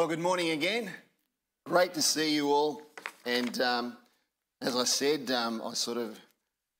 Well, 0.00 0.08
good 0.08 0.18
morning 0.18 0.52
again. 0.52 0.90
Great 1.66 1.92
to 1.92 2.00
see 2.00 2.34
you 2.34 2.50
all. 2.50 2.80
And 3.26 3.60
um, 3.60 3.98
as 4.62 4.74
I 4.74 4.84
said, 4.84 5.30
um, 5.30 5.60
I 5.62 5.74
sort 5.74 5.98
of 5.98 6.18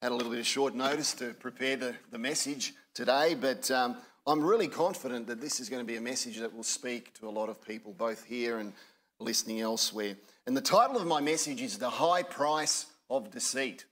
had 0.01 0.11
a 0.11 0.15
little 0.15 0.33
bit 0.33 0.41
of 0.41 0.47
short 0.47 0.75
notice 0.75 1.13
to 1.17 1.35
prepare 1.35 1.77
the, 1.77 1.95
the 2.11 2.17
message 2.17 2.73
today, 2.95 3.37
but 3.39 3.71
um, 3.71 3.99
I'm 4.27 4.43
really 4.43 4.69
confident 4.69 5.27
that 5.27 5.39
this 5.39 5.61
is 5.61 5.69
going 5.69 5.83
to 5.83 5.87
be 5.87 5.99
a 5.99 6.01
message 6.01 6.39
that 6.39 6.57
will 6.57 6.63
speak 6.63 7.13
to 7.21 7.29
a 7.29 7.31
lot 7.31 7.51
of 7.51 7.63
people, 7.63 7.93
both 7.93 8.25
here 8.25 8.57
and 8.57 8.73
listening 9.19 9.61
elsewhere. 9.61 10.17
And 10.47 10.57
the 10.57 10.63
title 10.63 10.97
of 10.97 11.07
my 11.07 11.21
message 11.21 11.61
is 11.61 11.77
The 11.77 11.91
High 11.91 12.23
Price 12.23 12.87
of 13.11 13.31
Deceit. 13.31 13.85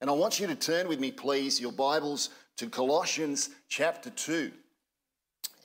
And 0.00 0.08
I 0.08 0.14
want 0.14 0.40
you 0.40 0.46
to 0.46 0.54
turn 0.54 0.88
with 0.88 0.98
me, 0.98 1.12
please, 1.12 1.60
your 1.60 1.72
Bibles 1.72 2.30
to 2.56 2.70
Colossians 2.70 3.50
chapter 3.68 4.08
2. 4.08 4.50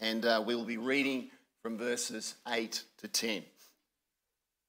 And 0.01 0.25
uh, 0.25 0.43
we'll 0.45 0.65
be 0.65 0.75
reading 0.75 1.29
from 1.67 1.77
verses 1.77 2.35
8 2.47 2.81
to 2.99 3.09
10. 3.09 3.43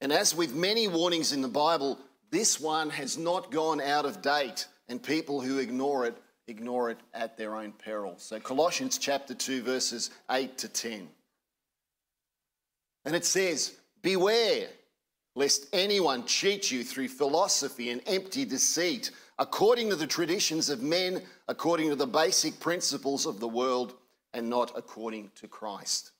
And 0.01 0.11
as 0.11 0.35
with 0.35 0.53
many 0.53 0.89
warnings 0.89 1.31
in 1.31 1.41
the 1.41 1.47
Bible, 1.47 1.97
this 2.29 2.59
one 2.59 2.89
has 2.89 3.17
not 3.17 3.51
gone 3.51 3.79
out 3.79 4.03
of 4.03 4.21
date, 4.21 4.67
and 4.89 5.01
people 5.01 5.39
who 5.39 5.59
ignore 5.59 6.05
it 6.05 6.17
ignore 6.49 6.89
it 6.89 6.97
at 7.13 7.37
their 7.37 7.55
own 7.55 7.71
peril. 7.71 8.15
So, 8.17 8.37
Colossians 8.41 8.97
chapter 8.97 9.33
2, 9.33 9.61
verses 9.61 10.09
8 10.29 10.57
to 10.57 10.67
10. 10.67 11.07
And 13.05 13.15
it 13.15 13.23
says, 13.23 13.77
Beware 14.01 14.67
lest 15.35 15.67
anyone 15.71 16.25
cheat 16.25 16.69
you 16.69 16.83
through 16.83 17.07
philosophy 17.07 17.91
and 17.91 18.01
empty 18.07 18.43
deceit, 18.43 19.11
according 19.37 19.89
to 19.91 19.95
the 19.95 20.05
traditions 20.05 20.69
of 20.69 20.81
men, 20.81 21.21
according 21.47 21.91
to 21.91 21.95
the 21.95 22.05
basic 22.05 22.59
principles 22.59 23.25
of 23.25 23.39
the 23.39 23.47
world, 23.47 23.93
and 24.33 24.49
not 24.49 24.73
according 24.75 25.31
to 25.35 25.47
Christ. 25.47 26.11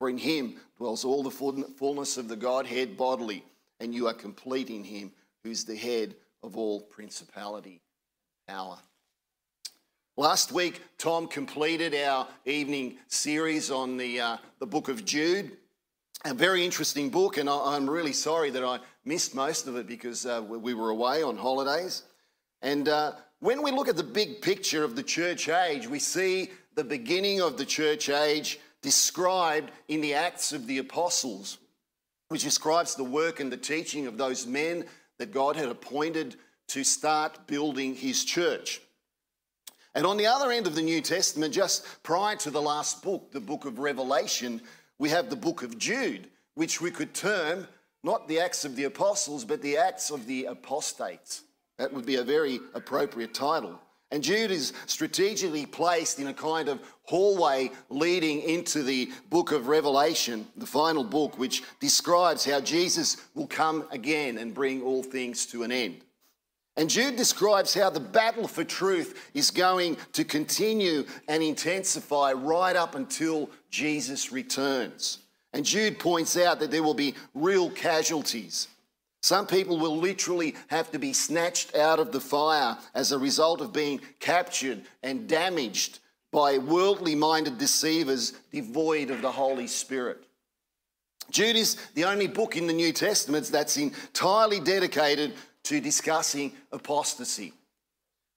For 0.00 0.08
in 0.08 0.16
him 0.16 0.56
dwells 0.78 1.04
all 1.04 1.22
the 1.22 1.30
fullness 1.30 2.16
of 2.16 2.26
the 2.26 2.34
Godhead 2.34 2.96
bodily, 2.96 3.44
and 3.80 3.94
you 3.94 4.08
are 4.08 4.14
complete 4.14 4.70
in 4.70 4.82
him, 4.82 5.12
who's 5.44 5.64
the 5.64 5.76
head 5.76 6.16
of 6.42 6.56
all 6.56 6.80
principality 6.80 7.82
power. 8.48 8.78
Last 10.16 10.52
week, 10.52 10.80
Tom 10.96 11.28
completed 11.28 11.94
our 11.94 12.26
evening 12.46 12.96
series 13.08 13.70
on 13.70 13.98
the, 13.98 14.20
uh, 14.20 14.36
the 14.58 14.66
book 14.66 14.88
of 14.88 15.04
Jude. 15.04 15.52
A 16.24 16.32
very 16.32 16.64
interesting 16.64 17.10
book, 17.10 17.36
and 17.36 17.48
I, 17.48 17.76
am 17.76 17.88
really 17.88 18.14
sorry 18.14 18.48
that 18.50 18.64
I 18.64 18.80
missed 19.04 19.34
most 19.34 19.66
of 19.66 19.76
it 19.76 19.86
because 19.86 20.24
uh, 20.24 20.42
we 20.46 20.72
were 20.72 20.90
away 20.90 21.22
on 21.22 21.36
holidays. 21.36 22.04
And 22.62 22.88
uh, 22.88 23.12
when 23.40 23.62
we 23.62 23.70
look 23.70 23.88
at 23.88 23.96
the 23.96 24.02
big 24.02 24.40
picture 24.40 24.82
of 24.82 24.96
the 24.96 25.02
church 25.02 25.50
age, 25.50 25.86
we 25.86 25.98
see 25.98 26.50
the 26.74 26.84
beginning 26.84 27.42
of 27.42 27.58
the 27.58 27.66
church 27.66 28.08
age 28.08 28.58
described 28.82 29.70
in 29.88 30.00
the 30.00 30.14
Acts 30.14 30.52
of 30.52 30.66
the 30.66 30.78
Apostles, 30.78 31.58
which 32.28 32.42
describes 32.42 32.94
the 32.94 33.04
work 33.04 33.40
and 33.40 33.52
the 33.52 33.56
teaching 33.56 34.06
of 34.06 34.16
those 34.16 34.46
men 34.46 34.84
that 35.18 35.32
God 35.32 35.56
had 35.56 35.68
appointed 35.68 36.36
to 36.68 36.84
start 36.84 37.46
building 37.46 37.94
his 37.94 38.24
church. 38.24 38.80
And 39.94 40.06
on 40.06 40.16
the 40.16 40.26
other 40.26 40.52
end 40.52 40.66
of 40.66 40.74
the 40.74 40.82
New 40.82 41.00
Testament, 41.00 41.52
just 41.52 41.84
prior 42.02 42.36
to 42.36 42.50
the 42.50 42.62
last 42.62 43.02
book, 43.02 43.32
the 43.32 43.40
book 43.40 43.64
of 43.64 43.80
Revelation, 43.80 44.60
we 44.98 45.08
have 45.08 45.30
the 45.30 45.36
book 45.36 45.62
of 45.62 45.78
Jude, 45.78 46.28
which 46.54 46.80
we 46.80 46.90
could 46.90 47.12
term 47.12 47.66
not 48.02 48.28
the 48.28 48.40
Acts 48.40 48.64
of 48.64 48.76
the 48.76 48.84
Apostles, 48.84 49.44
but 49.44 49.60
the 49.60 49.76
Acts 49.76 50.10
of 50.10 50.26
the 50.26 50.44
Apostates. 50.46 51.42
That 51.78 51.92
would 51.92 52.06
be 52.06 52.16
a 52.16 52.22
very 52.22 52.60
appropriate 52.74 53.34
title. 53.34 53.80
And 54.12 54.24
Jude 54.24 54.50
is 54.50 54.72
strategically 54.86 55.66
placed 55.66 56.18
in 56.18 56.26
a 56.26 56.34
kind 56.34 56.68
of 56.68 56.80
hallway 57.04 57.70
leading 57.90 58.40
into 58.42 58.82
the 58.82 59.10
book 59.28 59.52
of 59.52 59.68
Revelation, 59.68 60.46
the 60.56 60.66
final 60.66 61.04
book, 61.04 61.38
which 61.38 61.62
describes 61.78 62.44
how 62.44 62.60
Jesus 62.60 63.18
will 63.34 63.46
come 63.46 63.84
again 63.92 64.38
and 64.38 64.52
bring 64.52 64.82
all 64.82 65.02
things 65.02 65.46
to 65.46 65.62
an 65.62 65.70
end. 65.70 66.02
And 66.76 66.88
Jude 66.88 67.16
describes 67.16 67.74
how 67.74 67.90
the 67.90 68.00
battle 68.00 68.48
for 68.48 68.64
truth 68.64 69.30
is 69.34 69.50
going 69.50 69.96
to 70.12 70.24
continue 70.24 71.04
and 71.28 71.42
intensify 71.42 72.32
right 72.32 72.74
up 72.74 72.94
until 72.94 73.50
Jesus 73.70 74.32
returns. 74.32 75.18
And 75.52 75.64
Jude 75.64 75.98
points 75.98 76.36
out 76.36 76.60
that 76.60 76.70
there 76.70 76.82
will 76.82 76.94
be 76.94 77.14
real 77.34 77.70
casualties. 77.70 78.68
Some 79.22 79.46
people 79.46 79.78
will 79.78 79.96
literally 79.96 80.54
have 80.68 80.90
to 80.92 80.98
be 80.98 81.12
snatched 81.12 81.76
out 81.76 81.98
of 81.98 82.10
the 82.10 82.20
fire 82.20 82.78
as 82.94 83.12
a 83.12 83.18
result 83.18 83.60
of 83.60 83.72
being 83.72 84.00
captured 84.18 84.82
and 85.02 85.28
damaged 85.28 85.98
by 86.32 86.58
worldly 86.58 87.14
minded 87.14 87.58
deceivers 87.58 88.32
devoid 88.50 89.10
of 89.10 89.20
the 89.20 89.32
Holy 89.32 89.66
Spirit. 89.66 90.24
Jude 91.30 91.56
is 91.56 91.76
the 91.94 92.04
only 92.04 92.26
book 92.26 92.56
in 92.56 92.66
the 92.66 92.72
New 92.72 92.92
Testament 92.92 93.46
that's 93.46 93.76
entirely 93.76 94.58
dedicated 94.58 95.34
to 95.64 95.80
discussing 95.80 96.52
apostasy. 96.72 97.52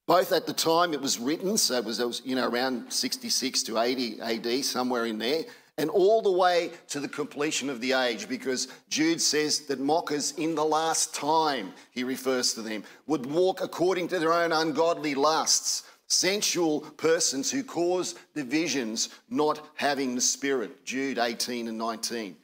Both 0.05 0.33
at 0.33 0.45
the 0.45 0.53
time 0.53 0.93
it 0.93 1.01
was 1.01 1.17
written, 1.17 1.57
so 1.57 1.75
it 1.75 1.85
was, 1.85 2.21
you 2.25 2.35
know 2.35 2.47
around 2.47 2.91
66 2.91 3.63
to 3.63 3.79
80 3.79 4.19
AD, 4.21 4.65
somewhere 4.65 5.05
in 5.05 5.17
there, 5.17 5.43
and 5.77 5.89
all 5.89 6.21
the 6.21 6.31
way 6.31 6.71
to 6.89 6.99
the 6.99 7.07
completion 7.07 7.69
of 7.69 7.81
the 7.81 7.93
age, 7.93 8.29
because 8.29 8.67
Jude 8.89 9.21
says 9.21 9.61
that 9.61 9.79
mockers 9.79 10.31
in 10.37 10.55
the 10.55 10.65
last 10.65 11.15
time, 11.15 11.73
he 11.91 12.03
refers 12.03 12.53
to 12.53 12.61
them, 12.61 12.83
would 13.07 13.25
walk 13.25 13.61
according 13.61 14.07
to 14.09 14.19
their 14.19 14.33
own 14.33 14.51
ungodly 14.51 15.15
lusts, 15.15 15.83
sensual 16.07 16.81
persons 16.81 17.49
who 17.49 17.63
cause 17.63 18.15
divisions, 18.35 19.09
not 19.29 19.67
having 19.75 20.13
the 20.13 20.21
Spirit. 20.21 20.85
Jude 20.85 21.17
18 21.17 21.67
and 21.67 21.77
19. 21.77 22.35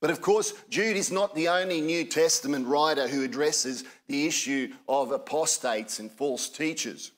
But 0.00 0.10
of 0.10 0.20
course, 0.20 0.54
Jude 0.70 0.96
is 0.96 1.10
not 1.10 1.34
the 1.34 1.48
only 1.48 1.80
New 1.80 2.04
Testament 2.04 2.68
writer 2.68 3.08
who 3.08 3.24
addresses 3.24 3.82
the 4.06 4.26
issue 4.26 4.72
of 4.88 5.10
apostates 5.10 5.98
and 5.98 6.12
false 6.12 6.48
teachers. 6.48 7.10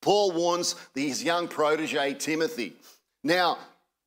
Paul 0.00 0.32
warns 0.32 0.74
his 0.94 1.22
young 1.22 1.48
protege 1.48 2.14
Timothy. 2.14 2.74
Now, 3.22 3.58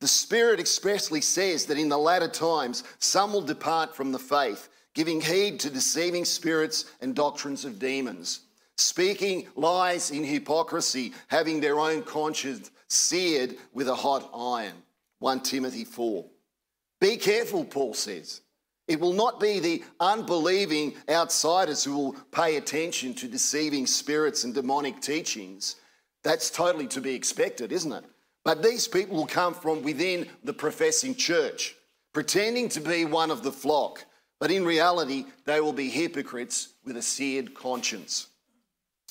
the 0.01 0.07
Spirit 0.07 0.59
expressly 0.59 1.21
says 1.21 1.65
that 1.67 1.77
in 1.77 1.87
the 1.87 1.97
latter 1.97 2.27
times 2.27 2.83
some 2.97 3.31
will 3.31 3.43
depart 3.43 3.95
from 3.95 4.11
the 4.11 4.19
faith, 4.19 4.67
giving 4.95 5.21
heed 5.21 5.59
to 5.59 5.69
deceiving 5.69 6.25
spirits 6.25 6.85
and 7.01 7.15
doctrines 7.15 7.65
of 7.65 7.77
demons, 7.77 8.41
speaking 8.77 9.47
lies 9.55 10.09
in 10.09 10.23
hypocrisy, 10.23 11.13
having 11.27 11.61
their 11.61 11.79
own 11.79 12.01
conscience 12.01 12.71
seared 12.87 13.55
with 13.73 13.87
a 13.87 13.95
hot 13.95 14.29
iron. 14.35 14.73
1 15.19 15.41
Timothy 15.41 15.85
4. 15.85 16.25
Be 16.99 17.15
careful, 17.15 17.63
Paul 17.63 17.93
says. 17.93 18.41
It 18.87 18.99
will 18.99 19.13
not 19.13 19.39
be 19.39 19.59
the 19.59 19.83
unbelieving 19.99 20.95
outsiders 21.09 21.83
who 21.83 21.95
will 21.95 22.13
pay 22.31 22.57
attention 22.57 23.13
to 23.13 23.27
deceiving 23.27 23.85
spirits 23.85 24.45
and 24.45 24.53
demonic 24.53 24.99
teachings. 24.99 25.75
That's 26.23 26.49
totally 26.49 26.87
to 26.87 27.01
be 27.01 27.13
expected, 27.13 27.71
isn't 27.71 27.93
it? 27.93 28.03
But 28.43 28.63
these 28.63 28.87
people 28.87 29.17
will 29.17 29.27
come 29.27 29.53
from 29.53 29.83
within 29.83 30.27
the 30.43 30.53
professing 30.53 31.15
church, 31.15 31.75
pretending 32.13 32.69
to 32.69 32.81
be 32.81 33.05
one 33.05 33.31
of 33.31 33.43
the 33.43 33.51
flock, 33.51 34.05
but 34.39 34.49
in 34.49 34.65
reality, 34.65 35.25
they 35.45 35.61
will 35.61 35.73
be 35.73 35.89
hypocrites 35.89 36.69
with 36.83 36.97
a 36.97 37.01
seared 37.01 37.53
conscience. 37.53 38.27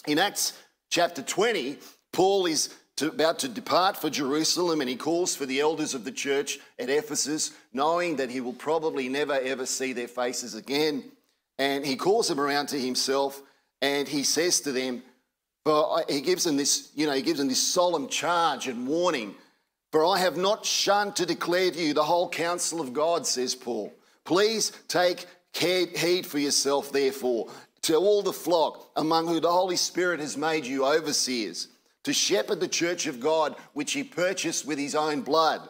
In 0.06 0.18
Acts 0.18 0.54
chapter 0.91 1.22
20, 1.22 1.78
Paul 2.12 2.46
is 2.46 2.74
to, 2.96 3.08
about 3.08 3.38
to 3.38 3.48
depart 3.48 3.96
for 3.96 4.10
Jerusalem 4.10 4.80
and 4.80 4.91
he 4.91 4.96
calls 4.96 5.34
for 5.34 5.47
the 5.47 5.60
elders 5.60 5.94
of 5.94 6.04
the 6.04 6.12
church 6.12 6.58
at 6.78 6.91
Ephesus, 6.91 7.52
knowing 7.72 8.16
that 8.16 8.30
he 8.30 8.41
will 8.41 8.52
probably 8.52 9.08
never 9.08 9.34
ever 9.34 9.64
see 9.64 9.92
their 9.92 10.08
faces 10.08 10.54
again. 10.54 11.04
And 11.58 11.86
he 11.86 11.97
calls 11.97 12.28
them 12.28 12.41
around 12.41 12.66
to 12.68 12.80
himself 12.80 13.41
and 13.80 14.06
he 14.06 14.22
says 14.22 14.60
to 14.62 14.72
them, 14.72 15.02
for 15.65 16.04
he 16.09 16.21
gives 16.21 16.44
them 16.44 16.56
this, 16.56 16.91
you 16.94 17.06
know, 17.06 17.12
he 17.12 17.22
gives 17.22 17.38
them 17.38 17.48
this 17.48 17.62
solemn 17.62 18.09
charge 18.09 18.69
and 18.69 18.87
warning. 18.87 19.34
For 19.93 20.06
I 20.06 20.19
have 20.19 20.37
not 20.37 20.65
shunned 20.65 21.16
to 21.16 21.26
declare 21.26 21.71
to 21.71 21.82
you 21.82 21.94
the 21.94 22.04
whole 22.04 22.28
counsel 22.28 22.81
of 22.81 22.93
God, 22.93 23.26
says 23.26 23.54
Paul. 23.54 23.93
Please 24.25 24.71
take 24.86 25.27
care, 25.53 25.86
heed 25.86 26.27
for 26.27 26.39
yourself, 26.39 26.92
therefore, 26.92 27.48
to 27.83 27.97
all 27.97 28.22
the 28.22 28.33
flock 28.33 28.91
among 28.97 29.27
whom 29.27 29.41
the 29.41 29.51
Holy 29.51 29.77
Spirit 29.77 30.21
has 30.21 30.36
made 30.36 30.65
you 30.65 30.84
overseers, 30.84 31.68
to 32.04 32.12
shepherd 32.12 32.60
the 32.60 32.68
church 32.68 33.07
of 33.07 33.21
God, 33.21 33.57
which 33.72 33.92
he 33.92 34.04
purchased 34.04 34.65
with 34.65 34.78
his 34.78 34.95
own 34.95 35.22
blood. 35.22 35.68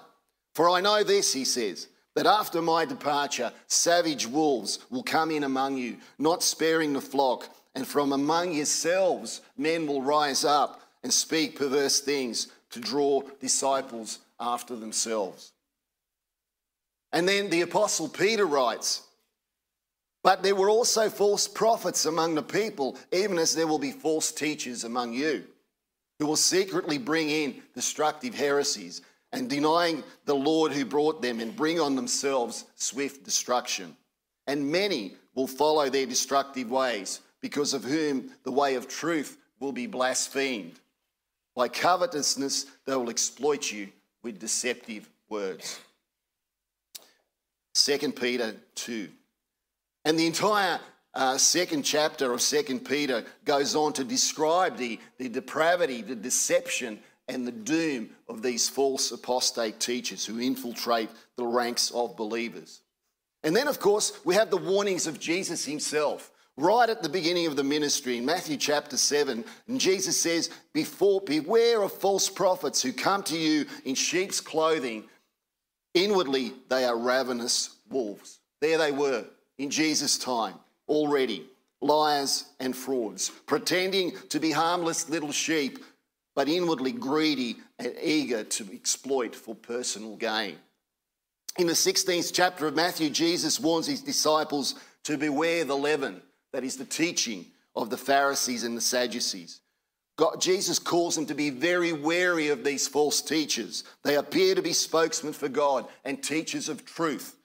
For 0.55 0.69
I 0.69 0.81
know 0.81 1.03
this, 1.03 1.33
he 1.33 1.45
says, 1.45 1.89
that 2.15 2.27
after 2.27 2.61
my 2.61 2.85
departure, 2.85 3.53
savage 3.69 4.27
wolves 4.27 4.81
will 4.91 5.03
come 5.03 5.31
in 5.31 5.45
among 5.45 5.79
you, 5.79 5.97
not 6.19 6.43
sparing 6.43 6.93
the 6.93 7.01
flock. 7.01 7.49
And 7.81 7.89
from 7.89 8.13
among 8.13 8.53
yourselves, 8.53 9.41
men 9.57 9.87
will 9.87 10.03
rise 10.03 10.45
up 10.45 10.83
and 11.03 11.11
speak 11.11 11.57
perverse 11.57 11.99
things 12.01 12.49
to 12.73 12.79
draw 12.79 13.23
disciples 13.41 14.19
after 14.39 14.77
themselves. 14.77 15.53
And 17.11 17.27
then 17.27 17.49
the 17.49 17.63
Apostle 17.63 18.11
Peter 18.11 18.45
writes, 18.45 19.05
But 20.23 20.43
there 20.43 20.55
were 20.55 20.69
also 20.69 21.09
false 21.09 21.49
prophets 21.49 22.05
among 22.05 22.35
the 22.35 22.43
people, 22.43 22.99
even 23.13 23.39
as 23.39 23.55
there 23.55 23.67
will 23.67 23.79
be 23.79 23.93
false 23.93 24.31
teachers 24.31 24.85
among 24.85 25.15
you, 25.15 25.45
who 26.19 26.27
will 26.27 26.37
secretly 26.37 26.99
bring 26.99 27.31
in 27.31 27.63
destructive 27.75 28.35
heresies, 28.35 29.01
and 29.33 29.49
denying 29.49 30.05
the 30.27 30.37
Lord 30.37 30.73
who 30.73 30.85
brought 30.85 31.23
them 31.23 31.41
and 31.41 31.57
bring 31.57 31.81
on 31.81 31.97
themselves 31.97 32.67
swift 32.77 33.25
destruction. 33.25 33.97
And 34.47 34.71
many 34.71 35.15
will 35.35 35.47
follow 35.47 35.89
their 35.89 36.05
destructive 36.05 36.71
ways, 36.71 37.23
because 37.41 37.75
of 37.75 37.85
whom 37.85 38.31
the 38.45 38.53
way 38.53 38.75
of 38.75 38.89
truth 38.89 39.37
will 39.59 39.73
be 39.73 39.87
blasphemed. 39.87 40.79
By 41.55 41.69
covetousness, 41.69 42.67
they 42.87 42.97
will 42.97 43.11
exploit 43.11 43.71
you 43.71 43.89
with 44.23 44.39
deceptive 44.39 45.09
words. 45.29 45.81
2 47.75 48.13
Peter 48.13 48.55
2. 48.75 49.09
And 50.05 50.19
the 50.19 50.27
entire 50.27 50.81
uh, 51.15 51.37
second 51.39 51.83
chapter 51.83 52.33
of 52.33 52.41
2 52.41 52.81
Peter 52.81 53.25
goes 53.45 53.75
on 53.75 53.93
to 53.95 54.05
describe 54.05 54.77
the, 54.77 54.99
the 55.19 55.29
depravity, 55.29 56.03
the 56.03 56.15
deception, 56.15 57.01
and 57.29 57.47
the 57.47 57.53
doom 57.53 58.11
of 58.29 58.43
these 58.43 58.69
false 58.69 59.13
apostate 59.13 59.79
teachers 59.79 60.25
who 60.25 60.41
infiltrate 60.41 61.11
the 61.37 61.47
ranks 61.47 61.91
of 61.93 62.17
believers. 62.17 62.81
And 63.43 63.55
then, 63.55 63.69
of 63.69 63.81
course, 63.81 64.19
we 64.25 64.35
have 64.35 64.51
the 64.51 64.57
warnings 64.57 65.07
of 65.07 65.19
Jesus 65.19 65.65
himself. 65.65 66.30
Right 66.61 66.91
at 66.91 67.03
the 67.03 67.09
beginning 67.09 67.47
of 67.47 67.57
the 67.57 67.65
ministry 67.65 68.19
in 68.19 68.27
Matthew 68.27 68.59
chapter 68.59 68.99
7, 68.99 69.47
and 69.67 69.81
Jesus 69.81 70.21
says, 70.21 70.51
Before, 70.75 71.23
Beware 71.23 71.81
of 71.81 71.91
false 71.91 72.29
prophets 72.29 72.83
who 72.83 72.93
come 72.93 73.23
to 73.23 73.39
you 73.39 73.65
in 73.87 73.95
sheep's 73.95 74.43
clothing. 74.43 75.05
Inwardly, 75.95 76.53
they 76.69 76.85
are 76.85 76.99
ravenous 76.99 77.77
wolves. 77.89 78.41
There 78.61 78.77
they 78.77 78.93
were 78.93 79.25
in 79.57 79.71
Jesus' 79.71 80.19
time 80.19 80.55
already 80.87 81.47
liars 81.81 82.45
and 82.61 82.77
frauds, 82.77 83.31
pretending 83.47 84.13
to 84.29 84.39
be 84.39 84.51
harmless 84.51 85.09
little 85.09 85.33
sheep, 85.33 85.79
but 86.35 86.47
inwardly 86.47 86.93
greedy 86.93 87.57
and 87.79 87.95
eager 88.03 88.45
to 88.45 88.71
exploit 88.75 89.35
for 89.35 89.55
personal 89.55 90.15
gain. 90.15 90.57
In 91.57 91.67
the 91.67 91.73
16th 91.73 92.35
chapter 92.35 92.67
of 92.67 92.77
Matthew, 92.77 93.09
Jesus 93.09 93.59
warns 93.59 93.87
his 93.87 94.03
disciples 94.03 94.75
to 95.05 95.17
beware 95.17 95.65
the 95.65 95.75
leaven, 95.75 96.21
that 96.53 96.65
is, 96.65 96.77
the 96.77 96.85
teaching 96.85 97.47
of 97.75 97.91
the 97.91 97.97
Pharisees 97.97 98.65
and 98.65 98.77
the 98.77 98.81
Sadducees. 98.81 99.61
God, 100.17 100.41
Jesus 100.41 100.79
calls 100.79 101.15
them 101.15 101.27
to 101.27 101.35
be 101.35 101.49
very 101.49 101.93
wary 101.93 102.49
of 102.49 102.63
these 102.63 102.87
false 102.87 103.23
teachers. 103.23 103.85
They 104.03 104.17
appear 104.17 104.55
to 104.55 104.61
be 104.61 104.75
spokesmen 104.75 105.33
for 105.33 105.49
God 105.49 105.87
and 106.05 106.23
teachers 106.23 106.69
of 106.69 106.85
truth, 106.85 107.37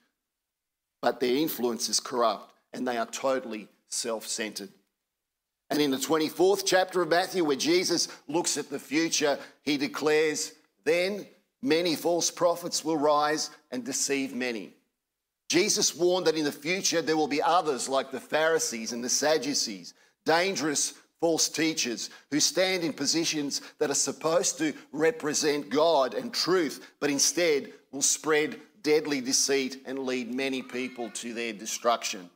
but 1.00 1.20
their 1.20 1.36
influence 1.36 1.88
is 1.88 2.00
corrupt 2.00 2.52
and 2.74 2.86
they 2.86 2.98
are 2.98 3.06
totally 3.06 3.68
self 3.88 4.26
centered. 4.26 4.68
And 5.70 5.80
in 5.80 5.90
the 5.90 5.96
24th 5.96 6.64
chapter 6.64 7.02
of 7.02 7.08
Matthew, 7.08 7.44
where 7.44 7.56
Jesus 7.56 8.08
looks 8.28 8.56
at 8.56 8.70
the 8.70 8.78
future, 8.78 9.38
he 9.62 9.78
declares, 9.78 10.52
Then 10.84 11.26
many 11.62 11.96
false 11.96 12.30
prophets 12.30 12.84
will 12.84 12.98
rise 12.98 13.50
and 13.72 13.84
deceive 13.84 14.34
many. 14.34 14.75
Jesus 15.48 15.94
warned 15.94 16.26
that 16.26 16.36
in 16.36 16.44
the 16.44 16.52
future 16.52 17.02
there 17.02 17.16
will 17.16 17.28
be 17.28 17.42
others 17.42 17.88
like 17.88 18.10
the 18.10 18.20
Pharisees 18.20 18.92
and 18.92 19.02
the 19.02 19.08
Sadducees, 19.08 19.94
dangerous 20.24 20.94
false 21.20 21.48
teachers 21.48 22.10
who 22.30 22.40
stand 22.40 22.82
in 22.84 22.92
positions 22.92 23.62
that 23.78 23.90
are 23.90 23.94
supposed 23.94 24.58
to 24.58 24.74
represent 24.92 25.70
God 25.70 26.14
and 26.14 26.32
truth, 26.32 26.92
but 27.00 27.10
instead 27.10 27.72
will 27.92 28.02
spread 28.02 28.60
deadly 28.82 29.20
deceit 29.20 29.82
and 29.86 30.00
lead 30.00 30.32
many 30.32 30.62
people 30.62 31.10
to 31.10 31.32
their 31.32 31.52
destruction. 31.52 32.28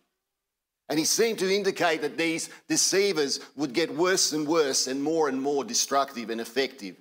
And 0.89 0.99
he 0.99 1.05
seemed 1.05 1.39
to 1.39 1.55
indicate 1.55 2.03
that 2.03 2.19
these 2.19 2.51
deceivers 2.69 3.39
would 3.55 3.73
get 3.73 3.95
worse 3.95 4.33
and 4.33 4.47
worse 4.47 4.89
and 4.89 5.01
more 5.01 5.29
and 5.29 5.41
more 5.41 5.63
destructive 5.63 6.31
and 6.31 6.41
effective. 6.41 6.97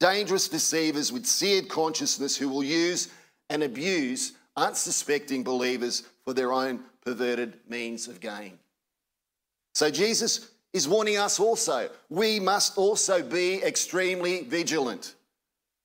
Dangerous 0.00 0.48
deceivers 0.48 1.12
with 1.12 1.26
seared 1.26 1.68
consciousness 1.68 2.36
who 2.36 2.48
will 2.48 2.64
use 2.64 3.08
and 3.50 3.62
abuse 3.62 4.32
unsuspecting 4.56 5.42
believers 5.42 6.04
for 6.24 6.32
their 6.32 6.52
own 6.52 6.80
perverted 7.04 7.58
means 7.68 8.08
of 8.08 8.20
gain. 8.20 8.58
So 9.74 9.90
Jesus 9.90 10.50
is 10.72 10.88
warning 10.88 11.18
us 11.18 11.38
also. 11.40 11.88
We 12.08 12.40
must 12.40 12.78
also 12.78 13.22
be 13.22 13.62
extremely 13.62 14.42
vigilant. 14.42 15.14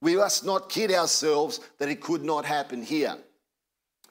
We 0.01 0.15
must 0.15 0.45
not 0.45 0.69
kid 0.69 0.91
ourselves 0.91 1.59
that 1.77 1.89
it 1.89 2.01
could 2.01 2.23
not 2.23 2.45
happen 2.45 2.81
here. 2.81 3.17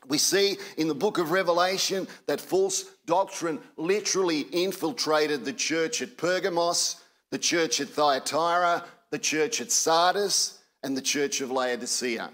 We 0.08 0.18
see 0.18 0.56
in 0.76 0.88
the 0.88 0.94
book 0.94 1.18
of 1.18 1.32
Revelation 1.32 2.08
that 2.26 2.40
false 2.40 2.84
doctrine 3.06 3.60
literally 3.76 4.40
infiltrated 4.52 5.44
the 5.44 5.52
church 5.52 6.00
at 6.02 6.16
Pergamos, 6.16 6.96
the 7.30 7.38
church 7.38 7.80
at 7.80 7.88
Thyatira, 7.88 8.84
the 9.10 9.18
church 9.18 9.60
at 9.60 9.70
Sardis, 9.70 10.58
and 10.82 10.96
the 10.96 11.02
church 11.02 11.40
of 11.40 11.50
Laodicea. 11.50 12.30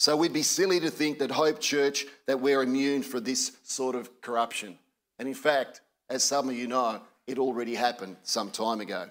So 0.00 0.16
we'd 0.16 0.32
be 0.32 0.42
silly 0.42 0.80
to 0.80 0.90
think 0.90 1.20
that 1.20 1.30
Hope 1.30 1.60
Church 1.60 2.06
that 2.26 2.40
we're 2.40 2.62
immune 2.62 3.02
for 3.02 3.20
this 3.20 3.52
sort 3.62 3.94
of 3.94 4.20
corruption. 4.20 4.76
And 5.20 5.28
in 5.28 5.34
fact, 5.34 5.82
as 6.08 6.24
some 6.24 6.48
of 6.48 6.56
you 6.56 6.66
know, 6.66 7.00
it 7.28 7.38
already 7.38 7.76
happened 7.76 8.16
some 8.24 8.50
time 8.50 8.80
ago. 8.80 9.08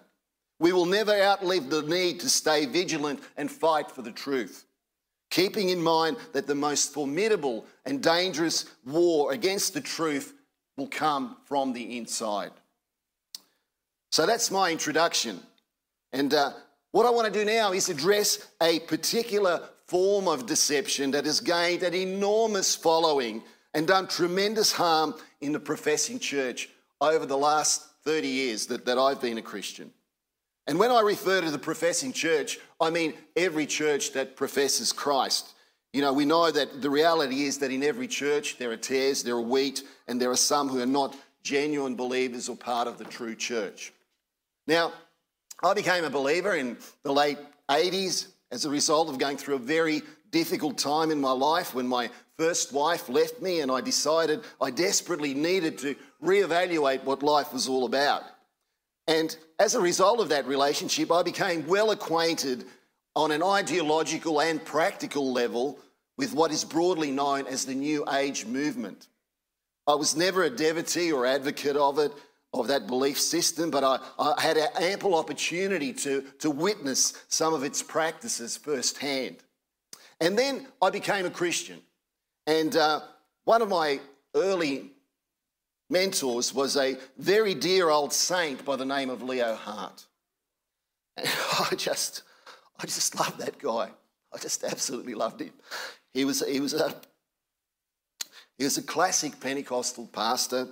We 0.59 0.73
will 0.73 0.85
never 0.85 1.13
outlive 1.13 1.69
the 1.69 1.83
need 1.83 2.19
to 2.19 2.29
stay 2.29 2.65
vigilant 2.65 3.21
and 3.37 3.49
fight 3.49 3.89
for 3.89 4.01
the 4.01 4.11
truth 4.11 4.65
keeping 5.29 5.69
in 5.69 5.81
mind 5.81 6.17
that 6.33 6.47
the 6.47 6.55
most 6.55 6.93
formidable 6.93 7.65
and 7.85 8.01
dangerous 8.01 8.65
war 8.85 9.31
against 9.31 9.73
the 9.73 9.81
truth 9.81 10.33
will 10.77 10.87
come 10.87 11.37
from 11.45 11.73
the 11.73 11.97
inside. 11.97 12.51
So 14.11 14.25
that's 14.25 14.49
my 14.49 14.71
introduction. 14.71 15.39
And 16.11 16.33
uh, 16.33 16.51
what 16.91 17.05
I 17.05 17.11
want 17.11 17.31
to 17.31 17.39
do 17.39 17.45
now 17.45 17.73
is 17.73 17.89
address 17.89 18.47
a 18.61 18.79
particular 18.81 19.61
form 19.89 20.27
of 20.27 20.45
deception 20.45 21.11
that 21.11 21.25
has 21.25 21.39
gained 21.39 21.81
an 21.81 21.95
enormous 21.95 22.75
following 22.75 23.41
and 23.73 23.87
done 23.87 24.07
tremendous 24.07 24.71
harm 24.71 25.15
in 25.41 25.51
the 25.51 25.59
professing 25.59 26.19
church 26.19 26.69
over 27.01 27.25
the 27.25 27.37
last 27.37 27.87
30 28.03 28.27
years 28.27 28.67
that, 28.67 28.85
that 28.85 28.99
I've 28.99 29.19
been 29.19 29.39
a 29.39 29.41
Christian. 29.41 29.91
And 30.67 30.77
when 30.77 30.91
I 30.91 31.01
refer 31.01 31.41
to 31.41 31.49
the 31.49 31.57
professing 31.57 32.13
church, 32.13 32.59
I 32.79 32.91
mean 32.91 33.15
every 33.35 33.65
church 33.65 34.13
that 34.13 34.35
professes 34.35 34.93
Christ. 34.93 35.53
You 35.91 36.01
know, 36.01 36.13
we 36.13 36.25
know 36.25 36.51
that 36.51 36.83
the 36.83 36.89
reality 36.89 37.45
is 37.45 37.57
that 37.57 37.71
in 37.71 37.81
every 37.81 38.07
church 38.07 38.59
there 38.59 38.71
are 38.71 38.77
tares, 38.77 39.23
there 39.23 39.35
are 39.35 39.41
wheat, 39.41 39.81
and 40.07 40.21
there 40.21 40.29
are 40.29 40.37
some 40.37 40.69
who 40.69 40.79
are 40.79 40.85
not 40.85 41.15
genuine 41.41 41.95
believers 41.95 42.47
or 42.47 42.55
part 42.55 42.87
of 42.87 42.99
the 42.99 43.05
true 43.05 43.33
church. 43.33 43.91
Now, 44.67 44.93
I 45.63 45.73
became 45.73 46.03
a 46.03 46.11
believer 46.11 46.55
in 46.55 46.77
the 47.01 47.11
late 47.11 47.39
80s 47.69 48.27
as 48.51 48.65
a 48.65 48.69
result 48.69 49.09
of 49.09 49.17
going 49.17 49.37
through 49.37 49.55
a 49.55 49.59
very 49.59 50.01
difficult 50.31 50.77
time 50.77 51.11
in 51.11 51.19
my 51.19 51.31
life 51.31 51.73
when 51.73 51.87
my 51.87 52.09
first 52.37 52.73
wife 52.73 53.09
left 53.09 53.41
me, 53.41 53.61
and 53.61 53.71
I 53.71 53.81
decided 53.81 54.41
I 54.61 54.71
desperately 54.71 55.33
needed 55.33 55.77
to 55.79 55.95
reevaluate 56.23 57.03
what 57.03 57.23
life 57.23 57.51
was 57.53 57.67
all 57.67 57.85
about. 57.85 58.23
And 59.07 59.35
as 59.57 59.75
a 59.75 59.81
result 59.81 60.19
of 60.19 60.29
that 60.29 60.47
relationship, 60.47 61.11
I 61.11 61.23
became 61.23 61.67
well 61.67 61.91
acquainted 61.91 62.63
on 63.15 63.31
an 63.31 63.43
ideological 63.43 64.39
and 64.39 64.63
practical 64.63 65.33
level 65.33 65.79
with 66.17 66.33
what 66.33 66.51
is 66.51 66.63
broadly 66.63 67.11
known 67.11 67.47
as 67.47 67.65
the 67.65 67.73
New 67.73 68.05
Age 68.11 68.45
movement. 68.45 69.07
I 69.87 69.95
was 69.95 70.15
never 70.15 70.43
a 70.43 70.49
devotee 70.49 71.11
or 71.11 71.25
advocate 71.25 71.75
of 71.75 71.97
it, 71.97 72.13
of 72.53 72.67
that 72.67 72.87
belief 72.87 73.19
system, 73.19 73.69
but 73.69 73.83
I, 73.83 73.99
I 74.17 74.41
had 74.41 74.57
ample 74.79 75.15
opportunity 75.15 75.93
to, 75.93 76.23
to 76.39 76.49
witness 76.49 77.13
some 77.27 77.53
of 77.53 77.63
its 77.63 77.83
practices 77.83 78.57
firsthand. 78.57 79.37
And 80.19 80.37
then 80.37 80.67
I 80.81 80.89
became 80.89 81.25
a 81.25 81.29
Christian. 81.29 81.79
And 82.47 82.75
uh, 82.75 83.01
one 83.45 83.61
of 83.61 83.69
my 83.69 83.99
early 84.35 84.91
mentors 85.89 86.53
was 86.53 86.75
a 86.75 86.97
very 87.17 87.53
dear 87.53 87.89
old 87.89 88.13
saint 88.13 88.65
by 88.65 88.75
the 88.75 88.85
name 88.85 89.09
of 89.09 89.21
Leo 89.21 89.55
Hart. 89.55 90.05
And 91.17 91.27
I 91.71 91.75
just, 91.75 92.23
I 92.79 92.85
just 92.85 93.17
loved 93.19 93.39
that 93.39 93.59
guy. 93.59 93.89
I 94.33 94.37
just 94.37 94.63
absolutely 94.63 95.13
loved 95.13 95.41
him. 95.41 95.53
He 96.13 96.25
was, 96.25 96.45
he 96.47 96.59
was 96.59 96.73
a, 96.73 96.95
he 98.57 98.63
was 98.63 98.77
a 98.77 98.83
classic 98.83 99.39
Pentecostal 99.39 100.07
pastor, 100.07 100.67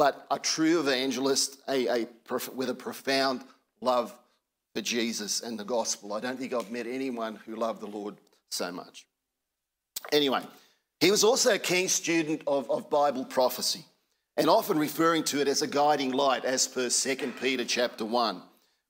but 0.00 0.24
a 0.30 0.38
true 0.38 0.80
evangelist, 0.80 1.60
a, 1.68 1.86
a, 1.86 2.06
with 2.54 2.70
a 2.70 2.74
profound 2.74 3.44
love 3.82 4.16
for 4.74 4.80
Jesus 4.80 5.42
and 5.42 5.58
the 5.58 5.64
gospel. 5.64 6.14
I 6.14 6.20
don't 6.20 6.38
think 6.38 6.54
I've 6.54 6.70
met 6.70 6.86
anyone 6.86 7.38
who 7.44 7.54
loved 7.54 7.82
the 7.82 7.86
Lord 7.86 8.16
so 8.50 8.72
much. 8.72 9.04
Anyway, 10.10 10.40
he 11.00 11.10
was 11.10 11.22
also 11.22 11.52
a 11.52 11.58
keen 11.58 11.86
student 11.86 12.40
of, 12.46 12.70
of 12.70 12.88
Bible 12.88 13.26
prophecy 13.26 13.84
and 14.38 14.48
often 14.48 14.78
referring 14.78 15.22
to 15.24 15.40
it 15.42 15.48
as 15.48 15.60
a 15.60 15.66
guiding 15.66 16.12
light, 16.12 16.46
as 16.46 16.66
per 16.66 16.88
2 16.88 17.34
Peter 17.38 17.66
chapter 17.66 18.06
1, 18.06 18.40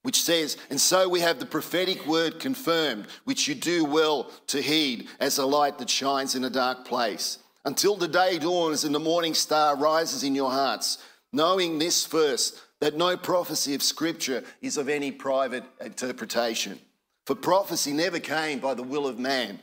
which 0.02 0.22
says, 0.22 0.58
And 0.70 0.80
so 0.80 1.08
we 1.08 1.18
have 1.18 1.40
the 1.40 1.44
prophetic 1.44 2.06
word 2.06 2.38
confirmed, 2.38 3.08
which 3.24 3.48
you 3.48 3.56
do 3.56 3.84
well 3.84 4.30
to 4.46 4.62
heed 4.62 5.08
as 5.18 5.38
a 5.38 5.44
light 5.44 5.76
that 5.78 5.90
shines 5.90 6.36
in 6.36 6.44
a 6.44 6.50
dark 6.50 6.84
place, 6.84 7.38
until 7.64 7.96
the 7.96 8.08
day 8.08 8.38
dawns 8.38 8.84
and 8.84 8.94
the 8.94 9.00
morning 9.00 9.34
star 9.34 9.76
rises 9.76 10.24
in 10.24 10.34
your 10.34 10.50
hearts, 10.50 10.98
knowing 11.32 11.78
this 11.78 12.04
first, 12.06 12.60
that 12.80 12.96
no 12.96 13.16
prophecy 13.16 13.74
of 13.74 13.82
Scripture 13.82 14.42
is 14.62 14.76
of 14.76 14.88
any 14.88 15.12
private 15.12 15.64
interpretation. 15.80 16.78
For 17.26 17.34
prophecy 17.34 17.92
never 17.92 18.18
came 18.18 18.58
by 18.58 18.74
the 18.74 18.82
will 18.82 19.06
of 19.06 19.18
man, 19.18 19.60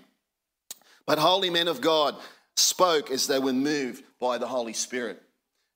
but 1.05 1.17
holy 1.17 1.49
men 1.49 1.67
of 1.67 1.81
God 1.81 2.15
spoke 2.55 3.11
as 3.11 3.27
they 3.27 3.39
were 3.39 3.53
moved 3.53 4.03
by 4.19 4.37
the 4.37 4.47
Holy 4.47 4.73
Spirit. 4.73 5.21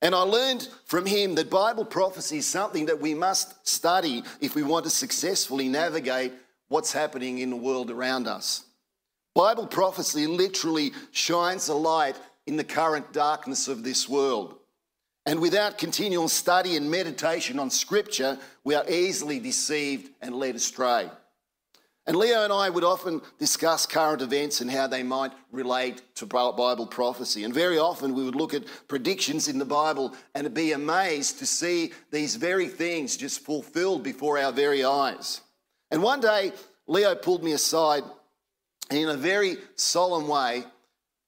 And 0.02 0.16
I 0.16 0.22
learned 0.22 0.68
from 0.86 1.06
him 1.06 1.36
that 1.36 1.50
Bible 1.50 1.86
prophecy 1.86 2.38
is 2.38 2.48
something 2.48 2.88
that 2.88 3.00
we 3.00 3.14
must 3.14 3.68
study 3.68 4.24
if 4.40 4.56
we 4.56 4.64
want 4.64 4.86
to 4.86 4.90
successfully 4.90 5.68
navigate 5.68 6.34
what's 6.70 6.92
happening 6.92 7.40
in 7.40 7.52
the 7.52 7.56
world 7.56 7.92
around 7.92 8.28
us. 8.28 8.66
Bible 9.34 9.68
prophecy 9.68 10.28
literally 10.28 10.92
shines 11.12 11.70
a 11.70 11.74
light 11.74 12.18
in 12.46 12.58
the 12.58 12.64
current 12.64 13.14
darkness 13.14 13.68
of 13.68 13.84
this 13.84 14.10
world. 14.10 14.56
And 15.26 15.40
without 15.40 15.78
continual 15.78 16.28
study 16.28 16.76
and 16.76 16.90
meditation 16.90 17.60
on 17.60 17.70
Scripture, 17.70 18.38
we 18.64 18.76
are 18.76 18.90
easily 18.90 19.40
deceived 19.40 20.10
and 20.22 20.36
led 20.36 20.56
astray. 20.56 21.10
And 22.08 22.18
Leo 22.18 22.44
and 22.44 22.52
I 22.52 22.70
would 22.70 22.84
often 22.84 23.22
discuss 23.38 23.86
current 23.86 24.24
events 24.24 24.60
and 24.60 24.72
how 24.72 24.88
they 24.88 25.04
might 25.04 25.32
relate 25.52 26.02
to 26.16 26.26
Bible 26.26 26.88
prophecy. 26.88 27.44
And 27.44 27.54
very 27.54 27.78
often 27.78 28.16
we 28.16 28.24
would 28.24 28.36
look 28.36 28.56
at 28.56 28.66
predictions 28.88 29.48
in 29.48 29.60
the 29.60 29.66
Bible 29.66 30.16
and 30.34 30.52
be 30.54 30.72
amazed 30.72 31.38
to 31.40 31.46
see 31.46 31.94
these 32.10 32.36
very 32.36 32.68
things 32.68 33.16
just 33.16 33.42
fulfilled 33.42 34.02
before 34.02 34.40
our 34.40 34.52
very 34.52 34.84
eyes. 34.84 35.42
And 35.92 36.02
one 36.02 36.22
day, 36.22 36.54
Leo 36.88 37.14
pulled 37.14 37.44
me 37.44 37.52
aside 37.52 38.04
and, 38.92 39.00
in 39.00 39.10
a 39.10 39.16
very 39.16 39.56
solemn 39.76 40.28
way, 40.28 40.66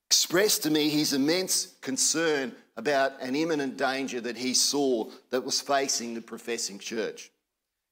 expressed 0.09 0.63
to 0.63 0.69
me 0.69 0.89
his 0.89 1.13
immense 1.13 1.75
concern 1.79 2.51
about 2.75 3.13
an 3.21 3.35
imminent 3.35 3.77
danger 3.77 4.19
that 4.19 4.35
he 4.35 4.53
saw 4.53 5.09
that 5.29 5.45
was 5.45 5.61
facing 5.61 6.13
the 6.13 6.21
professing 6.21 6.77
church. 6.77 7.31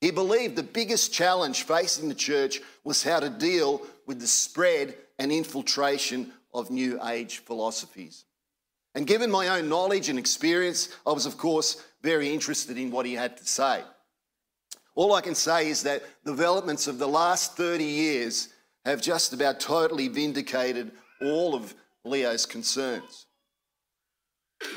He 0.01 0.11
believed 0.11 0.57
the 0.57 0.63
biggest 0.63 1.13
challenge 1.13 1.63
facing 1.63 2.09
the 2.09 2.15
church 2.15 2.59
was 2.83 3.01
how 3.01 3.21
to 3.21 3.29
deal 3.29 3.81
with 4.05 4.19
the 4.19 4.27
spread 4.27 4.95
and 5.17 5.31
infiltration 5.31 6.33
of 6.53 6.69
New 6.69 6.99
Age 7.05 7.37
philosophies. 7.37 8.25
And 8.93 9.07
given 9.07 9.31
my 9.31 9.47
own 9.47 9.69
knowledge 9.69 10.09
and 10.09 10.19
experience, 10.19 10.89
I 11.07 11.13
was, 11.13 11.25
of 11.25 11.37
course, 11.37 11.81
very 12.01 12.33
interested 12.33 12.77
in 12.77 12.91
what 12.91 13.05
he 13.05 13.13
had 13.13 13.37
to 13.37 13.45
say. 13.45 13.83
All 14.95 15.13
I 15.13 15.21
can 15.21 15.35
say 15.35 15.69
is 15.69 15.83
that 15.83 16.03
developments 16.25 16.87
of 16.87 16.99
the 16.99 17.07
last 17.07 17.55
30 17.55 17.85
years 17.85 18.49
have 18.85 19.01
just 19.01 19.33
about 19.33 19.59
totally 19.59 20.07
vindicated 20.07 20.91
all 21.21 21.55
of 21.55 21.73
Leo's 22.03 22.45
concerns. 22.45 23.27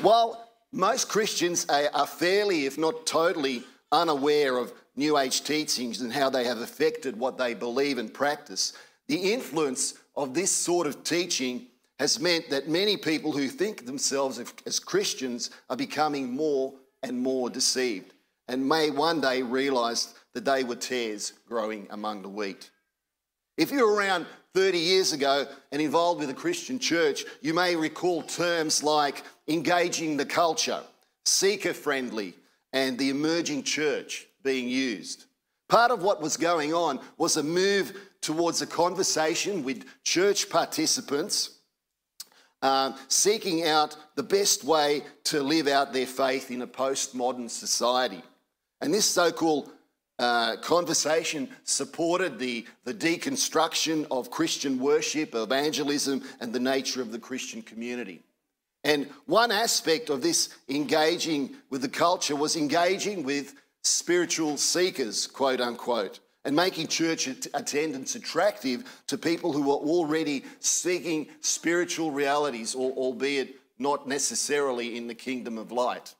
While 0.01 0.49
most 0.71 1.09
Christians 1.09 1.65
are 1.69 2.07
fairly, 2.07 2.65
if 2.65 2.77
not 2.77 3.05
totally, 3.05 3.63
unaware 3.91 4.57
of 4.57 4.73
New 4.95 5.17
Age 5.17 5.43
teachings 5.43 6.01
and 6.01 6.11
how 6.11 6.29
they 6.29 6.43
have 6.45 6.59
affected 6.59 7.17
what 7.17 7.37
they 7.37 7.53
believe 7.53 7.97
and 7.97 8.13
practice, 8.13 8.73
the 9.07 9.33
influence 9.33 9.95
of 10.15 10.33
this 10.33 10.51
sort 10.51 10.87
of 10.87 11.03
teaching 11.03 11.67
has 11.99 12.19
meant 12.19 12.49
that 12.49 12.67
many 12.67 12.97
people 12.97 13.31
who 13.31 13.47
think 13.47 13.85
themselves 13.85 14.41
as 14.65 14.79
Christians 14.79 15.49
are 15.69 15.77
becoming 15.77 16.33
more 16.33 16.73
and 17.03 17.17
more 17.17 17.49
deceived 17.49 18.13
and 18.47 18.67
may 18.67 18.89
one 18.89 19.21
day 19.21 19.41
realize 19.41 20.13
that 20.33 20.45
they 20.45 20.63
were 20.63 20.75
tares 20.75 21.33
growing 21.47 21.87
among 21.89 22.21
the 22.21 22.29
wheat. 22.29 22.69
If 23.57 23.71
you're 23.71 23.93
around 23.93 24.25
30 24.53 24.77
years 24.77 25.13
ago 25.13 25.45
and 25.71 25.81
involved 25.81 26.19
with 26.19 26.29
a 26.29 26.33
Christian 26.33 26.79
church, 26.79 27.25
you 27.41 27.53
may 27.53 27.75
recall 27.75 28.21
terms 28.21 28.83
like 28.83 29.23
engaging 29.47 30.17
the 30.17 30.25
culture, 30.25 30.81
seeker 31.25 31.73
friendly, 31.73 32.33
and 32.73 32.97
the 32.97 33.09
emerging 33.09 33.63
church 33.63 34.27
being 34.43 34.67
used. 34.67 35.25
Part 35.69 35.91
of 35.91 36.03
what 36.03 36.21
was 36.21 36.37
going 36.37 36.73
on 36.73 36.99
was 37.17 37.37
a 37.37 37.43
move 37.43 37.97
towards 38.21 38.61
a 38.61 38.67
conversation 38.67 39.63
with 39.63 39.85
church 40.03 40.49
participants 40.49 41.55
uh, 42.61 42.93
seeking 43.07 43.63
out 43.63 43.95
the 44.15 44.23
best 44.23 44.63
way 44.63 45.03
to 45.23 45.41
live 45.41 45.67
out 45.67 45.93
their 45.93 46.07
faith 46.07 46.49
in 46.49 46.61
a 46.61 46.67
postmodern 46.67 47.49
society. 47.49 48.23
And 48.81 48.93
this 48.93 49.05
so 49.05 49.31
called 49.31 49.71
uh, 50.17 50.55
conversation 50.57 51.49
supported 51.63 52.39
the, 52.39 52.65
the 52.85 52.93
deconstruction 52.93 54.07
of 54.09 54.31
Christian 54.31 54.79
worship, 54.79 55.35
evangelism, 55.35 56.23
and 56.39 56.53
the 56.53 56.59
nature 56.59 57.01
of 57.01 57.11
the 57.11 57.19
Christian 57.19 57.61
community. 57.61 58.23
And 58.83 59.09
one 59.25 59.51
aspect 59.51 60.09
of 60.09 60.21
this 60.21 60.49
engaging 60.69 61.55
with 61.69 61.81
the 61.81 61.89
culture 61.89 62.35
was 62.35 62.55
engaging 62.55 63.23
with 63.23 63.55
spiritual 63.81 64.57
seekers, 64.57 65.27
quote 65.27 65.59
unquote, 65.59 66.19
and 66.45 66.55
making 66.55 66.87
church 66.87 67.27
attendance 67.27 68.15
attractive 68.15 69.03
to 69.07 69.17
people 69.17 69.51
who 69.51 69.63
were 69.63 69.73
already 69.73 70.45
seeking 70.59 71.27
spiritual 71.41 72.11
realities, 72.11 72.75
albeit 72.75 73.55
not 73.79 74.07
necessarily 74.07 74.95
in 74.95 75.07
the 75.07 75.15
kingdom 75.15 75.57
of 75.57 75.71
light. 75.71 76.13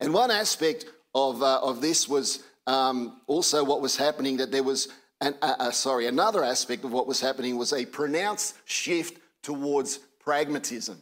And 0.00 0.14
one 0.14 0.30
aspect 0.30 0.86
of, 1.14 1.42
uh, 1.42 1.60
of 1.62 1.80
this 1.82 2.08
was 2.08 2.42
um, 2.66 3.20
also 3.26 3.64
what 3.64 3.80
was 3.80 3.96
happening 3.96 4.38
that 4.38 4.50
there 4.50 4.62
was, 4.62 4.88
an, 5.20 5.34
uh, 5.42 5.54
uh, 5.58 5.70
sorry, 5.70 6.06
another 6.06 6.44
aspect 6.44 6.84
of 6.84 6.92
what 6.92 7.06
was 7.06 7.20
happening 7.20 7.56
was 7.56 7.72
a 7.72 7.86
pronounced 7.86 8.54
shift 8.64 9.18
towards 9.42 9.98
pragmatism. 10.20 11.00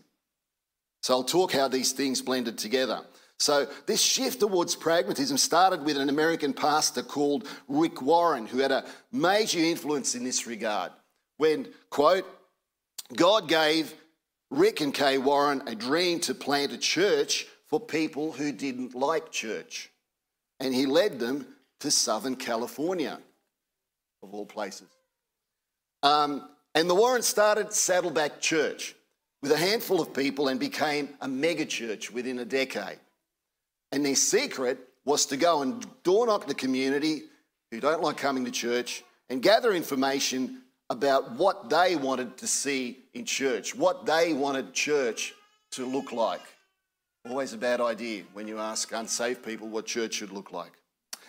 So 1.03 1.15
I'll 1.15 1.25
talk 1.25 1.53
how 1.53 1.69
these 1.69 1.93
things 1.93 2.23
blended 2.23 2.59
together. 2.59 3.01
So, 3.37 3.67
this 3.87 4.01
shift 4.01 4.41
towards 4.41 4.77
pragmatism 4.77 5.37
started 5.39 5.85
with 5.85 5.97
an 5.97 6.09
American 6.09 6.53
pastor 6.53 7.03
called 7.03 7.49
Rick 7.67 8.01
Warren, 8.01 8.47
who 8.47 8.59
had 8.59 8.71
a 8.71 8.85
major 9.11 9.59
influence 9.59 10.15
in 10.15 10.23
this 10.23 10.47
regard. 10.47 10.93
When, 11.37 11.69
quote, 11.91 12.25
God 13.15 13.49
gave 13.49 13.93
Rick 14.51 14.81
and 14.81 14.95
Kay 14.95 15.19
Warren 15.19 15.63
a 15.67 15.75
dream 15.75 16.21
to 16.21 16.35
plant 16.35 16.73
a 16.73 16.79
church 16.79 17.47
for 17.67 17.81
people 17.81 18.33
who 18.33 18.53
didn't 18.53 18.95
like 18.95 19.33
church. 19.33 19.91
And 20.61 20.73
he 20.73 20.87
led 20.87 21.19
them 21.19 21.47
to 21.85 21.91
Southern 21.91 22.35
California, 22.35 23.19
of 24.23 24.33
all 24.33 24.47
places. 24.47 24.89
Um, 26.03 26.49
and 26.75 26.89
the 26.89 26.95
Warren 26.95 27.21
started 27.21 27.75
Saddleback 27.75 28.41
Church 28.41 28.95
with 29.43 29.53
a 29.53 29.59
handful 29.59 30.01
of 30.01 30.15
people 30.15 30.49
and 30.49 30.59
became 30.59 31.11
a 31.21 31.29
mega 31.29 31.67
church 31.67 32.11
within 32.11 32.39
a 32.39 32.45
decade. 32.47 32.99
And 33.93 34.03
their 34.03 34.15
secret 34.15 34.79
was 35.05 35.27
to 35.27 35.37
go 35.37 35.61
and 35.61 35.87
door 36.05 36.27
knock 36.27 36.47
the 36.47 36.55
community 36.55 37.25
who 37.71 37.81
don't 37.81 38.01
like 38.01 38.17
coming 38.17 38.47
to 38.47 38.51
church 38.51 39.05
and 39.29 39.43
gather 39.43 39.75
information 39.75 40.63
about 40.89 41.33
what 41.33 41.69
they 41.69 41.97
wanted 41.97 42.39
to 42.39 42.47
see 42.47 42.97
in 43.13 43.27
church, 43.27 43.75
what 43.75 44.07
they 44.07 44.33
wanted 44.33 44.73
church 44.73 45.35
to 45.73 45.85
look 45.85 46.13
like. 46.13 46.41
Always 47.29 47.53
a 47.53 47.59
bad 47.59 47.83
idea 47.83 48.23
when 48.33 48.49
you 48.49 48.59
ask 48.59 48.91
unsaved 48.91 49.45
people 49.45 49.69
what 49.69 49.85
church 49.85 50.15
should 50.15 50.33
look 50.33 50.51
like. 50.51 50.73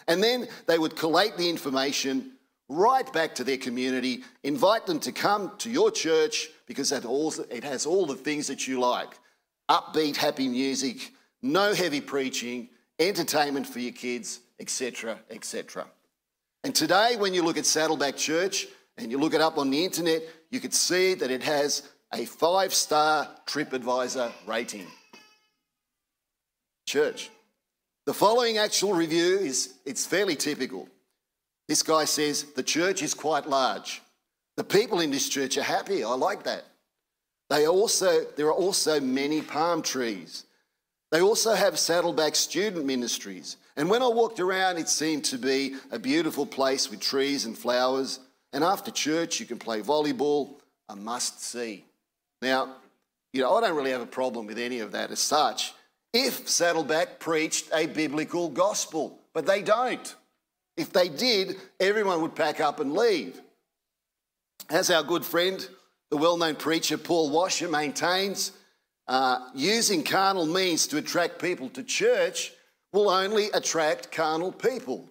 And 0.08 0.24
then 0.24 0.48
they 0.68 0.78
would 0.78 0.96
collate 0.96 1.38
the 1.38 1.50
information 1.50 2.32
right 2.70 3.12
back 3.14 3.36
to 3.36 3.44
their 3.44 3.58
community, 3.58 4.24
invite 4.44 4.86
them 4.86 5.00
to 5.00 5.12
come 5.12 5.52
to 5.60 5.70
your 5.70 5.92
church 5.92 6.50
because 6.68 6.92
it 6.92 7.64
has 7.64 7.86
all 7.86 8.06
the 8.06 8.16
things 8.16 8.48
that 8.48 8.68
you 8.68 8.80
like 8.80 9.20
upbeat, 9.70 10.16
happy 10.16 10.48
music, 10.48 11.12
no 11.42 11.74
heavy 11.74 12.02
preaching, 12.02 12.70
entertainment 13.00 13.68
for 13.68 13.80
your 13.80 13.92
kids, 13.92 14.42
etc., 14.60 15.20
etc. 15.30 15.86
And 16.64 16.74
today, 16.74 17.16
when 17.18 17.34
you 17.34 17.44
look 17.44 17.58
at 17.58 17.66
Saddleback 17.66 18.16
Church 18.16 18.68
and 18.98 19.12
you 19.12 19.18
look 19.18 19.34
it 19.34 19.42
up 19.42 19.58
on 19.58 19.70
the 19.70 19.84
internet, 19.84 20.24
you 20.50 20.60
could 20.60 20.74
see 20.74 21.14
that 21.16 21.32
it 21.32 21.44
has 21.44 21.84
a 22.14 22.26
five 22.26 22.74
star 22.74 23.28
TripAdvisor 23.46 24.32
rating. 24.48 24.88
Church. 26.88 27.30
The 28.06 28.14
following 28.14 28.60
actual 28.60 28.94
review 28.94 29.40
is 29.40 29.74
it's 29.84 30.06
fairly 30.06 30.36
typical. 30.36 30.88
This 31.68 31.82
guy 31.82 32.06
says 32.06 32.44
the 32.56 32.62
church 32.62 33.02
is 33.02 33.16
quite 33.16 33.50
large. 33.50 34.04
The 34.58 34.64
people 34.64 35.00
in 35.00 35.10
this 35.10 35.28
church 35.28 35.58
are 35.58 35.64
happy. 35.64 36.04
I 36.04 36.14
like 36.14 36.44
that. 36.44 36.66
They 37.50 37.66
also 37.68 38.26
there 38.36 38.46
are 38.46 38.54
also 38.54 39.00
many 39.00 39.42
palm 39.42 39.82
trees. 39.82 40.46
They 41.12 41.22
also 41.22 41.56
have 41.56 41.80
Saddleback 41.80 42.36
student 42.36 42.86
ministries. 42.86 43.58
And 43.76 43.90
when 43.90 44.04
I 44.04 44.08
walked 44.08 44.40
around, 44.40 44.78
it 44.78 44.88
seemed 44.88 45.26
to 45.26 45.40
be 45.40 45.76
a 45.92 45.98
beautiful 45.98 46.46
place 46.46 46.92
with 46.92 47.00
trees 47.00 47.46
and 47.46 47.58
flowers. 47.58 48.20
And 48.54 48.64
after 48.64 48.92
church, 48.92 49.40
you 49.40 49.48
can 49.48 49.58
play 49.58 49.82
volleyball, 49.82 50.60
a 50.90 50.96
must 50.96 51.44
see. 51.44 51.86
Now, 52.42 52.76
you 53.34 53.42
know, 53.42 53.56
I 53.56 53.62
don't 53.62 53.76
really 53.76 53.92
have 53.92 54.02
a 54.02 54.06
problem 54.08 54.46
with 54.46 54.60
any 54.60 54.80
of 54.80 54.92
that 54.92 55.10
as 55.10 55.20
such 55.20 55.74
if 56.16 56.48
Saddleback 56.48 57.20
preached 57.20 57.70
a 57.74 57.88
biblical 57.88 58.48
gospel, 58.48 59.20
but 59.34 59.46
they 59.46 59.62
don't. 59.62 60.16
If 60.78 60.94
they 60.94 61.10
did, 61.10 61.58
everyone 61.78 62.22
would 62.22 62.36
pack 62.36 62.62
up 62.62 62.80
and 62.80 62.94
leave. 62.94 63.42
As 64.70 64.90
our 64.90 65.04
good 65.04 65.26
friend, 65.26 65.68
the 66.10 66.16
well 66.16 66.38
known 66.38 66.56
preacher 66.56 66.98
Paul 66.98 67.32
Washer 67.32 67.68
maintains, 67.68 68.54
uh, 69.10 69.50
using 69.54 70.04
carnal 70.04 70.46
means 70.46 70.88
to 70.88 70.98
attract 70.98 71.42
people 71.42 71.68
to 71.72 71.84
church 71.84 72.54
will 72.94 73.10
only 73.10 73.48
attract 73.54 74.10
carnal 74.10 74.54
people. 74.54 75.10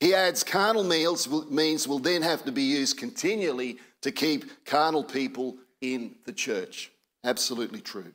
He 0.00 0.14
adds 0.14 0.42
carnal 0.42 0.82
meals 0.82 1.28
means 1.50 1.86
will 1.86 1.98
then 1.98 2.22
have 2.22 2.42
to 2.46 2.52
be 2.52 2.62
used 2.62 2.96
continually 2.96 3.78
to 4.00 4.10
keep 4.10 4.64
carnal 4.64 5.04
people 5.04 5.58
in 5.82 6.14
the 6.24 6.32
church. 6.32 6.90
Absolutely 7.22 7.82
true. 7.82 8.14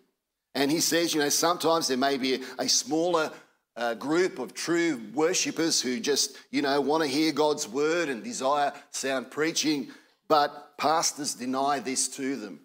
And 0.57 0.71
he 0.71 0.79
says, 0.79 1.13
you 1.13 1.19
know, 1.19 1.29
sometimes 1.29 1.87
there 1.87 1.97
may 1.97 2.17
be 2.17 2.41
a, 2.57 2.67
smaller 2.67 3.31
uh, 3.75 3.93
group 3.93 4.39
of 4.39 4.55
true 4.55 4.99
worshippers 5.13 5.79
who 5.79 5.99
just, 5.99 6.35
you 6.49 6.63
know, 6.63 6.81
want 6.81 7.03
to 7.03 7.07
hear 7.07 7.31
God's 7.31 7.67
word 7.67 8.09
and 8.09 8.23
desire 8.23 8.73
sound 8.89 9.29
preaching, 9.29 9.89
but 10.27 10.75
pastors 10.79 11.35
deny 11.35 11.77
this 11.77 12.07
to 12.15 12.35
them, 12.37 12.59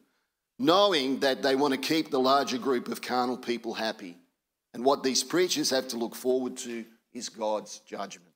knowing 0.59 1.21
that 1.21 1.43
they 1.43 1.55
want 1.55 1.75
to 1.75 1.79
keep 1.79 2.11
the 2.11 2.19
larger 2.19 2.57
group 2.57 2.89
of 2.89 3.03
carnal 3.03 3.37
people 3.37 3.75
happy. 3.75 4.17
And 4.73 4.87
what 4.87 5.03
these 5.03 5.23
preachers 5.23 5.69
have 5.69 5.89
to 5.89 5.99
look 5.99 6.15
forward 6.15 6.57
to 6.59 6.87
is 7.13 7.29
God's 7.29 7.81
judgment. 7.81 8.32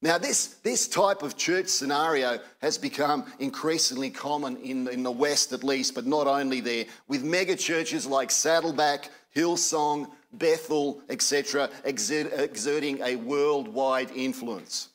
Now, 0.00 0.16
this, 0.16 0.46
this 0.62 0.86
type 0.86 1.22
of 1.22 1.36
church 1.36 1.66
scenario 1.66 2.38
has 2.60 2.78
become 2.78 3.24
increasingly 3.40 4.10
common 4.10 4.56
in, 4.58 4.86
in 4.88 5.02
the 5.02 5.10
West, 5.10 5.52
at 5.52 5.64
least, 5.64 5.94
but 5.94 6.06
not 6.06 6.28
only 6.28 6.60
there, 6.60 6.84
with 7.08 7.24
mega 7.24 7.56
churches 7.56 8.06
like 8.06 8.30
Saddleback, 8.30 9.10
Hillsong, 9.34 10.08
Bethel, 10.32 11.02
etc., 11.08 11.68
exerting 11.84 13.00
a 13.02 13.16
worldwide 13.16 14.10
influence, 14.12 14.90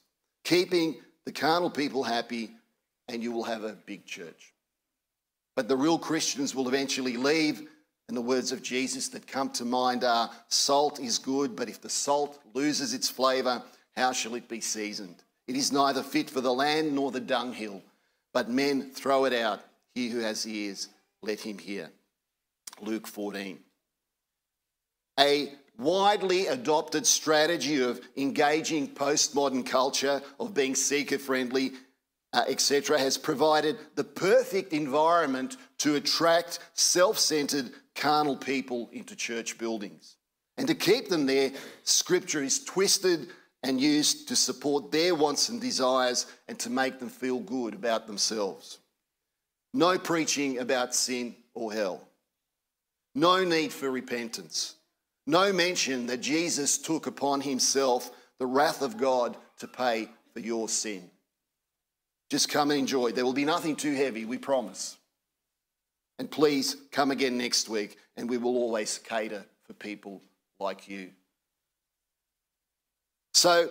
keeping 0.46 0.96
the 1.26 1.34
carnal 1.34 1.70
people 1.70 2.04
happy, 2.04 2.52
and 3.10 3.22
you 3.22 3.34
will 3.34 3.44
have 3.44 3.64
a 3.64 3.74
big 3.86 4.06
church. 4.06 4.54
But 5.56 5.68
the 5.68 5.78
real 5.78 6.00
Christians 6.00 6.56
will 6.56 6.70
eventually 6.70 7.18
leave, 7.18 7.68
and 8.08 8.16
the 8.16 8.22
words 8.22 8.54
of 8.54 8.62
Jesus 8.62 9.10
that 9.10 9.28
come 9.28 9.50
to 9.52 9.66
mind 9.66 10.06
are 10.06 10.30
salt 10.48 11.00
is 11.00 11.18
good, 11.18 11.58
but 11.58 11.68
if 11.68 11.82
the 11.82 11.90
salt 11.90 12.40
loses 12.54 12.94
its 12.94 13.10
flavour, 13.10 13.62
how 13.96 14.12
shall 14.12 14.36
it 14.36 14.48
be 14.48 14.62
seasoned? 14.62 15.24
It 15.48 15.56
is 15.56 15.72
neither 15.72 16.04
fit 16.04 16.30
for 16.30 16.42
the 16.42 16.54
land 16.54 16.94
nor 16.94 17.12
the 17.12 17.20
dunghill, 17.20 17.82
but 18.34 18.50
men 18.50 18.92
throw 18.92 19.26
it 19.26 19.34
out. 19.34 19.62
He 19.94 20.10
who 20.10 20.20
has 20.20 20.48
ears, 20.48 20.90
let 21.22 21.42
him 21.42 21.58
hear. 21.58 21.90
Luke 22.82 23.08
14. 23.08 23.60
A 25.20 25.54
widely 25.78 26.48
adopted 26.48 27.06
strategy 27.06 27.82
of 27.84 28.02
engaging 28.18 28.88
postmodern 28.88 29.66
culture, 29.66 30.22
of 30.40 30.54
being 30.54 30.76
seeker 30.76 31.20
friendly, 31.20 31.74
uh, 32.34 32.44
etc., 32.48 32.98
has 32.98 33.18
provided 33.18 33.78
the 33.96 34.04
perfect 34.04 34.74
environment 34.74 35.58
to 35.78 35.96
attract 35.96 36.60
self 36.74 37.20
centered 37.20 37.72
carnal 37.96 38.36
people 38.36 38.90
into 38.92 39.16
church 39.16 39.58
buildings. 39.58 40.16
And 40.58 40.68
to 40.68 40.76
keep 40.76 41.10
them 41.10 41.26
there, 41.26 41.52
scripture 41.84 42.42
is 42.42 42.64
twisted 42.64 43.28
and 43.64 43.80
used 43.80 44.28
to 44.28 44.36
support 44.36 44.92
their 44.92 45.16
wants 45.16 45.50
and 45.50 45.62
desires 45.62 46.26
and 46.48 46.60
to 46.60 46.70
make 46.70 47.00
them 47.00 47.10
feel 47.10 47.40
good 47.40 47.74
about 47.74 48.06
themselves. 48.06 48.80
No 49.74 49.98
preaching 49.98 50.60
about 50.60 50.94
sin 50.94 51.36
or 51.54 51.72
hell. 51.74 52.08
No 53.16 53.44
need 53.44 53.72
for 53.72 53.90
repentance. 53.90 54.76
No 55.26 55.54
mention 55.54 56.08
that 56.08 56.22
Jesus 56.22 56.78
took 56.78 57.08
upon 57.08 57.42
himself 57.42 58.12
the 58.38 58.46
wrath 58.46 58.82
of 58.82 58.98
God 58.98 59.38
to 59.60 59.68
pay 59.68 60.10
for 60.34 60.42
your 60.42 60.68
sin. 60.68 61.10
Just 62.30 62.50
come 62.50 62.72
and 62.72 62.80
enjoy. 62.80 63.12
There 63.12 63.26
will 63.26 63.34
be 63.34 63.46
nothing 63.46 63.76
too 63.76 63.94
heavy, 63.94 64.26
we 64.26 64.38
promise. 64.38 64.98
And 66.20 66.30
please 66.30 66.76
come 66.92 67.12
again 67.12 67.38
next 67.38 67.70
week, 67.70 67.98
and 68.18 68.30
we 68.30 68.38
will 68.38 68.58
always 68.58 68.98
cater 69.00 69.46
for 69.64 69.74
people 69.74 70.22
like 70.60 70.90
you. 70.90 71.12
So, 73.34 73.70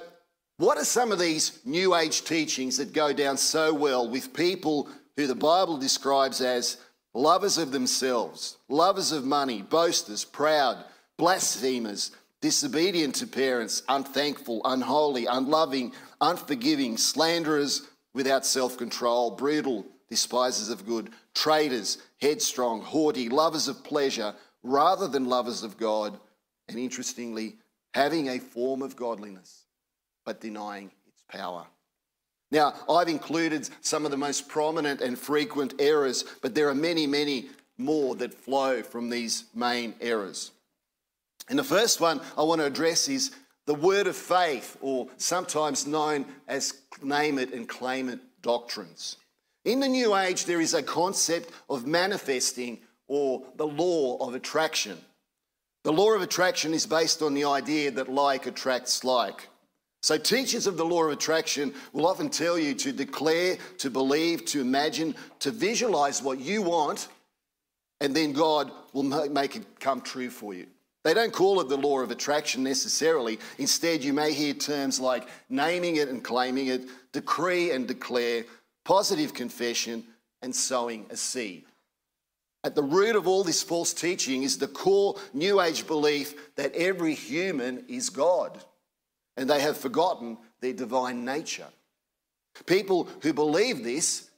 what 0.58 0.78
are 0.78 0.84
some 0.84 1.12
of 1.12 1.18
these 1.18 1.60
New 1.64 1.94
Age 1.94 2.24
teachings 2.24 2.76
that 2.76 2.92
go 2.92 3.12
down 3.12 3.36
so 3.36 3.72
well 3.72 4.08
with 4.08 4.34
people 4.34 4.88
who 5.16 5.26
the 5.26 5.34
Bible 5.34 5.78
describes 5.78 6.40
as 6.40 6.78
lovers 7.14 7.58
of 7.58 7.72
themselves, 7.72 8.58
lovers 8.68 9.12
of 9.12 9.24
money, 9.24 9.62
boasters, 9.62 10.24
proud, 10.24 10.84
blasphemers, 11.18 12.10
disobedient 12.40 13.14
to 13.16 13.26
parents, 13.26 13.82
unthankful, 13.88 14.60
unholy, 14.64 15.26
unloving, 15.26 15.92
unforgiving, 16.20 16.96
slanderers 16.96 17.88
without 18.14 18.44
self 18.44 18.76
control, 18.76 19.30
brutal, 19.30 19.86
despisers 20.10 20.68
of 20.68 20.86
good, 20.86 21.10
traitors, 21.34 21.98
headstrong, 22.20 22.82
haughty, 22.82 23.28
lovers 23.28 23.68
of 23.68 23.82
pleasure 23.82 24.34
rather 24.62 25.08
than 25.08 25.24
lovers 25.24 25.62
of 25.62 25.76
God, 25.76 26.18
and 26.68 26.78
interestingly, 26.78 27.56
having 27.94 28.28
a 28.28 28.38
form 28.38 28.82
of 28.82 28.96
godliness, 28.96 29.61
but 30.24 30.40
denying 30.40 30.90
its 31.06 31.22
power. 31.28 31.66
Now, 32.50 32.74
I've 32.88 33.08
included 33.08 33.68
some 33.80 34.04
of 34.04 34.10
the 34.10 34.16
most 34.16 34.48
prominent 34.48 35.00
and 35.00 35.18
frequent 35.18 35.74
errors, 35.78 36.24
but 36.42 36.54
there 36.54 36.68
are 36.68 36.74
many, 36.74 37.06
many 37.06 37.48
more 37.78 38.14
that 38.16 38.34
flow 38.34 38.82
from 38.82 39.08
these 39.08 39.44
main 39.54 39.94
errors. 40.00 40.52
And 41.48 41.58
the 41.58 41.64
first 41.64 42.00
one 42.00 42.20
I 42.36 42.42
want 42.42 42.60
to 42.60 42.66
address 42.66 43.08
is 43.08 43.32
the 43.66 43.74
word 43.74 44.06
of 44.06 44.16
faith, 44.16 44.76
or 44.80 45.08
sometimes 45.16 45.86
known 45.86 46.26
as 46.48 46.74
name 47.02 47.38
it 47.38 47.52
and 47.52 47.68
claim 47.68 48.08
it 48.08 48.20
doctrines. 48.42 49.16
In 49.64 49.80
the 49.80 49.88
New 49.88 50.16
Age, 50.16 50.44
there 50.44 50.60
is 50.60 50.74
a 50.74 50.82
concept 50.82 51.50
of 51.70 51.86
manifesting 51.86 52.80
or 53.06 53.42
the 53.56 53.66
law 53.66 54.16
of 54.26 54.34
attraction. 54.34 54.98
The 55.84 55.92
law 55.92 56.12
of 56.14 56.22
attraction 56.22 56.74
is 56.74 56.86
based 56.86 57.22
on 57.22 57.34
the 57.34 57.44
idea 57.44 57.90
that 57.92 58.08
like 58.08 58.46
attracts 58.46 59.04
like. 59.04 59.48
So, 60.02 60.18
teachers 60.18 60.66
of 60.66 60.76
the 60.76 60.84
law 60.84 61.04
of 61.04 61.12
attraction 61.12 61.72
will 61.92 62.08
often 62.08 62.28
tell 62.28 62.58
you 62.58 62.74
to 62.74 62.92
declare, 62.92 63.56
to 63.78 63.88
believe, 63.88 64.44
to 64.46 64.60
imagine, 64.60 65.14
to 65.38 65.52
visualize 65.52 66.20
what 66.20 66.40
you 66.40 66.60
want, 66.60 67.06
and 68.00 68.14
then 68.14 68.32
God 68.32 68.72
will 68.92 69.04
make 69.04 69.54
it 69.54 69.78
come 69.78 70.00
true 70.00 70.28
for 70.28 70.54
you. 70.54 70.66
They 71.04 71.14
don't 71.14 71.32
call 71.32 71.60
it 71.60 71.68
the 71.68 71.76
law 71.76 72.00
of 72.00 72.10
attraction 72.10 72.64
necessarily. 72.64 73.38
Instead, 73.58 74.02
you 74.02 74.12
may 74.12 74.32
hear 74.32 74.54
terms 74.54 74.98
like 74.98 75.28
naming 75.48 75.96
it 75.96 76.08
and 76.08 76.22
claiming 76.22 76.66
it, 76.66 76.82
decree 77.12 77.70
and 77.70 77.86
declare, 77.86 78.44
positive 78.84 79.32
confession, 79.32 80.04
and 80.42 80.54
sowing 80.54 81.06
a 81.10 81.16
seed. 81.16 81.64
At 82.64 82.74
the 82.74 82.82
root 82.82 83.14
of 83.14 83.28
all 83.28 83.44
this 83.44 83.62
false 83.62 83.92
teaching 83.92 84.42
is 84.42 84.58
the 84.58 84.68
core 84.68 85.16
New 85.32 85.60
Age 85.60 85.86
belief 85.86 86.54
that 86.56 86.74
every 86.74 87.14
human 87.14 87.84
is 87.88 88.10
God, 88.10 88.64
and 89.36 89.48
they 89.48 89.60
have 89.60 89.76
forgotten 89.76 90.38
their 90.60 90.72
divine 90.72 91.24
nature. 91.24 91.66
People 92.66 93.08
who 93.22 93.32
believe 93.32 93.82
this, 93.82 94.30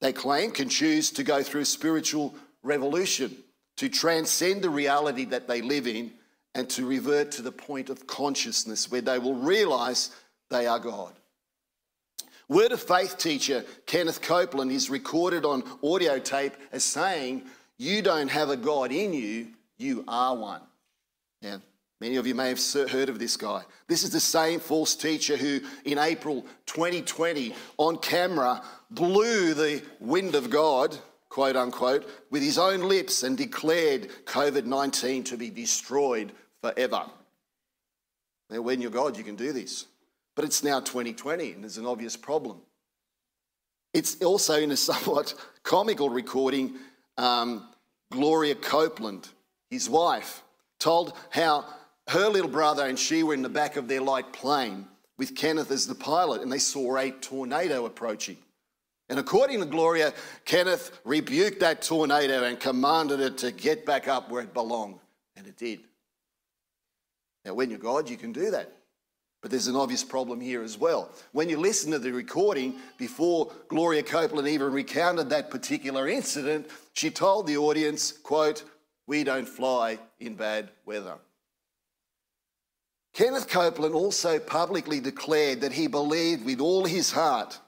they 0.00 0.12
claim, 0.12 0.50
can 0.50 0.68
choose 0.68 1.10
to 1.12 1.22
go 1.22 1.42
through 1.42 1.64
spiritual 1.64 2.34
revolution, 2.62 3.36
to 3.76 3.88
transcend 3.88 4.62
the 4.62 4.70
reality 4.70 5.24
that 5.26 5.46
they 5.46 5.60
live 5.60 5.86
in, 5.86 6.12
and 6.54 6.68
to 6.70 6.86
revert 6.86 7.30
to 7.32 7.42
the 7.42 7.52
point 7.52 7.90
of 7.90 8.06
consciousness 8.06 8.90
where 8.90 9.02
they 9.02 9.18
will 9.18 9.34
realize 9.34 10.10
they 10.48 10.66
are 10.66 10.78
God. 10.78 11.12
Word 12.48 12.72
of 12.72 12.80
Faith 12.80 13.18
teacher 13.18 13.64
Kenneth 13.86 14.22
Copeland 14.22 14.70
is 14.70 14.88
recorded 14.88 15.44
on 15.44 15.64
audio 15.82 16.18
tape 16.18 16.54
as 16.72 16.84
saying, 16.84 17.42
You 17.76 18.02
don't 18.02 18.28
have 18.28 18.50
a 18.50 18.56
God 18.56 18.92
in 18.92 19.12
you, 19.12 19.48
you 19.76 20.04
are 20.08 20.34
one. 20.34 20.62
Now, 21.42 21.60
many 22.00 22.16
of 22.16 22.26
you 22.26 22.34
may 22.34 22.48
have 22.48 22.60
heard 22.90 23.08
of 23.08 23.18
this 23.18 23.36
guy. 23.36 23.62
This 23.88 24.02
is 24.02 24.10
the 24.10 24.20
same 24.20 24.60
false 24.60 24.94
teacher 24.94 25.36
who, 25.36 25.60
in 25.84 25.98
April 25.98 26.46
2020, 26.66 27.54
on 27.78 27.98
camera, 27.98 28.62
blew 28.90 29.54
the 29.54 29.82
wind 30.00 30.34
of 30.34 30.50
God, 30.50 30.96
quote 31.28 31.56
unquote, 31.56 32.08
with 32.30 32.42
his 32.42 32.58
own 32.58 32.80
lips 32.80 33.22
and 33.22 33.36
declared 33.36 34.08
COVID 34.24 34.64
19 34.64 35.24
to 35.24 35.36
be 35.36 35.50
destroyed 35.50 36.32
forever. 36.62 37.04
Now, 38.50 38.60
when 38.60 38.80
you're 38.80 38.90
God, 38.90 39.16
you 39.16 39.24
can 39.24 39.36
do 39.36 39.52
this. 39.52 39.86
But 40.34 40.44
it's 40.44 40.62
now 40.62 40.80
2020 40.80 41.52
and 41.52 41.62
there's 41.62 41.78
an 41.78 41.86
obvious 41.86 42.16
problem. 42.16 42.60
It's 43.92 44.22
also 44.22 44.60
in 44.60 44.70
a 44.70 44.76
somewhat 44.76 45.34
comical 45.62 46.10
recording, 46.10 46.74
um, 47.16 47.68
Gloria 48.10 48.54
Copeland, 48.54 49.28
his 49.70 49.90
wife, 49.90 50.42
told 50.78 51.14
how 51.30 51.64
her 52.08 52.28
little 52.28 52.50
brother 52.50 52.86
and 52.86 52.98
she 52.98 53.22
were 53.22 53.34
in 53.34 53.42
the 53.42 53.48
back 53.48 53.76
of 53.76 53.88
their 53.88 54.00
light 54.00 54.32
plane 54.32 54.86
with 55.18 55.34
Kenneth 55.34 55.70
as 55.70 55.86
the 55.86 55.94
pilot 55.94 56.42
and 56.42 56.50
they 56.50 56.58
saw 56.58 56.96
a 56.96 57.10
tornado 57.10 57.86
approaching. 57.86 58.36
And 59.08 59.18
according 59.18 59.60
to 59.60 59.66
Gloria, 59.66 60.12
Kenneth 60.44 60.98
rebuked 61.04 61.60
that 61.60 61.82
tornado 61.82 62.44
and 62.44 62.58
commanded 62.58 63.20
it 63.20 63.38
to 63.38 63.52
get 63.52 63.86
back 63.86 64.08
up 64.08 64.30
where 64.30 64.42
it 64.42 64.52
belonged. 64.52 64.98
And 65.36 65.46
it 65.46 65.56
did. 65.56 65.80
Now, 67.44 67.54
when 67.54 67.70
you're 67.70 67.78
God, 67.78 68.10
you 68.10 68.16
can 68.16 68.32
do 68.32 68.50
that. 68.50 68.72
But 69.42 69.52
there's 69.52 69.68
an 69.68 69.76
obvious 69.76 70.02
problem 70.02 70.40
here 70.40 70.64
as 70.64 70.76
well. 70.76 71.12
When 71.30 71.48
you 71.48 71.58
listen 71.58 71.92
to 71.92 72.00
the 72.00 72.10
recording, 72.10 72.74
before 72.98 73.52
Gloria 73.68 74.02
Copeland 74.02 74.48
even 74.48 74.72
recounted 74.72 75.30
that 75.30 75.50
particular 75.50 76.08
incident, 76.08 76.68
she 76.94 77.10
told 77.10 77.46
the 77.46 77.56
audience, 77.56 78.10
quote, 78.10 78.64
we 79.06 79.22
don't 79.22 79.46
fly 79.46 80.00
in 80.18 80.34
bad 80.34 80.70
weather. 80.84 81.14
Kenneth 83.16 83.48
Copeland 83.48 83.94
also 83.94 84.38
publicly 84.38 85.00
declared 85.00 85.62
that 85.62 85.72
he 85.72 85.86
believed 85.86 86.44
with 86.44 86.60
all 86.60 86.84
his 86.84 87.10
heart 87.12 87.58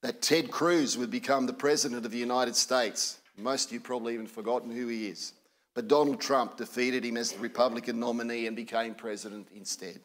that 0.00 0.22
Ted 0.22 0.52
Cruz 0.52 0.96
would 0.96 1.10
become 1.10 1.46
the 1.46 1.52
President 1.52 2.06
of 2.06 2.12
the 2.12 2.18
United 2.18 2.54
States. 2.54 3.18
Most 3.36 3.66
of 3.66 3.72
you 3.72 3.80
probably 3.80 4.14
even 4.14 4.28
forgotten 4.28 4.70
who 4.70 4.86
he 4.86 5.08
is. 5.08 5.32
But 5.74 5.88
Donald 5.88 6.20
Trump 6.20 6.56
defeated 6.56 7.04
him 7.04 7.16
as 7.16 7.32
the 7.32 7.40
Republican 7.40 7.98
nominee 7.98 8.46
and 8.46 8.54
became 8.54 8.94
president 8.94 9.48
instead. 9.52 9.98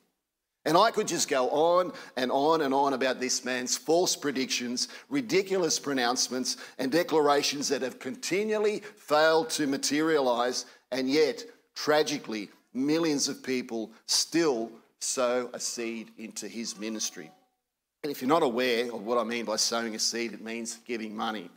And 0.65 0.75
I 0.75 0.89
could 0.89 1.07
just 1.07 1.29
go 1.29 1.47
on 1.51 1.93
and 2.17 2.31
on 2.31 2.61
and 2.61 2.73
on 2.73 2.93
about 2.93 3.19
this 3.19 3.45
man's 3.45 3.77
false 3.77 4.15
predictions, 4.15 4.87
ridiculous 5.09 5.77
pronouncements, 5.77 6.57
and 6.79 6.91
declarations 6.91 7.67
that 7.67 7.83
have 7.83 7.99
continually 7.99 8.79
failed 8.79 9.51
to 9.51 9.67
materialise, 9.67 10.65
and 10.91 11.07
yet, 11.07 11.43
tragically, 11.75 12.49
millions 12.75 13.27
of 13.27 13.43
people 13.43 13.91
still 14.05 14.71
sow 14.99 15.49
a 15.53 15.59
seed 15.59 16.11
into 16.17 16.47
his 16.47 16.77
ministry. 16.77 17.31
And 18.03 18.11
if 18.11 18.21
you're 18.21 18.29
not 18.29 18.43
aware 18.43 18.85
of 18.93 19.05
what 19.05 19.17
I 19.17 19.23
mean 19.23 19.45
by 19.45 19.55
sowing 19.55 19.95
a 19.95 19.99
seed, 19.99 20.33
it 20.33 20.41
means 20.41 20.77
giving 20.85 21.15
money. 21.15 21.49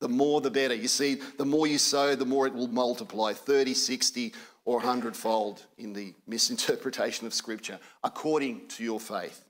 The 0.00 0.08
more 0.08 0.40
the 0.40 0.50
better. 0.50 0.74
You 0.74 0.88
see, 0.88 1.16
the 1.36 1.44
more 1.44 1.66
you 1.66 1.78
sow, 1.78 2.14
the 2.14 2.24
more 2.24 2.46
it 2.46 2.54
will 2.54 2.68
multiply 2.68 3.32
30, 3.32 3.74
60, 3.74 4.32
or 4.66 4.76
100 4.76 5.16
fold 5.16 5.64
in 5.78 5.92
the 5.92 6.12
misinterpretation 6.26 7.26
of 7.26 7.32
Scripture, 7.32 7.78
according 8.04 8.66
to 8.68 8.84
your 8.84 9.00
faith. 9.00 9.44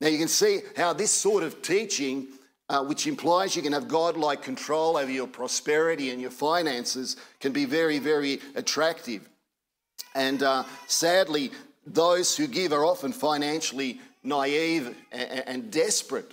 Now, 0.00 0.08
you 0.08 0.18
can 0.18 0.28
see 0.28 0.60
how 0.76 0.92
this 0.92 1.10
sort 1.10 1.44
of 1.44 1.62
teaching, 1.62 2.26
uh, 2.68 2.84
which 2.84 3.06
implies 3.06 3.54
you 3.54 3.62
can 3.62 3.72
have 3.72 3.86
God-like 3.86 4.42
control 4.42 4.96
over 4.96 5.10
your 5.10 5.26
prosperity 5.28 6.10
and 6.10 6.20
your 6.20 6.30
finances, 6.30 7.16
can 7.40 7.52
be 7.52 7.64
very, 7.66 7.98
very 7.98 8.40
attractive. 8.56 9.28
And 10.14 10.42
uh, 10.42 10.64
sadly, 10.86 11.50
those 11.86 12.36
who 12.36 12.46
give 12.46 12.72
are 12.72 12.84
often 12.84 13.12
financially 13.12 14.00
naive 14.22 14.94
and, 15.12 15.42
and 15.46 15.70
desperate. 15.70 16.32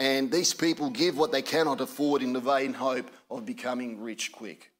And 0.00 0.30
these 0.30 0.54
people 0.54 0.90
give 0.90 1.18
what 1.18 1.32
they 1.32 1.42
cannot 1.42 1.80
afford 1.80 2.22
in 2.22 2.32
the 2.32 2.40
vain 2.40 2.72
hope 2.72 3.10
of 3.30 3.44
becoming 3.44 4.00
rich 4.00 4.30
quick. 4.30 4.70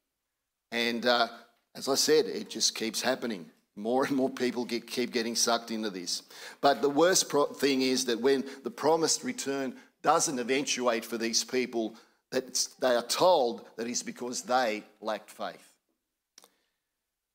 And 0.71 1.05
uh, 1.05 1.27
as 1.75 1.89
I 1.89 1.95
said, 1.95 2.25
it 2.25 2.49
just 2.49 2.75
keeps 2.75 3.01
happening. 3.01 3.45
More 3.75 4.05
and 4.05 4.15
more 4.15 4.29
people 4.29 4.65
get, 4.65 4.87
keep 4.87 5.11
getting 5.11 5.35
sucked 5.35 5.71
into 5.71 5.89
this. 5.89 6.23
But 6.61 6.81
the 6.81 6.89
worst 6.89 7.29
pro- 7.29 7.45
thing 7.45 7.81
is 7.81 8.05
that 8.05 8.19
when 8.19 8.45
the 8.63 8.71
promised 8.71 9.23
return 9.23 9.75
doesn't 10.01 10.39
eventuate 10.39 11.05
for 11.05 11.17
these 11.17 11.43
people, 11.43 11.95
that 12.31 12.67
they 12.79 12.95
are 12.95 13.05
told 13.05 13.65
that 13.77 13.87
it's 13.87 14.03
because 14.03 14.43
they 14.43 14.83
lacked 15.01 15.31
faith. 15.31 15.68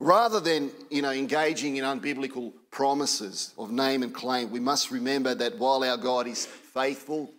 Rather 0.04 0.38
than 0.38 0.70
you 0.90 1.00
know, 1.00 1.12
engaging 1.12 1.76
in 1.76 1.84
unbiblical 1.84 2.52
promises 2.70 3.54
of 3.56 3.70
name 3.70 4.02
and 4.02 4.14
claim, 4.14 4.50
we 4.50 4.60
must 4.60 4.90
remember 4.90 5.34
that 5.34 5.58
while 5.58 5.82
our 5.82 5.96
God 5.96 6.26
is 6.26 6.44
faithful 6.44 7.32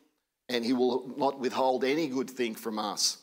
and 0.49 0.65
he 0.65 0.73
will 0.73 1.13
not 1.15 1.39
withhold 1.39 1.84
any 1.84 2.08
good 2.08 2.28
thing 2.28 2.56
from 2.56 2.80
us, 2.80 3.17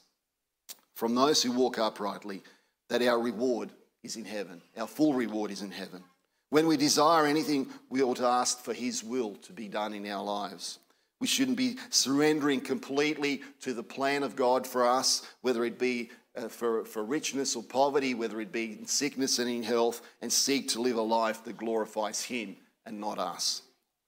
from 0.94 1.16
those 1.16 1.42
who 1.42 1.50
walk 1.50 1.76
uprightly, 1.76 2.40
that 2.88 3.02
our 3.02 3.18
reward 3.18 3.70
is 4.04 4.14
in 4.14 4.24
heaven. 4.24 4.62
Our 4.76 4.86
full 4.86 5.12
reward 5.12 5.50
is 5.50 5.62
in 5.62 5.72
heaven. 5.72 6.04
When 6.50 6.68
we 6.68 6.76
desire 6.76 7.26
anything, 7.26 7.66
we 7.90 8.00
ought 8.00 8.18
to 8.18 8.26
ask 8.26 8.60
for 8.60 8.72
his 8.72 9.02
will 9.02 9.34
to 9.42 9.52
be 9.52 9.66
done 9.66 9.92
in 9.92 10.06
our 10.06 10.22
lives. 10.22 10.78
We 11.20 11.26
shouldn't 11.26 11.56
be 11.56 11.78
surrendering 11.90 12.60
completely 12.60 13.42
to 13.62 13.74
the 13.74 13.82
plan 13.82 14.22
of 14.22 14.36
God 14.36 14.68
for 14.68 14.86
us, 14.86 15.26
whether 15.40 15.64
it 15.64 15.80
be 15.80 16.10
uh, 16.36 16.48
for, 16.48 16.84
for 16.84 17.04
richness 17.04 17.56
or 17.56 17.62
poverty, 17.62 18.14
whether 18.14 18.40
it 18.40 18.52
be 18.52 18.72
in 18.72 18.86
sickness 18.86 19.38
and 19.38 19.50
in 19.50 19.62
health, 19.62 20.02
and 20.20 20.32
seek 20.32 20.68
to 20.68 20.80
live 20.80 20.96
a 20.96 21.02
life 21.02 21.44
that 21.44 21.56
glorifies 21.56 22.22
Him 22.22 22.56
and 22.86 23.00
not 23.00 23.18
us. 23.18 23.62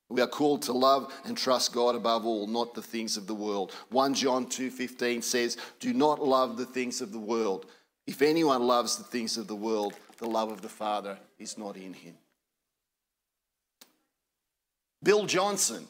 We 0.08 0.20
are 0.20 0.28
called 0.28 0.62
to 0.62 0.72
love 0.72 1.12
and 1.24 1.36
trust 1.36 1.72
God 1.72 1.94
above 1.94 2.26
all, 2.26 2.46
not 2.46 2.74
the 2.74 2.82
things 2.82 3.16
of 3.16 3.26
the 3.26 3.34
world. 3.34 3.72
1 3.90 4.14
John 4.14 4.46
2:15 4.46 5.22
says, 5.22 5.56
"Do 5.80 5.92
not 5.92 6.22
love 6.22 6.56
the 6.56 6.66
things 6.66 7.00
of 7.00 7.12
the 7.12 7.18
world. 7.18 7.66
If 8.06 8.20
anyone 8.20 8.66
loves 8.66 8.96
the 8.96 9.04
things 9.04 9.36
of 9.36 9.46
the 9.46 9.56
world, 9.56 9.94
the 10.18 10.28
love 10.28 10.52
of 10.52 10.60
the 10.60 10.68
Father 10.68 11.18
is 11.38 11.56
not 11.56 11.76
in 11.76 11.94
him." 11.94 12.18
Bill 15.02 15.26
Johnson 15.26 15.88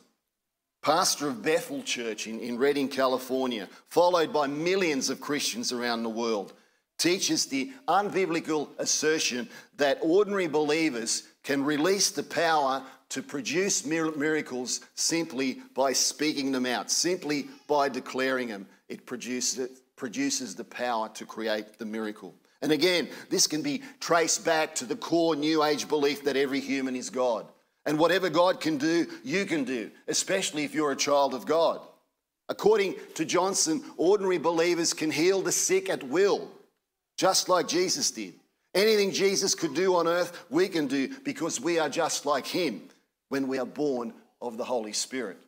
pastor 0.84 1.28
of 1.28 1.42
Bethel 1.42 1.82
Church 1.82 2.26
in, 2.26 2.38
in 2.40 2.58
Redding, 2.58 2.88
California, 2.88 3.68
followed 3.88 4.32
by 4.34 4.46
millions 4.46 5.08
of 5.08 5.18
Christians 5.18 5.72
around 5.72 6.02
the 6.02 6.10
world, 6.10 6.52
teaches 6.98 7.46
the 7.46 7.72
unbiblical 7.88 8.68
assertion 8.78 9.48
that 9.78 9.98
ordinary 10.02 10.46
believers 10.46 11.24
can 11.42 11.64
release 11.64 12.10
the 12.10 12.22
power 12.22 12.82
to 13.08 13.22
produce 13.22 13.86
miracles 13.86 14.82
simply 14.94 15.62
by 15.74 15.92
speaking 15.92 16.52
them 16.52 16.66
out, 16.66 16.90
simply 16.90 17.48
by 17.66 17.88
declaring 17.88 18.48
them. 18.48 18.66
It 18.88 19.06
produces, 19.06 19.70
produces 19.96 20.54
the 20.54 20.64
power 20.64 21.08
to 21.14 21.24
create 21.24 21.78
the 21.78 21.86
miracle. 21.86 22.34
And 22.60 22.72
again, 22.72 23.08
this 23.30 23.46
can 23.46 23.62
be 23.62 23.82
traced 24.00 24.44
back 24.44 24.74
to 24.76 24.84
the 24.84 24.96
core 24.96 25.34
New 25.34 25.64
Age 25.64 25.88
belief 25.88 26.24
that 26.24 26.36
every 26.36 26.60
human 26.60 26.94
is 26.94 27.08
God. 27.08 27.46
And 27.86 27.98
whatever 27.98 28.30
God 28.30 28.60
can 28.60 28.78
do, 28.78 29.06
you 29.22 29.44
can 29.44 29.64
do, 29.64 29.90
especially 30.08 30.64
if 30.64 30.74
you're 30.74 30.92
a 30.92 30.96
child 30.96 31.34
of 31.34 31.46
God. 31.46 31.80
According 32.48 32.96
to 33.14 33.24
Johnson, 33.24 33.82
ordinary 33.96 34.38
believers 34.38 34.92
can 34.92 35.10
heal 35.10 35.42
the 35.42 35.52
sick 35.52 35.88
at 35.88 36.02
will, 36.02 36.50
just 37.16 37.48
like 37.48 37.68
Jesus 37.68 38.10
did. 38.10 38.34
Anything 38.74 39.12
Jesus 39.12 39.54
could 39.54 39.74
do 39.74 39.94
on 39.96 40.08
earth, 40.08 40.46
we 40.50 40.68
can 40.68 40.86
do 40.86 41.08
because 41.24 41.60
we 41.60 41.78
are 41.78 41.88
just 41.88 42.26
like 42.26 42.46
Him 42.46 42.82
when 43.28 43.48
we 43.48 43.58
are 43.58 43.66
born 43.66 44.12
of 44.42 44.56
the 44.56 44.64
Holy 44.64 44.92
Spirit. 44.92 45.38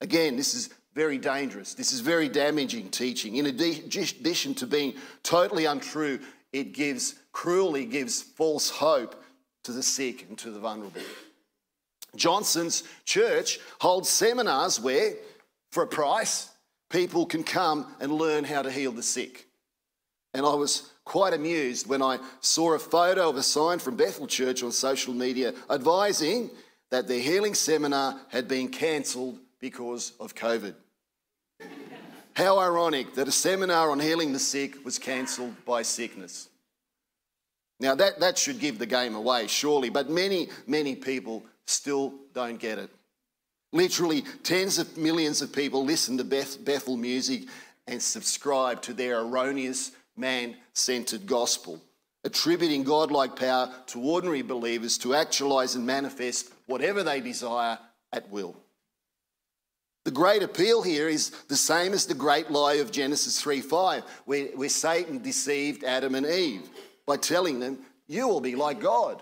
Again, 0.00 0.36
this 0.36 0.54
is 0.54 0.70
very 0.94 1.18
dangerous. 1.18 1.74
This 1.74 1.92
is 1.92 2.00
very 2.00 2.28
damaging 2.28 2.90
teaching. 2.90 3.36
In 3.36 3.46
addition 3.46 4.54
to 4.54 4.66
being 4.66 4.94
totally 5.22 5.64
untrue, 5.64 6.20
it 6.52 6.72
gives 6.72 7.14
cruelly 7.32 7.86
gives 7.86 8.22
false 8.22 8.68
hope 8.68 9.21
to 9.64 9.72
the 9.72 9.82
sick 9.82 10.26
and 10.28 10.38
to 10.38 10.50
the 10.50 10.60
vulnerable. 10.60 11.00
Johnson's 12.16 12.84
church 13.04 13.58
holds 13.80 14.08
seminars 14.08 14.80
where, 14.80 15.14
for 15.70 15.82
a 15.84 15.86
price, 15.86 16.50
people 16.90 17.24
can 17.24 17.42
come 17.42 17.86
and 18.00 18.12
learn 18.12 18.44
how 18.44 18.62
to 18.62 18.70
heal 18.70 18.92
the 18.92 19.02
sick. 19.02 19.46
And 20.34 20.44
I 20.44 20.54
was 20.54 20.90
quite 21.04 21.34
amused 21.34 21.88
when 21.88 22.02
I 22.02 22.18
saw 22.40 22.74
a 22.74 22.78
photo 22.78 23.28
of 23.28 23.36
a 23.36 23.42
sign 23.42 23.78
from 23.78 23.96
Bethel 23.96 24.26
Church 24.26 24.62
on 24.62 24.72
social 24.72 25.14
media 25.14 25.54
advising 25.70 26.50
that 26.90 27.08
their 27.08 27.20
healing 27.20 27.54
seminar 27.54 28.20
had 28.28 28.48
been 28.48 28.68
cancelled 28.68 29.38
because 29.60 30.12
of 30.20 30.34
COVID. 30.34 30.74
How 32.34 32.58
ironic 32.58 33.14
that 33.14 33.28
a 33.28 33.32
seminar 33.32 33.90
on 33.90 34.00
healing 34.00 34.32
the 34.32 34.38
sick 34.38 34.84
was 34.84 34.98
cancelled 34.98 35.54
by 35.64 35.82
sickness. 35.82 36.48
Now, 37.82 37.96
that, 37.96 38.20
that 38.20 38.38
should 38.38 38.60
give 38.60 38.78
the 38.78 38.86
game 38.86 39.16
away, 39.16 39.48
surely, 39.48 39.90
but 39.90 40.08
many, 40.08 40.48
many 40.68 40.94
people 40.94 41.44
still 41.66 42.14
don't 42.32 42.60
get 42.60 42.78
it. 42.78 42.88
Literally, 43.72 44.22
tens 44.44 44.78
of 44.78 44.96
millions 44.96 45.42
of 45.42 45.52
people 45.52 45.84
listen 45.84 46.16
to 46.18 46.24
Beth, 46.24 46.64
Bethel 46.64 46.96
music 46.96 47.48
and 47.88 48.00
subscribe 48.00 48.82
to 48.82 48.94
their 48.94 49.18
erroneous, 49.18 49.90
man 50.16 50.54
centered 50.74 51.26
gospel, 51.26 51.82
attributing 52.22 52.84
godlike 52.84 53.34
power 53.34 53.68
to 53.86 54.00
ordinary 54.00 54.42
believers 54.42 54.96
to 54.98 55.16
actualize 55.16 55.74
and 55.74 55.84
manifest 55.84 56.52
whatever 56.66 57.02
they 57.02 57.20
desire 57.20 57.76
at 58.12 58.30
will. 58.30 58.54
The 60.04 60.12
great 60.12 60.44
appeal 60.44 60.82
here 60.82 61.08
is 61.08 61.30
the 61.48 61.56
same 61.56 61.94
as 61.94 62.06
the 62.06 62.14
great 62.14 62.48
lie 62.48 62.74
of 62.74 62.92
Genesis 62.92 63.40
3 63.40 63.60
5, 63.60 64.04
where, 64.24 64.46
where 64.54 64.68
Satan 64.68 65.20
deceived 65.20 65.82
Adam 65.82 66.14
and 66.14 66.26
Eve 66.26 66.68
by 67.12 67.18
telling 67.18 67.60
them, 67.60 67.78
You 68.08 68.26
will 68.26 68.40
be 68.40 68.54
like 68.54 68.80
God. 68.80 69.20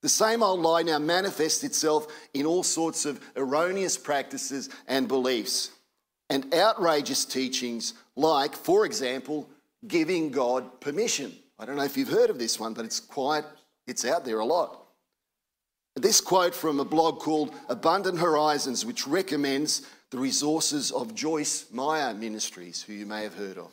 The 0.00 0.08
same 0.08 0.42
old 0.42 0.60
lie 0.60 0.80
now 0.80 0.98
manifests 0.98 1.62
itself 1.62 2.06
in 2.32 2.46
all 2.46 2.62
sorts 2.62 3.04
of 3.04 3.20
erroneous 3.36 3.98
practices 3.98 4.70
and 4.88 5.06
beliefs 5.06 5.72
and 6.30 6.54
outrageous 6.54 7.26
teachings, 7.26 7.92
like, 8.14 8.54
for 8.54 8.86
example, 8.86 9.46
giving 9.86 10.30
God 10.30 10.80
permission. 10.80 11.36
I 11.58 11.66
don't 11.66 11.76
know 11.76 11.84
if 11.84 11.98
you've 11.98 12.08
heard 12.08 12.30
of 12.30 12.38
this 12.38 12.58
one, 12.58 12.72
but 12.72 12.86
it's 12.86 13.00
quite, 13.00 13.44
it's 13.86 14.06
out 14.06 14.24
there 14.24 14.40
a 14.40 14.44
lot. 14.46 14.86
This 15.96 16.22
quote 16.22 16.54
from 16.54 16.80
a 16.80 16.84
blog 16.84 17.18
called 17.18 17.54
Abundant 17.68 18.18
Horizons, 18.18 18.86
which 18.86 19.06
recommends 19.06 19.82
the 20.10 20.18
resources 20.18 20.92
of 20.92 21.14
Joyce 21.14 21.66
Meyer 21.70 22.14
Ministries, 22.14 22.82
who 22.82 22.94
you 22.94 23.04
may 23.04 23.22
have 23.22 23.34
heard 23.34 23.58
of. 23.58 23.70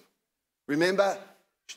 Remember, 0.67 1.17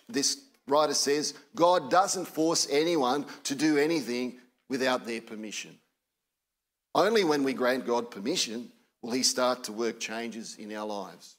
this 0.08 0.45
writer 0.68 0.94
says, 0.94 1.34
God 1.54 1.90
doesn't 1.90 2.26
force 2.26 2.66
anyone 2.70 3.26
to 3.44 3.54
do 3.54 3.78
anything 3.78 4.38
without 4.68 5.06
their 5.06 5.20
permission. 5.20 5.78
Only 6.94 7.24
when 7.24 7.44
we 7.44 7.52
grant 7.52 7.86
God 7.86 8.10
permission 8.10 8.72
will 9.02 9.12
He 9.12 9.22
start 9.22 9.64
to 9.64 9.72
work 9.72 10.00
changes 10.00 10.56
in 10.58 10.74
our 10.74 10.86
lives. 10.86 11.36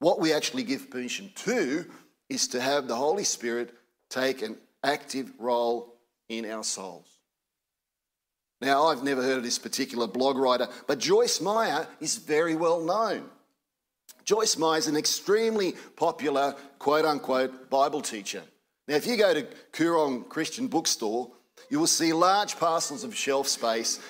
What 0.00 0.20
we 0.20 0.32
actually 0.32 0.64
give 0.64 0.90
permission 0.90 1.30
to 1.36 1.86
is 2.28 2.48
to 2.48 2.60
have 2.60 2.88
the 2.88 2.96
Holy 2.96 3.24
Spirit 3.24 3.72
take 4.10 4.42
an 4.42 4.56
active 4.82 5.32
role 5.38 5.94
in 6.28 6.50
our 6.50 6.64
souls. 6.64 7.18
Now, 8.60 8.86
I've 8.86 9.02
never 9.02 9.22
heard 9.22 9.38
of 9.38 9.42
this 9.42 9.58
particular 9.58 10.06
blog 10.06 10.36
writer, 10.36 10.68
but 10.86 10.98
Joyce 10.98 11.40
Meyer 11.40 11.86
is 12.00 12.16
very 12.16 12.54
well 12.54 12.80
known. 12.80 13.30
Joyce 14.24 14.56
Meyer 14.56 14.78
is 14.78 14.86
an 14.86 14.96
extremely 14.96 15.74
popular, 15.96 16.54
quote 16.78 17.04
unquote, 17.04 17.68
Bible 17.68 18.00
teacher. 18.00 18.42
Now, 18.88 18.96
if 18.96 19.06
you 19.06 19.16
go 19.16 19.34
to 19.34 19.46
Koorong 19.72 20.28
Christian 20.28 20.66
Bookstore, 20.66 21.30
you 21.70 21.78
will 21.78 21.86
see 21.86 22.12
large 22.12 22.56
parcels 22.56 23.04
of 23.04 23.14
shelf 23.14 23.48
space 23.48 24.00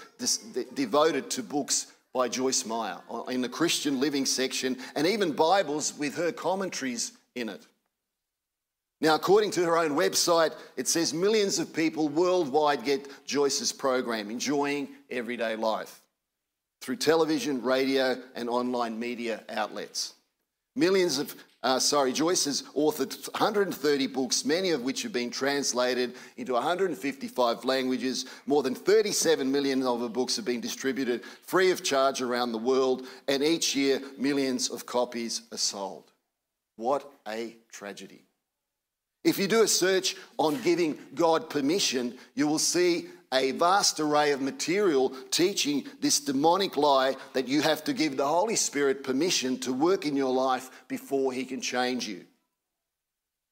devoted 0.75 1.31
to 1.31 1.43
books 1.43 1.93
by 2.13 2.29
Joyce 2.29 2.65
Meyer 2.65 2.99
in 3.29 3.41
the 3.41 3.49
Christian 3.49 3.99
living 3.99 4.25
section, 4.25 4.77
and 4.95 5.07
even 5.07 5.33
Bibles 5.33 5.97
with 5.99 6.15
her 6.17 6.31
commentaries 6.31 7.13
in 7.35 7.49
it. 7.49 7.67
Now, 9.01 9.17
according 9.17 9.51
to 9.53 9.65
her 9.65 9.77
own 9.77 9.91
website, 9.91 10.55
it 10.77 10.87
says 10.87 11.13
millions 11.13 11.59
of 11.59 11.75
people 11.75 12.09
worldwide 12.09 12.85
get 12.85 13.09
Joyce's 13.27 13.73
program, 13.73 14.31
enjoying 14.31 14.89
everyday 15.11 15.57
life 15.57 16.04
through 16.85 16.97
television, 16.97 17.63
radio, 17.63 18.21
and 18.35 18.47
online 18.47 18.99
media 18.99 19.43
outlets. 19.49 20.13
Millions 20.77 21.19
of, 21.19 21.35
uh, 21.63 21.79
sorry, 21.79 22.13
Joyce 22.13 22.45
has 22.45 22.61
authored 22.77 23.27
130 23.33 24.07
books, 24.09 24.45
many 24.45 24.71
of 24.71 24.83
which 24.83 25.03
have 25.03 25.13
been 25.13 25.31
translated 25.31 26.15
into 26.37 26.53
155 26.53 27.65
languages. 27.65 28.27
More 28.45 28.63
than 28.63 28.75
37 28.75 29.51
million 29.51 29.83
of 29.83 30.03
her 30.03 30.11
books 30.11 30.37
have 30.37 30.45
been 30.45 30.61
distributed 30.61 31.25
free 31.25 31.71
of 31.71 31.83
charge 31.83 32.21
around 32.21 32.53
the 32.53 32.59
world, 32.59 33.07
and 33.29 33.43
each 33.43 33.75
year, 33.75 34.03
millions 34.19 34.69
of 34.69 34.85
copies 34.85 35.41
are 35.53 35.57
sold. 35.57 36.13
What 36.77 37.11
a 37.27 37.57
tragedy. 37.73 38.27
If 39.25 39.39
you 39.39 39.49
do 39.49 39.63
a 39.63 39.69
search 39.69 40.17
on 40.39 40.61
giving 40.63 40.99
God 41.15 41.49
permission, 41.49 42.15
you 42.35 42.47
will 42.47 42.59
see 42.59 43.09
a 43.33 43.53
vast 43.53 43.99
array 43.99 44.31
of 44.31 44.41
material 44.41 45.11
teaching 45.31 45.85
this 46.01 46.21
demonic 46.21 46.77
lie 46.77 47.17
that 47.33 47.49
you 47.49 47.63
have 47.63 47.83
to 47.85 47.93
give 47.93 48.17
the 48.17 48.27
Holy 48.27 48.55
Spirit 48.55 49.03
permission 49.03 49.59
to 49.61 49.73
work 49.73 50.07
in 50.07 50.15
your 50.15 50.33
life 50.33 50.71
before 50.89 51.33
He 51.33 51.45
can 51.45 51.61
change 51.61 52.07
you. 52.07 52.25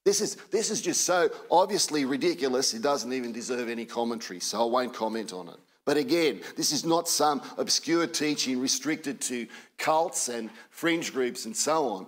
This 0.05 0.21
is, 0.21 0.35
this 0.51 0.71
is 0.71 0.83
just 0.83 1.05
so 1.05 1.31
obviously 1.51 2.05
ridiculous, 2.05 2.75
it 2.75 2.83
doesn't 2.83 3.13
even 3.13 3.33
deserve 3.33 3.69
any 3.69 3.85
commentary, 3.85 4.41
so 4.41 4.63
I 4.63 4.71
won't 4.71 4.95
comment 4.95 5.33
on 5.33 5.49
it. 5.49 5.57
But 5.85 5.97
again, 5.97 6.41
this 6.57 6.71
is 6.73 6.85
not 6.85 7.09
some 7.09 7.43
obscure 7.57 8.07
teaching 8.07 8.61
restricted 8.61 9.21
to 9.23 9.47
cults 9.79 10.29
and 10.29 10.51
fringe 10.71 11.13
groups 11.13 11.45
and 11.45 11.57
so 11.57 11.89
on. 11.89 12.07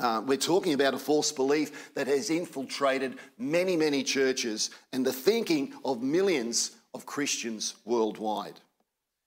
Uh, 0.00 0.22
we're 0.24 0.36
talking 0.38 0.72
about 0.72 0.94
a 0.94 0.98
false 0.98 1.30
belief 1.30 1.92
that 1.94 2.06
has 2.06 2.30
infiltrated 2.30 3.18
many, 3.36 3.76
many 3.76 4.02
churches 4.02 4.70
and 4.94 5.04
the 5.04 5.12
thinking 5.12 5.74
of 5.84 6.02
millions 6.02 6.70
of 6.94 7.04
Christians 7.04 7.74
worldwide. 7.84 8.58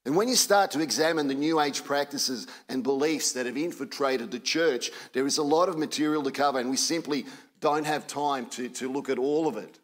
And 0.06 0.16
when 0.16 0.28
you 0.28 0.36
start 0.36 0.72
to 0.72 0.82
examine 0.82 1.28
the 1.28 1.36
New 1.36 1.62
Age 1.62 1.84
practices 1.84 2.48
and 2.70 2.82
beliefs 2.82 3.34
that 3.34 3.46
have 3.46 3.56
infiltrated 3.56 4.32
the 4.32 4.40
church, 4.40 4.90
there 5.14 5.28
is 5.28 5.38
a 5.38 5.44
lot 5.44 5.70
of 5.70 5.78
material 5.78 6.24
to 6.24 6.32
cover, 6.32 6.60
and 6.60 6.72
we 6.72 6.76
simply 6.76 7.26
don't 7.60 7.86
have 7.86 8.08
time 8.08 8.48
to, 8.48 8.68
to 8.70 8.92
look 8.92 9.10
at 9.10 9.20
all 9.20 9.48
of 9.48 9.58
it. 9.58 9.80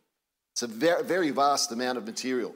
It's 0.53 0.63
a 0.63 0.67
very, 0.67 1.03
very 1.03 1.29
vast 1.29 1.71
amount 1.71 1.99
of 1.99 2.05
material. 2.05 2.55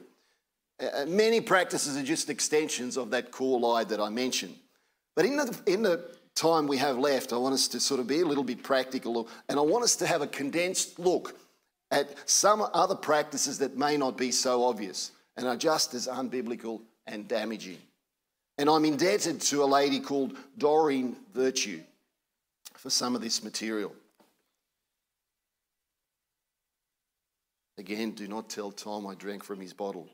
Uh, 0.82 0.88
uh 0.92 1.06
many 1.06 1.40
practices 1.40 1.96
are 1.96 2.02
just 2.02 2.28
extensions 2.28 2.96
of 2.96 3.10
that 3.10 3.30
core 3.30 3.60
lie 3.60 3.84
that 3.84 4.00
I 4.00 4.10
mentioned. 4.10 4.56
But 5.14 5.24
in 5.24 5.36
the, 5.36 5.58
in 5.66 5.82
the 5.82 6.04
time 6.34 6.66
we 6.66 6.76
have 6.78 6.98
left, 6.98 7.32
I 7.32 7.36
want 7.36 7.54
us 7.54 7.68
to 7.68 7.80
sort 7.80 8.00
of 8.00 8.06
be 8.06 8.20
a 8.20 8.26
little 8.26 8.44
bit 8.44 8.62
practical 8.62 9.28
and 9.48 9.58
I 9.58 9.62
want 9.62 9.84
us 9.84 9.96
to 9.96 10.06
have 10.06 10.22
a 10.22 10.26
condensed 10.26 10.98
look 10.98 11.38
at 11.90 12.28
some 12.28 12.66
other 12.74 12.94
practices 12.94 13.58
that 13.58 13.76
may 13.76 13.96
not 13.96 14.16
be 14.16 14.30
so 14.30 14.64
obvious 14.64 15.12
and 15.36 15.46
are 15.46 15.56
just 15.56 15.94
as 15.94 16.06
unbiblical 16.06 16.80
and 17.06 17.28
damaging. 17.28 17.78
And 18.58 18.68
I'm 18.68 18.84
indebted 18.84 19.40
to 19.42 19.62
a 19.62 19.66
lady 19.66 20.00
called 20.00 20.36
Doreen 20.58 21.16
Virtue 21.34 21.80
for 22.74 22.90
some 22.90 23.14
of 23.14 23.20
this 23.20 23.42
material. 23.42 23.92
Again, 27.78 28.12
do 28.12 28.28
not 28.28 28.48
tell 28.48 28.70
Tom 28.70 29.06
I 29.06 29.14
drank 29.14 29.42
from 29.42 29.60
his 29.60 29.72
bottle. 29.72 30.08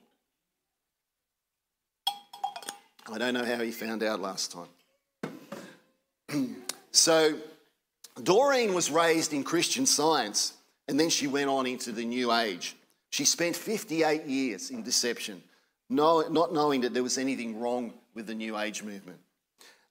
I 3.13 3.19
don't 3.19 3.35
know 3.35 3.45
how 3.45 3.59
he 3.63 3.71
found 3.71 4.03
out 4.03 4.21
last 4.21 4.53
time. 4.53 4.69
so, 6.91 7.35
Doreen 8.23 8.75
was 8.75 8.91
raised 8.91 9.33
in 9.33 9.45
Christian 9.45 9.87
science 9.87 10.55
and 10.89 10.99
then 10.99 11.09
she 11.09 11.27
went 11.27 11.49
on 11.49 11.67
into 11.67 11.93
the 11.93 12.05
New 12.05 12.33
Age. 12.33 12.77
She 13.11 13.25
spent 13.25 13.57
58 13.57 14.25
years 14.25 14.71
in 14.71 14.83
deception, 14.83 15.43
not 15.89 16.53
knowing 16.53 16.81
that 16.83 16.95
there 16.95 17.03
was 17.03 17.19
anything 17.19 17.61
wrong 17.61 17.95
with 18.15 18.27
the 18.27 18.35
New 18.35 18.59
Age 18.59 18.83
movement. 18.83 19.19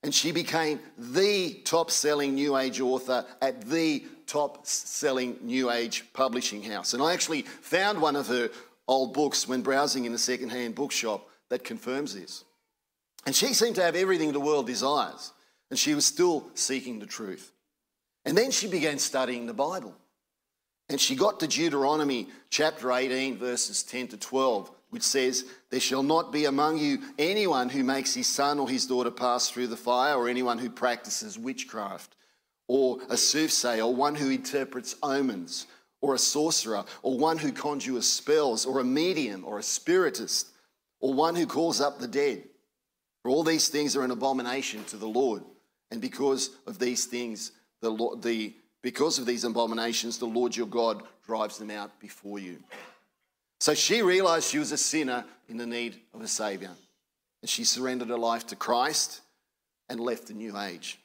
And 0.03 0.13
she 0.13 0.31
became 0.31 0.79
the 0.97 1.55
top 1.65 1.91
selling 1.91 2.35
New 2.35 2.57
Age 2.57 2.79
author 2.79 3.25
at 3.41 3.61
the 3.61 4.05
top 4.27 4.65
selling 4.65 5.37
New 5.41 5.71
Age 5.71 6.05
publishing 6.13 6.63
house. 6.63 6.93
And 6.93 7.03
I 7.03 7.13
actually 7.13 7.41
found 7.41 8.01
one 8.01 8.15
of 8.15 8.27
her 8.27 8.49
old 8.87 9.13
books 9.13 9.47
when 9.47 9.61
browsing 9.61 10.05
in 10.05 10.13
a 10.13 10.17
second-hand 10.17 10.75
bookshop 10.75 11.27
that 11.49 11.63
confirms 11.63 12.15
this. 12.15 12.45
And 13.25 13.35
she 13.35 13.53
seemed 13.53 13.75
to 13.75 13.83
have 13.83 13.95
everything 13.95 14.31
the 14.31 14.39
world 14.39 14.67
desires 14.67 15.33
and 15.69 15.77
she 15.77 15.93
was 15.93 16.05
still 16.05 16.47
seeking 16.53 16.99
the 16.99 17.05
truth. 17.05 17.51
And 18.25 18.37
then 18.37 18.51
she 18.51 18.67
began 18.67 18.99
studying 18.99 19.45
the 19.45 19.53
Bible. 19.53 19.95
And 20.89 20.99
she 20.99 21.15
got 21.15 21.39
to 21.39 21.47
Deuteronomy 21.47 22.27
chapter 22.49 22.91
18, 22.91 23.37
verses 23.37 23.83
10 23.83 24.09
to 24.09 24.17
12, 24.17 24.71
which 24.89 25.03
says, 25.03 25.45
There 25.69 25.79
shall 25.79 26.01
not 26.01 26.31
be 26.31 26.45
among 26.45 26.79
you 26.79 26.99
anyone 27.19 27.69
who 27.69 27.83
makes 27.83 28.15
his 28.15 28.27
son 28.27 28.57
or 28.59 28.67
his 28.67 28.87
daughter 28.87 29.11
pass 29.11 29.49
through 29.49 29.67
the 29.67 29.77
fire, 29.77 30.15
or 30.15 30.27
anyone 30.27 30.57
who 30.57 30.69
practices 30.69 31.37
witchcraft, 31.37 32.15
or 32.67 32.99
a 33.09 33.17
soothsayer, 33.17 33.83
or 33.83 33.95
one 33.95 34.15
who 34.15 34.31
interprets 34.31 34.95
omens, 35.03 35.67
or 36.01 36.15
a 36.15 36.19
sorcerer, 36.19 36.83
or 37.03 37.19
one 37.19 37.37
who 37.37 37.51
conjures 37.51 38.07
spells, 38.07 38.65
or 38.65 38.79
a 38.79 38.83
medium, 38.83 39.45
or 39.45 39.59
a 39.59 39.63
spiritist, 39.63 40.49
or 40.99 41.13
one 41.13 41.35
who 41.35 41.45
calls 41.45 41.79
up 41.79 41.99
the 41.99 42.07
dead. 42.07 42.43
For 43.21 43.29
all 43.29 43.43
these 43.43 43.67
things 43.69 43.95
are 43.95 44.03
an 44.03 44.11
abomination 44.11 44.83
to 44.85 44.97
the 44.97 45.07
Lord. 45.07 45.43
And 45.91 46.01
because 46.01 46.51
of 46.67 46.79
these 46.79 47.05
things, 47.05 47.51
the, 47.81 48.17
the, 48.21 48.53
because 48.81 49.17
of 49.19 49.25
these 49.25 49.43
abominations, 49.43 50.17
the 50.17 50.25
Lord 50.25 50.55
your 50.55 50.67
God 50.67 51.03
drives 51.25 51.57
them 51.57 51.71
out 51.71 51.99
before 51.99 52.39
you. 52.39 52.57
So 53.59 53.73
she 53.73 54.01
realized 54.01 54.49
she 54.49 54.59
was 54.59 54.71
a 54.71 54.77
sinner 54.77 55.25
in 55.47 55.57
the 55.57 55.65
need 55.65 55.99
of 56.13 56.21
a 56.21 56.27
Savior. 56.27 56.71
And 57.41 57.49
she 57.49 57.63
surrendered 57.63 58.09
her 58.09 58.17
life 58.17 58.47
to 58.47 58.55
Christ 58.55 59.21
and 59.89 59.99
left 59.99 60.27
the 60.27 60.33
new 60.33 60.57
age. 60.57 60.99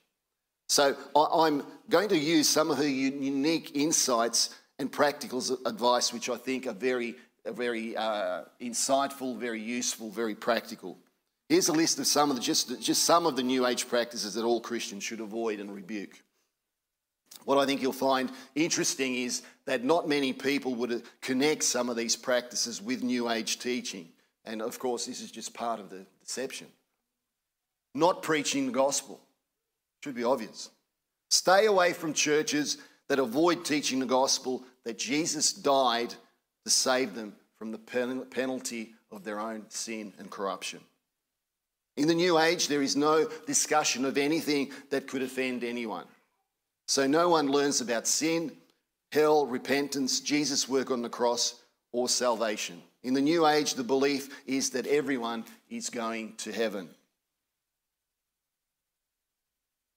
So 0.68 0.96
I'm 1.14 1.62
going 1.90 2.08
to 2.08 2.18
use 2.18 2.48
some 2.48 2.70
of 2.70 2.78
her 2.78 2.88
unique 2.88 3.72
insights 3.74 4.54
and 4.78 4.90
practical 4.90 5.42
advice, 5.66 6.12
which 6.12 6.28
I 6.28 6.36
think 6.36 6.66
are 6.66 6.72
very, 6.72 7.16
very 7.46 7.96
uh, 7.96 8.42
insightful, 8.60 9.36
very 9.38 9.60
useful, 9.60 10.10
very 10.10 10.34
practical. 10.34 10.98
Here's 11.48 11.68
a 11.68 11.72
list 11.72 11.98
of 11.98 12.06
some 12.06 12.30
of 12.30 12.36
the, 12.36 12.42
just, 12.42 12.80
just 12.80 13.02
some 13.04 13.26
of 13.26 13.36
the 13.36 13.42
New 13.42 13.66
Age 13.66 13.86
practices 13.88 14.34
that 14.34 14.44
all 14.44 14.60
Christians 14.60 15.04
should 15.04 15.20
avoid 15.20 15.60
and 15.60 15.74
rebuke. 15.74 16.22
What 17.44 17.58
I 17.58 17.66
think 17.66 17.82
you'll 17.82 17.92
find 17.92 18.30
interesting 18.54 19.16
is 19.16 19.42
that 19.66 19.84
not 19.84 20.08
many 20.08 20.32
people 20.32 20.74
would 20.76 20.92
uh, 20.92 20.98
connect 21.20 21.62
some 21.62 21.90
of 21.90 21.96
these 21.96 22.16
practices 22.16 22.80
with 22.80 23.02
New 23.02 23.30
Age 23.30 23.58
teaching. 23.58 24.08
And 24.46 24.62
of 24.62 24.78
course, 24.78 25.04
this 25.06 25.20
is 25.20 25.30
just 25.30 25.52
part 25.52 25.80
of 25.80 25.90
the 25.90 26.06
deception. 26.22 26.68
Not 27.94 28.22
preaching 28.22 28.66
the 28.66 28.72
gospel. 28.72 29.20
Should 30.02 30.14
be 30.14 30.24
obvious. 30.24 30.70
Stay 31.30 31.66
away 31.66 31.92
from 31.92 32.14
churches 32.14 32.78
that 33.08 33.18
avoid 33.18 33.64
teaching 33.64 33.98
the 33.98 34.06
gospel 34.06 34.64
that 34.84 34.98
Jesus 34.98 35.52
died 35.52 36.14
to 36.64 36.70
save 36.70 37.14
them 37.14 37.34
from 37.58 37.70
the 37.70 37.78
penalty 37.78 38.94
of 39.10 39.24
their 39.24 39.40
own 39.40 39.64
sin 39.68 40.12
and 40.18 40.30
corruption. 40.30 40.80
In 41.96 42.08
the 42.08 42.14
New 42.14 42.38
Age, 42.38 42.68
there 42.68 42.82
is 42.82 42.96
no 42.96 43.28
discussion 43.46 44.04
of 44.04 44.18
anything 44.18 44.72
that 44.90 45.06
could 45.06 45.22
offend 45.22 45.62
anyone. 45.62 46.06
So 46.86 47.06
no 47.06 47.28
one 47.28 47.48
learns 47.48 47.80
about 47.80 48.06
sin, 48.06 48.52
hell, 49.12 49.46
repentance, 49.46 50.20
Jesus' 50.20 50.68
work 50.68 50.90
on 50.90 51.02
the 51.02 51.08
cross, 51.08 51.62
or 51.92 52.08
salvation. 52.08 52.82
In 53.04 53.14
the 53.14 53.20
New 53.20 53.46
Age, 53.46 53.74
the 53.74 53.84
belief 53.84 54.42
is 54.46 54.70
that 54.70 54.86
everyone 54.86 55.44
is 55.70 55.88
going 55.88 56.34
to 56.38 56.52
heaven. 56.52 56.88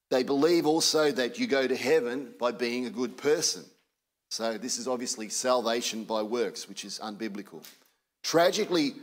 They 0.09 0.23
believe 0.23 0.65
also 0.65 1.11
that 1.11 1.39
you 1.39 1.47
go 1.47 1.67
to 1.67 1.75
heaven 1.75 2.33
by 2.39 2.51
being 2.51 2.85
a 2.85 2.91
good 2.91 3.17
person. 3.17 3.65
So 4.29 4.57
this 4.57 4.77
is 4.77 4.87
obviously 4.87 5.29
salvation 5.29 6.03
by 6.03 6.21
works, 6.21 6.69
which 6.69 6.85
is 6.85 6.99
unbiblical. 6.99 7.65
Tragically, 8.23 8.93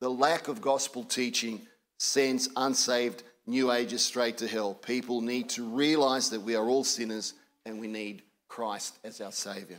the 0.00 0.10
lack 0.10 0.48
of 0.48 0.60
gospel 0.60 1.04
teaching 1.04 1.66
sends 1.98 2.48
unsaved 2.56 3.22
New 3.46 3.70
Agers 3.72 4.02
straight 4.04 4.38
to 4.38 4.48
hell. 4.48 4.74
People 4.74 5.20
need 5.20 5.48
to 5.50 5.64
realize 5.64 6.30
that 6.30 6.40
we 6.40 6.54
are 6.54 6.66
all 6.66 6.84
sinners 6.84 7.34
and 7.66 7.78
we 7.80 7.86
need 7.86 8.22
Christ 8.48 8.98
as 9.04 9.20
our 9.20 9.32
Saviour. 9.32 9.78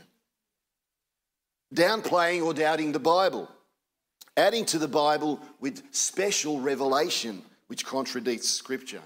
Downplaying 1.74 2.44
or 2.44 2.54
doubting 2.54 2.92
the 2.92 2.98
Bible. 2.98 3.48
adding 4.36 4.64
to 4.64 4.78
the 4.78 4.88
Bible 4.88 5.40
with 5.60 5.82
special 5.90 6.60
revelation 6.60 7.42
which 7.66 7.84
contradicts 7.84 8.48
Scripture. 8.48 9.02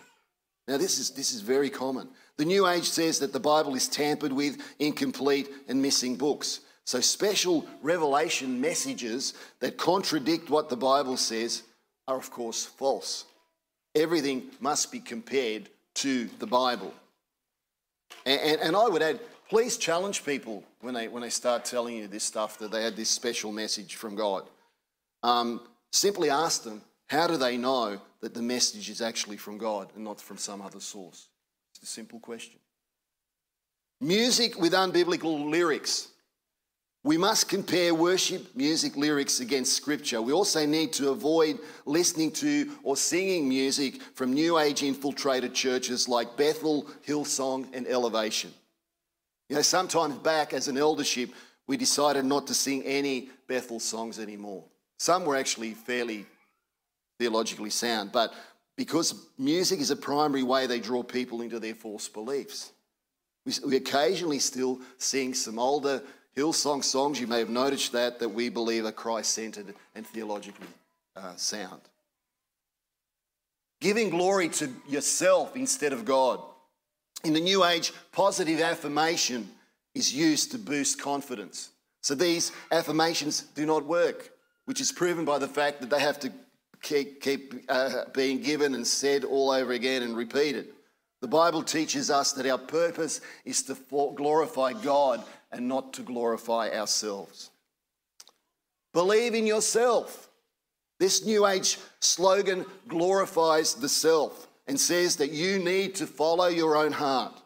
Now, 0.69 0.79
this 0.79 0.99
is, 0.99 1.11
this 1.11 1.33
is 1.33 1.41
very 1.41 1.69
common. 1.71 2.09
The 2.37 2.45
New 2.45 2.67
Age 2.67 2.89
says 2.89 3.19
that 3.19 3.33
the 3.33 3.41
Bible 3.41 3.75
is 3.75 3.89
tampered 3.89 4.33
with, 4.33 4.57
incomplete, 4.79 5.51
and 5.69 5.81
missing 5.83 6.17
books. 6.17 6.61
So, 6.85 7.01
special 7.01 7.67
revelation 7.83 8.61
messages 8.61 9.35
that 9.61 9.77
contradict 9.77 10.51
what 10.51 10.69
the 10.69 10.77
Bible 10.77 11.17
says 11.17 11.63
are, 12.07 12.17
of 12.17 12.31
course, 12.31 12.65
false. 12.65 13.25
Everything 13.95 14.45
must 14.61 14.91
be 14.93 15.01
compared 15.01 15.69
to 15.95 16.29
the 16.39 16.47
Bible. 16.47 16.93
And, 18.27 18.41
and, 18.41 18.61
and, 18.61 18.77
I 18.77 18.89
would 18.89 19.03
add, 19.03 19.21
please 19.49 19.77
challenge 19.77 20.25
people 20.25 20.65
when 20.81 20.95
they, 20.95 21.09
when 21.09 21.23
they 21.23 21.31
start 21.31 21.65
telling 21.65 21.97
you 21.97 22.07
this 22.07 22.25
stuff 22.25 22.59
that 22.59 22.71
they 22.71 22.83
had 22.83 22.97
this 22.97 23.11
special 23.11 23.53
message 23.53 23.95
from 23.95 24.17
God. 24.17 24.45
Um, 25.23 25.61
simply 25.93 26.31
ask 26.31 26.65
them, 26.65 26.83
how 27.07 27.27
do 27.27 27.37
they 27.37 27.57
know 27.57 28.01
that 28.21 28.35
the 28.35 28.43
message 28.43 28.89
is 28.91 29.01
actually 29.01 29.37
from 29.37 29.59
God 29.59 29.91
and 29.95 30.05
not 30.05 30.21
from 30.21 30.39
some 30.39 30.63
other 30.63 30.81
source? 30.81 31.29
It's 31.75 31.83
a 31.83 31.87
simple 31.87 32.19
question. 32.19 32.59
Music 34.01 34.59
with 34.59 34.73
unbiblical 34.73 35.49
lyrics. 35.51 36.09
We 37.05 37.19
must 37.19 37.51
compare 37.51 37.95
worship 37.95 38.57
music 38.57 38.97
lyrics 38.97 39.41
against 39.41 39.75
scripture. 39.75 40.23
We 40.23 40.33
also 40.33 40.65
need 40.65 40.95
to 40.95 41.11
avoid 41.11 41.59
listening 41.85 42.33
to 42.33 42.71
or 42.83 42.97
singing 42.97 43.47
music 43.47 44.01
from 44.15 44.33
New 44.33 44.59
Age 44.59 44.83
infiltrated 44.83 45.55
churches 45.55 46.09
like 46.09 46.39
Bethel, 46.39 46.87
Hillsong, 47.07 47.69
and 47.75 47.87
Elevation. 47.87 48.55
You 49.51 49.57
know, 49.57 49.63
sometimes 49.63 50.15
back 50.15 50.55
as 50.55 50.67
an 50.69 50.79
eldership, 50.79 51.31
we 51.67 51.77
decided 51.77 52.25
not 52.25 52.47
to 52.47 52.55
sing 52.55 52.83
any 52.85 53.29
Bethel 53.49 53.81
songs 53.81 54.19
anymore. 54.19 54.65
Some 54.99 55.27
were 55.27 55.37
actually 55.37 55.75
fairly 55.75 56.25
theologically 57.19 57.69
sound, 57.69 58.13
but 58.13 58.33
because 58.77 59.29
music 59.39 59.79
is 59.79 59.91
a 59.91 59.97
primary 59.97 60.43
way 60.43 60.67
they 60.67 60.81
draw 60.81 61.03
people 61.03 61.43
into 61.43 61.61
their 61.61 61.75
false 61.75 62.09
beliefs. 62.09 62.73
We, 63.45 63.77
occasionally 63.77 64.39
still 64.39 64.81
sing 64.97 65.35
some 65.35 65.59
older 65.59 66.03
Hillsong 66.37 66.83
songs, 66.83 67.21
you 67.21 67.27
may 67.27 67.39
have 67.39 67.51
noticed 67.51 67.93
that, 67.93 68.19
that 68.19 68.29
we 68.29 68.49
believe 68.49 68.85
are 68.85 68.93
Christ 68.93 69.35
centered 69.35 69.75
and 69.95 70.07
theologically 70.07 70.67
uh, 71.15 71.35
sound. 71.37 71.81
Giving 73.81 74.11
glory 74.11 74.49
to 74.51 74.71
yourself 74.89 75.57
instead 75.57 75.93
of 75.93 76.05
God. 76.05 76.41
In 77.23 77.33
the 77.33 77.41
New 77.41 77.65
Age, 77.65 77.93
positive 78.13 78.61
affirmation 78.61 79.49
is 79.95 80.13
used 80.13 80.51
to 80.51 80.59
boost 80.59 81.01
confidence. 81.01 81.71
So 82.01 82.15
these 82.15 82.53
affirmations 82.73 83.43
do 83.55 83.65
not 83.65 83.85
work, 83.85 84.31
which 84.65 84.81
is 84.81 84.93
proven 84.93 85.25
by 85.25 85.39
the 85.39 85.49
fact 85.49 85.81
that 85.81 85.91
they 85.91 86.01
have 86.01 86.19
to 86.21 86.33
keep, 86.83 87.23
keep 87.23 87.65
uh, 87.69 88.05
being 88.13 88.43
given 88.43 88.75
and 88.75 88.87
said 88.87 89.25
all 89.25 89.51
over 89.51 89.73
again 89.73 90.03
and 90.03 90.17
repeated. 90.17 90.74
The 91.25 91.29
Bible 91.29 91.63
teaches 91.63 92.11
us 92.11 92.33
that 92.33 92.45
our 92.45 92.59
purpose 92.59 93.23
is 93.47 93.63
to 93.63 93.75
glorify 94.15 94.75
God 94.75 95.25
and 95.51 95.67
not 95.67 95.95
to 95.95 96.03
glorify 96.03 96.69
ourselves. 96.69 97.49
Believe 98.93 99.33
in 99.33 99.47
yourself. 99.47 100.29
This 101.01 101.25
New 101.25 101.47
Age 101.47 101.79
slogan 102.01 102.67
glorifies 102.89 103.73
the 103.73 103.89
self 103.89 104.49
and 104.67 104.79
says 104.79 105.17
that 105.17 105.31
you 105.31 105.59
need 105.59 105.95
to 105.95 106.07
follow 106.07 106.49
your 106.49 106.77
own 106.77 106.93
heart. 106.93 107.41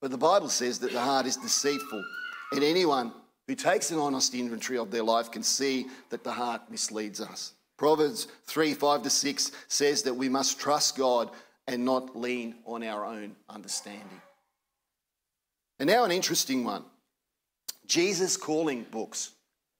But 0.00 0.12
the 0.12 0.16
Bible 0.16 0.48
says 0.48 0.78
that 0.78 0.92
the 0.92 1.00
heart 1.00 1.26
is 1.26 1.36
deceitful, 1.36 2.04
and 2.52 2.62
anyone 2.62 3.10
who 3.48 3.56
takes 3.56 3.90
an 3.90 3.98
honest 3.98 4.36
inventory 4.36 4.78
of 4.78 4.92
their 4.92 5.02
life 5.02 5.32
can 5.32 5.42
see 5.42 5.88
that 6.10 6.22
the 6.22 6.30
heart 6.30 6.70
misleads 6.70 7.20
us. 7.20 7.54
Proverbs 7.76 8.28
3 8.46 8.72
5 8.74 9.02
to 9.02 9.10
6 9.10 9.50
says 9.66 10.02
that 10.02 10.14
we 10.14 10.28
must 10.28 10.60
trust 10.60 10.96
God 10.96 11.30
and 11.68 11.84
not 11.84 12.16
lean 12.16 12.56
on 12.64 12.82
our 12.82 13.04
own 13.04 13.36
understanding. 13.48 14.20
And 15.78 15.88
now, 15.88 16.02
an 16.04 16.10
interesting 16.10 16.64
one. 16.64 16.82
Jesus 17.86 18.36
calling 18.36 18.84
books. 18.90 19.32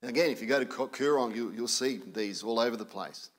again, 0.03 0.29
if 0.29 0.39
you 0.39 0.47
go 0.47 0.59
to 0.59 0.65
Koorong, 0.65 1.35
you, 1.35 1.47
will 1.47 1.67
see 1.67 1.99
these 2.13 2.43
all 2.43 2.59
over 2.59 2.77
the 2.77 2.85
place. 2.85 3.31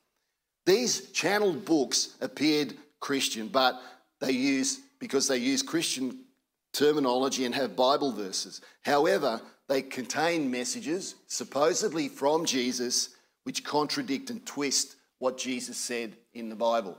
These 0.66 1.10
channeled 1.12 1.64
books 1.64 2.16
appeared 2.20 2.74
Christian, 2.98 3.48
but 3.48 3.80
they 4.20 4.32
use, 4.32 4.80
because 4.98 5.26
they 5.26 5.38
use 5.38 5.62
Christian 5.62 6.24
terminology 6.72 7.44
and 7.44 7.54
have 7.54 7.76
Bible 7.76 8.12
verses. 8.12 8.60
However, 8.82 9.40
they 9.68 9.80
contain 9.80 10.50
messages, 10.50 11.14
supposedly 11.28 12.08
from 12.08 12.44
Jesus, 12.44 13.10
which 13.44 13.64
contradict 13.64 14.30
and 14.30 14.44
twist 14.44 14.96
what 15.18 15.38
Jesus 15.38 15.76
said 15.76 16.16
in 16.34 16.48
the 16.48 16.56
Bible. 16.56 16.98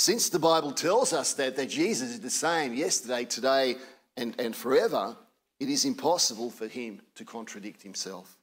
Since 0.00 0.30
the 0.30 0.38
Bible 0.38 0.72
tells 0.72 1.12
us 1.12 1.34
that, 1.34 1.56
that 1.56 1.68
Jesus 1.68 2.08
is 2.08 2.20
the 2.20 2.30
same 2.30 2.72
yesterday, 2.72 3.26
today, 3.26 3.76
and, 4.16 4.34
and 4.40 4.56
forever, 4.56 5.14
it 5.58 5.68
is 5.68 5.84
impossible 5.84 6.48
for 6.48 6.66
him 6.66 7.02
to 7.16 7.24
contradict 7.26 7.82
himself. 7.82 8.38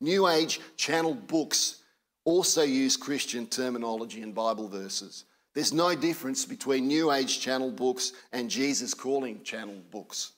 New 0.00 0.26
Age 0.26 0.60
channeled 0.76 1.28
books 1.28 1.82
also 2.24 2.64
use 2.64 2.96
Christian 2.96 3.46
terminology 3.46 4.20
and 4.22 4.34
Bible 4.34 4.66
verses. 4.66 5.26
There's 5.54 5.72
no 5.72 5.94
difference 5.94 6.44
between 6.44 6.88
New 6.88 7.12
Age 7.12 7.38
channeled 7.38 7.76
books 7.76 8.12
and 8.32 8.50
Jesus 8.50 8.92
calling 8.92 9.44
channeled 9.44 9.88
books. 9.92 10.32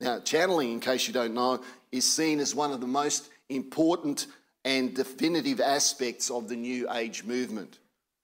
Now, 0.00 0.20
channeling, 0.20 0.70
in 0.70 0.78
case 0.78 1.08
you 1.08 1.12
don't 1.12 1.34
know, 1.34 1.64
is 1.90 2.08
seen 2.08 2.38
as 2.38 2.54
one 2.54 2.70
of 2.70 2.80
the 2.80 2.86
most 2.86 3.28
important 3.48 4.28
and 4.64 4.94
definitive 4.94 5.60
aspects 5.60 6.30
of 6.30 6.48
the 6.48 6.54
New 6.54 6.88
Age 6.92 7.24
movement. 7.24 7.80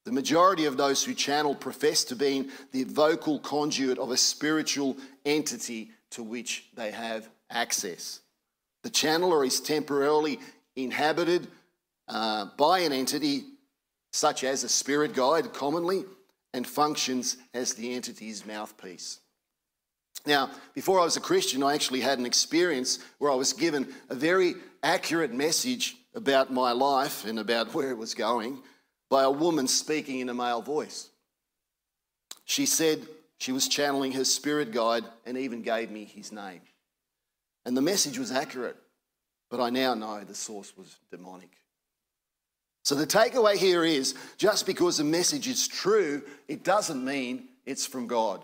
The 0.07 0.13
majority 0.13 0.67
of 0.67 0.77
those 0.77 1.03
who 1.03 1.15
channel 1.15 1.53
profess 1.53 2.05
to 2.05 2.15
be 2.15 2.49
the 2.71 2.85
vocal 2.85 3.41
conduit 3.41 3.99
of 3.99 4.13
a 4.13 4.17
spiritual 4.17 4.97
entity 5.25 5.91
to 6.11 6.23
which 6.23 6.67
they 6.77 6.93
have 6.93 7.29
access. 7.51 8.21
The 8.85 8.91
channeler 8.91 9.45
is 9.45 9.61
temporarily 9.61 10.39
inhabited 10.77 11.49
uh, 12.07 12.47
by 12.57 12.81
an 12.81 12.93
entity 12.93 13.47
such 14.13 14.45
as 14.45 14.63
a 14.63 14.69
spirit 14.69 15.13
guide, 15.13 15.53
commonly, 15.53 16.05
and 16.55 16.65
functions 16.65 17.37
as 17.53 17.75
the 17.75 17.93
entity's 17.93 18.47
mouthpiece. 18.47 19.19
Now, 20.25 20.51
before 20.73 21.01
I 21.01 21.05
was 21.05 21.17
a 21.17 21.21
Christian, 21.21 21.65
I 21.65 21.75
actually 21.75 22.01
had 22.01 22.21
an 22.21 22.27
experience 22.27 23.01
where 23.19 23.33
I 23.33 23.35
was 23.35 23.53
given 23.53 23.93
a 24.09 24.15
very 24.15 24.55
accurate 24.85 25.35
message 25.35 25.97
about 26.15 26.53
my 26.53 26.71
life 26.71 27.25
and 27.25 27.41
about 27.41 27.75
where 27.75 27.91
it 27.91 27.99
was 27.99 28.15
going 28.15 28.63
by 29.09 29.25
a 29.25 29.31
woman 29.31 29.69
speaking 29.69 30.21
in 30.21 30.29
a 30.29 30.35
male 30.35 30.63
voice. 30.63 31.09
She 32.45 32.67
said, 32.67 33.07
she 33.39 33.53
was 33.53 33.69
channeling 33.69 34.13
her 34.13 34.25
spirit 34.25 34.73
guide 34.73 35.05
and 35.25 35.37
even 35.37 35.63
gave 35.63 35.91
me 35.91 36.05
his 36.05 36.33
name. 36.33 36.63
And 37.65 37.77
the 37.77 37.83
message 37.83 38.19
was 38.19 38.33
accurate, 38.33 38.77
but 39.51 39.61
I 39.61 39.71
now 39.71 39.95
know 39.95 40.23
the 40.25 40.35
source 40.35 40.77
was 40.77 40.97
demonic. 41.11 41.51
So 42.85 42.95
the 42.95 43.07
takeaway 43.07 43.57
here 43.57 43.85
is 43.85 44.15
just 44.39 44.65
because 44.65 45.01
a 45.01 45.05
message 45.05 45.49
is 45.49 45.67
true, 45.67 46.23
it 46.47 46.63
doesn't 46.63 47.05
mean 47.05 47.49
it's 47.65 47.85
from 47.85 48.07
God. 48.07 48.43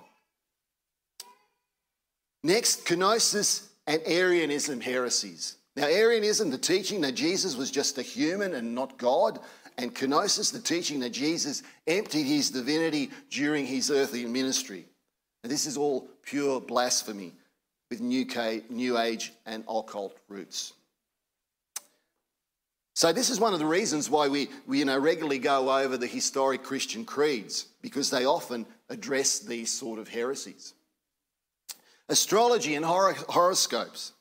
Next, 2.43 2.85
kenosis 2.85 3.69
and 3.87 4.03
Arianism 4.05 4.81
heresies. 4.81 5.57
Now, 5.77 5.87
Arianism, 5.87 6.51
the 6.51 6.59
teaching 6.59 7.01
that 7.03 7.13
Jesus 7.13 7.57
was 7.57 7.71
just 7.71 7.99
a 7.99 8.03
human 8.03 8.55
and 8.55 8.75
not 8.75 8.99
God, 8.99 9.39
and 9.79 9.95
kenosis, 9.95 10.53
the 10.53 10.59
teaching 10.59 11.01
that 11.01 11.11
Jesus 11.11 11.63
emptied 11.87 12.25
his 12.25 12.51
divinity 12.51 13.11
during 13.31 13.67
his 13.67 13.91
earthly 13.91 14.25
ministry. 14.27 14.87
And 15.43 15.51
this 15.51 15.67
is 15.67 15.77
all 15.77 16.09
pure 16.23 16.61
blasphemy 16.61 17.33
with 17.91 18.01
new, 18.01 18.99
age 18.99 19.33
and 19.45 19.65
occult 19.69 20.17
roots. 20.29 20.73
So 22.95 23.13
this 23.13 23.31
is 23.31 23.41
one 23.41 23.53
of 23.53 23.59
the 23.59 23.67
reasons 23.67 24.09
why 24.09 24.29
we, 24.29 24.49
we 24.67 24.79
you 24.79 24.85
know, 24.85 24.99
regularly 24.99 25.39
go 25.39 25.79
over 25.79 25.97
the 25.97 26.07
historic 26.07 26.63
Christian 26.63 27.05
creeds, 27.05 27.67
because 27.81 28.11
they 28.11 28.25
often 28.25 28.67
address 28.89 29.41
these 29.41 29.73
sort 29.73 29.99
of 29.99 30.09
heresies. 30.09 30.75
Astrology 32.09 32.75
and 32.75 32.85
horoscopes. 32.85 34.13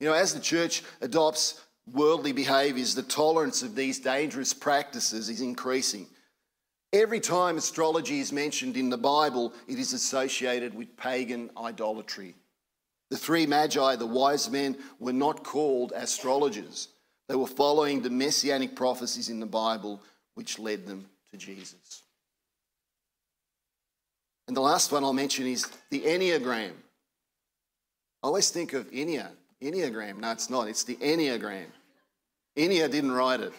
You 0.00 0.08
know, 0.08 0.14
as 0.14 0.34
the 0.34 0.40
church 0.40 0.82
adopts 1.00 1.60
worldly 1.90 2.32
behaviours, 2.32 2.94
the 2.94 3.02
tolerance 3.02 3.62
of 3.62 3.74
these 3.74 3.98
dangerous 3.98 4.52
practices 4.52 5.28
is 5.28 5.40
increasing. 5.40 6.06
Every 6.92 7.20
time 7.20 7.56
astrology 7.56 8.20
is 8.20 8.32
mentioned 8.32 8.76
in 8.76 8.90
the 8.90 8.98
Bible, 8.98 9.54
it 9.66 9.78
is 9.78 9.92
associated 9.92 10.74
with 10.74 10.96
pagan 10.96 11.50
idolatry. 11.56 12.34
The 13.10 13.16
three 13.16 13.46
magi, 13.46 13.96
the 13.96 14.06
wise 14.06 14.50
men, 14.50 14.76
were 14.98 15.12
not 15.12 15.42
called 15.42 15.92
astrologers. 15.94 16.88
They 17.28 17.34
were 17.34 17.46
following 17.46 18.02
the 18.02 18.10
messianic 18.10 18.76
prophecies 18.76 19.28
in 19.30 19.40
the 19.40 19.46
Bible, 19.46 20.02
which 20.34 20.58
led 20.58 20.86
them 20.86 21.06
to 21.30 21.38
Jesus. 21.38 22.02
And 24.48 24.56
the 24.56 24.60
last 24.60 24.92
one 24.92 25.04
I'll 25.04 25.12
mention 25.12 25.46
is 25.46 25.66
the 25.90 26.00
Enneagram. 26.00 26.72
I 28.22 28.26
always 28.26 28.50
think 28.50 28.72
of 28.72 28.90
Ennea, 28.90 29.28
Enneagram. 29.62 30.18
No, 30.18 30.32
it's 30.32 30.50
not. 30.50 30.68
It's 30.68 30.84
the 30.84 30.96
Enneagram. 30.96 31.66
Enya 32.56 32.90
didn't 32.90 33.12
write 33.12 33.40
it. 33.40 33.52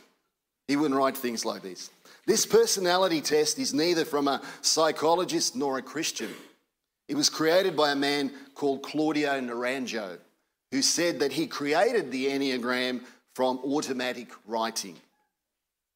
He 0.67 0.75
wouldn't 0.75 0.97
write 0.97 1.17
things 1.17 1.45
like 1.45 1.61
this. 1.61 1.89
This 2.25 2.45
personality 2.45 3.21
test 3.21 3.59
is 3.59 3.73
neither 3.73 4.05
from 4.05 4.27
a 4.27 4.41
psychologist 4.61 5.55
nor 5.55 5.77
a 5.77 5.81
Christian. 5.81 6.29
It 7.09 7.15
was 7.15 7.29
created 7.29 7.75
by 7.75 7.91
a 7.91 7.95
man 7.95 8.31
called 8.55 8.83
Claudio 8.83 9.41
Naranjo, 9.41 10.17
who 10.71 10.81
said 10.81 11.19
that 11.19 11.33
he 11.33 11.47
created 11.47 12.11
the 12.11 12.27
Enneagram 12.27 13.01
from 13.33 13.59
automatic 13.59 14.29
writing, 14.45 14.95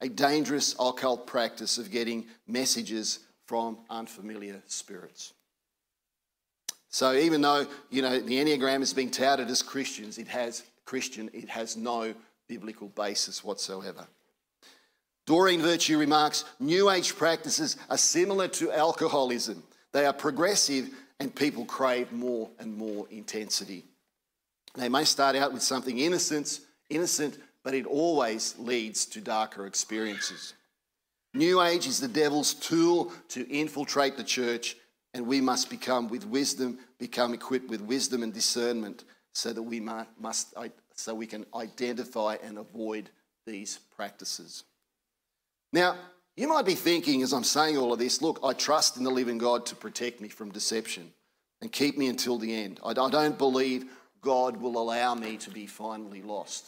a 0.01 0.09
dangerous 0.09 0.75
occult 0.79 1.27
practice 1.27 1.77
of 1.77 1.91
getting 1.91 2.25
messages 2.45 3.19
from 3.45 3.77
unfamiliar 3.89 4.61
spirits. 4.67 5.33
So 6.97 7.13
even 7.13 7.41
though 7.41 7.67
you 7.91 8.01
know 8.01 8.19
the 8.19 8.43
Enneagram 8.43 8.81
is 8.81 8.91
being 8.91 9.11
touted 9.11 9.49
as 9.49 9.61
Christians, 9.61 10.17
it 10.17 10.27
has 10.29 10.63
Christian, 10.83 11.29
it 11.31 11.47
has 11.47 11.77
no 11.77 12.15
biblical 12.47 12.87
basis 12.87 13.43
whatsoever. 13.43 14.07
Doreen 15.27 15.61
Virtue 15.61 15.99
remarks 15.99 16.43
New 16.59 16.89
Age 16.89 17.15
practices 17.15 17.77
are 17.91 17.99
similar 17.99 18.47
to 18.47 18.71
alcoholism. 18.71 19.61
They 19.91 20.07
are 20.07 20.13
progressive 20.13 20.89
and 21.19 21.35
people 21.35 21.65
crave 21.65 22.11
more 22.11 22.49
and 22.57 22.75
more 22.75 23.05
intensity. 23.11 23.85
They 24.73 24.89
may 24.89 25.03
start 25.03 25.35
out 25.35 25.53
with 25.53 25.61
something 25.61 25.99
innocent, 25.99 26.61
innocent, 26.89 27.37
but 27.63 27.75
it 27.75 27.85
always 27.85 28.57
leads 28.57 29.05
to 29.05 29.21
darker 29.21 29.67
experiences. 29.67 30.55
New 31.35 31.61
Age 31.61 31.85
is 31.85 31.99
the 31.99 32.07
devil's 32.07 32.55
tool 32.55 33.11
to 33.29 33.47
infiltrate 33.51 34.17
the 34.17 34.23
church, 34.23 34.77
and 35.17 35.25
we 35.25 35.41
must 35.41 35.69
become 35.71 36.07
with 36.07 36.25
wisdom, 36.27 36.77
become 36.99 37.33
equipped 37.33 37.69
with 37.69 37.81
wisdom 37.81 38.21
and 38.21 38.31
discernment, 38.31 39.03
so 39.33 39.51
that 39.51 39.63
we 39.63 39.79
must, 39.79 40.53
so 40.93 41.15
we 41.15 41.25
can 41.25 41.43
identify 41.55 42.37
and 42.43 42.59
avoid 42.59 43.09
these 43.45 43.79
practices. 43.95 44.63
Now, 45.73 45.97
you 46.35 46.47
might 46.47 46.65
be 46.65 46.75
thinking 46.75 47.23
as 47.23 47.33
I'm 47.33 47.43
saying 47.43 47.77
all 47.77 47.91
of 47.91 47.97
this, 47.97 48.21
look, 48.21 48.39
I 48.43 48.53
trust 48.53 48.97
in 48.97 49.03
the 49.03 49.09
living 49.09 49.39
God 49.39 49.65
to 49.65 49.75
protect 49.75 50.21
me 50.21 50.29
from 50.29 50.51
deception 50.51 51.11
and 51.61 51.71
keep 51.71 51.97
me 51.97 52.07
until 52.07 52.37
the 52.37 52.53
end. 52.53 52.79
I 52.85 52.93
don't 52.93 53.37
believe 53.39 53.85
God 54.21 54.57
will 54.57 54.77
allow 54.77 55.15
me 55.15 55.37
to 55.37 55.49
be 55.49 55.65
finally 55.65 56.21
lost. 56.21 56.67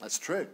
That's 0.00 0.18
true. 0.18 0.48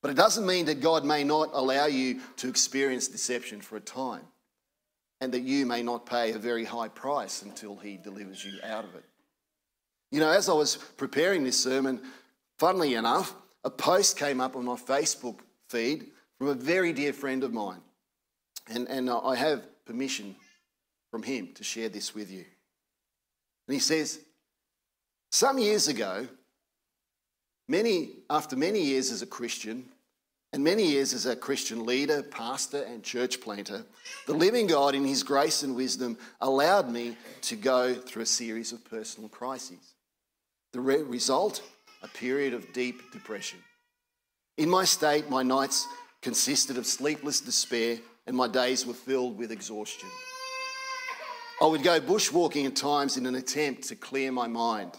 But 0.00 0.12
it 0.12 0.16
doesn't 0.16 0.46
mean 0.46 0.64
that 0.64 0.80
God 0.80 1.04
may 1.04 1.24
not 1.24 1.50
allow 1.52 1.86
you 1.86 2.20
to 2.36 2.48
experience 2.48 3.08
deception 3.08 3.60
for 3.60 3.76
a 3.76 3.80
time 3.80 4.22
and 5.24 5.32
that 5.32 5.40
you 5.42 5.64
may 5.64 5.82
not 5.82 6.04
pay 6.04 6.32
a 6.32 6.38
very 6.38 6.66
high 6.66 6.88
price 6.88 7.40
until 7.40 7.76
He 7.76 7.96
delivers 7.96 8.44
you 8.44 8.58
out 8.62 8.84
of 8.84 8.94
it. 8.94 9.04
You 10.12 10.20
know, 10.20 10.28
as 10.28 10.50
I 10.50 10.52
was 10.52 10.76
preparing 10.76 11.44
this 11.44 11.58
sermon, 11.58 12.02
funnily 12.58 12.94
enough, 12.94 13.34
a 13.64 13.70
post 13.70 14.18
came 14.18 14.38
up 14.38 14.54
on 14.54 14.66
my 14.66 14.74
Facebook 14.74 15.38
feed 15.70 16.08
from 16.36 16.48
a 16.48 16.54
very 16.54 16.92
dear 16.92 17.14
friend 17.14 17.42
of 17.42 17.54
mine. 17.54 17.80
And, 18.68 18.86
and 18.86 19.08
uh, 19.08 19.20
I 19.20 19.34
have 19.36 19.66
permission 19.86 20.36
from 21.10 21.22
him 21.22 21.48
to 21.54 21.64
share 21.64 21.88
this 21.88 22.14
with 22.14 22.30
you. 22.30 22.44
And 23.66 23.72
he 23.72 23.80
says, 23.80 24.20
Some 25.30 25.58
years 25.58 25.88
ago, 25.88 26.28
many, 27.66 28.10
after 28.28 28.56
many 28.56 28.82
years 28.82 29.10
as 29.10 29.22
a 29.22 29.26
Christian, 29.26 29.86
and 30.54 30.62
many 30.62 30.86
years 30.86 31.12
as 31.14 31.26
a 31.26 31.34
Christian 31.34 31.84
leader, 31.84 32.22
pastor, 32.22 32.84
and 32.84 33.02
church 33.02 33.40
planter, 33.40 33.84
the 34.28 34.34
living 34.34 34.68
God, 34.68 34.94
in 34.94 35.04
his 35.04 35.24
grace 35.24 35.64
and 35.64 35.74
wisdom, 35.74 36.16
allowed 36.40 36.88
me 36.88 37.16
to 37.40 37.56
go 37.56 37.92
through 37.92 38.22
a 38.22 38.26
series 38.26 38.70
of 38.70 38.84
personal 38.84 39.28
crises. 39.28 39.96
The 40.72 40.80
re- 40.80 41.02
result? 41.02 41.60
A 42.04 42.08
period 42.08 42.54
of 42.54 42.72
deep 42.72 43.10
depression. 43.10 43.58
In 44.56 44.70
my 44.70 44.84
state, 44.84 45.28
my 45.28 45.42
nights 45.42 45.88
consisted 46.22 46.78
of 46.78 46.86
sleepless 46.86 47.40
despair, 47.40 47.98
and 48.28 48.36
my 48.36 48.46
days 48.46 48.86
were 48.86 48.94
filled 48.94 49.36
with 49.36 49.50
exhaustion. 49.50 50.08
I 51.60 51.66
would 51.66 51.82
go 51.82 51.98
bushwalking 51.98 52.64
at 52.66 52.76
times 52.76 53.16
in 53.16 53.26
an 53.26 53.34
attempt 53.34 53.88
to 53.88 53.96
clear 53.96 54.30
my 54.30 54.46
mind. 54.46 54.92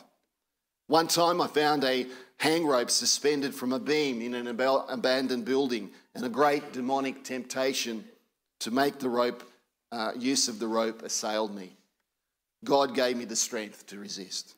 One 0.87 1.07
time 1.07 1.39
I 1.39 1.47
found 1.47 1.85
a 1.85 2.07
hang 2.37 2.65
rope 2.65 2.89
suspended 2.89 3.53
from 3.53 3.73
a 3.73 3.79
beam 3.79 4.21
in 4.21 4.33
an 4.33 4.47
abandoned 4.47 5.45
building, 5.45 5.91
and 6.13 6.25
a 6.25 6.29
great 6.29 6.73
demonic 6.73 7.23
temptation 7.23 8.03
to 8.59 8.71
make 8.71 8.99
the 8.99 9.09
rope, 9.09 9.43
uh, 9.91 10.11
use 10.17 10.47
of 10.47 10.59
the 10.59 10.67
rope, 10.67 11.01
assailed 11.03 11.55
me. 11.55 11.75
God 12.63 12.95
gave 12.95 13.17
me 13.17 13.25
the 13.25 13.35
strength 13.35 13.85
to 13.87 13.99
resist. 13.99 14.55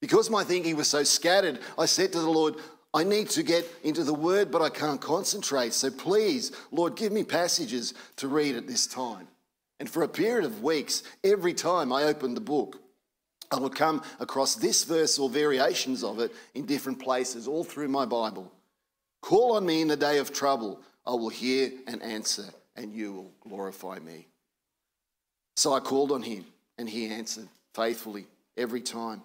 Because 0.00 0.30
my 0.30 0.44
thinking 0.44 0.76
was 0.76 0.88
so 0.88 1.02
scattered, 1.02 1.58
I 1.78 1.86
said 1.86 2.12
to 2.12 2.20
the 2.20 2.30
Lord, 2.30 2.56
I 2.92 3.02
need 3.02 3.30
to 3.30 3.42
get 3.42 3.68
into 3.82 4.04
the 4.04 4.14
word, 4.14 4.50
but 4.50 4.62
I 4.62 4.68
can't 4.68 5.00
concentrate. 5.00 5.72
So 5.72 5.90
please, 5.90 6.52
Lord, 6.70 6.94
give 6.94 7.10
me 7.10 7.24
passages 7.24 7.94
to 8.16 8.28
read 8.28 8.54
at 8.54 8.68
this 8.68 8.86
time. 8.86 9.26
And 9.80 9.90
for 9.90 10.04
a 10.04 10.08
period 10.08 10.44
of 10.44 10.62
weeks, 10.62 11.02
every 11.24 11.54
time 11.54 11.92
I 11.92 12.04
opened 12.04 12.36
the 12.36 12.40
book, 12.40 12.80
I 13.54 13.60
would 13.60 13.74
come 13.74 14.02
across 14.18 14.56
this 14.56 14.82
verse 14.82 15.18
or 15.18 15.30
variations 15.30 16.02
of 16.02 16.18
it 16.18 16.34
in 16.54 16.66
different 16.66 16.98
places, 16.98 17.46
all 17.46 17.62
through 17.62 17.88
my 17.88 18.04
Bible. 18.04 18.50
Call 19.20 19.56
on 19.56 19.64
me 19.64 19.80
in 19.80 19.88
the 19.88 19.96
day 19.96 20.18
of 20.18 20.32
trouble. 20.32 20.80
I 21.06 21.12
will 21.12 21.28
hear 21.28 21.70
and 21.86 22.02
answer, 22.02 22.46
and 22.74 22.92
you 22.92 23.12
will 23.12 23.30
glorify 23.48 24.00
me. 24.00 24.26
So 25.56 25.72
I 25.72 25.78
called 25.78 26.10
on 26.10 26.22
him, 26.22 26.44
and 26.78 26.88
he 26.88 27.06
answered 27.06 27.48
faithfully 27.74 28.26
every 28.56 28.80
time. 28.80 29.22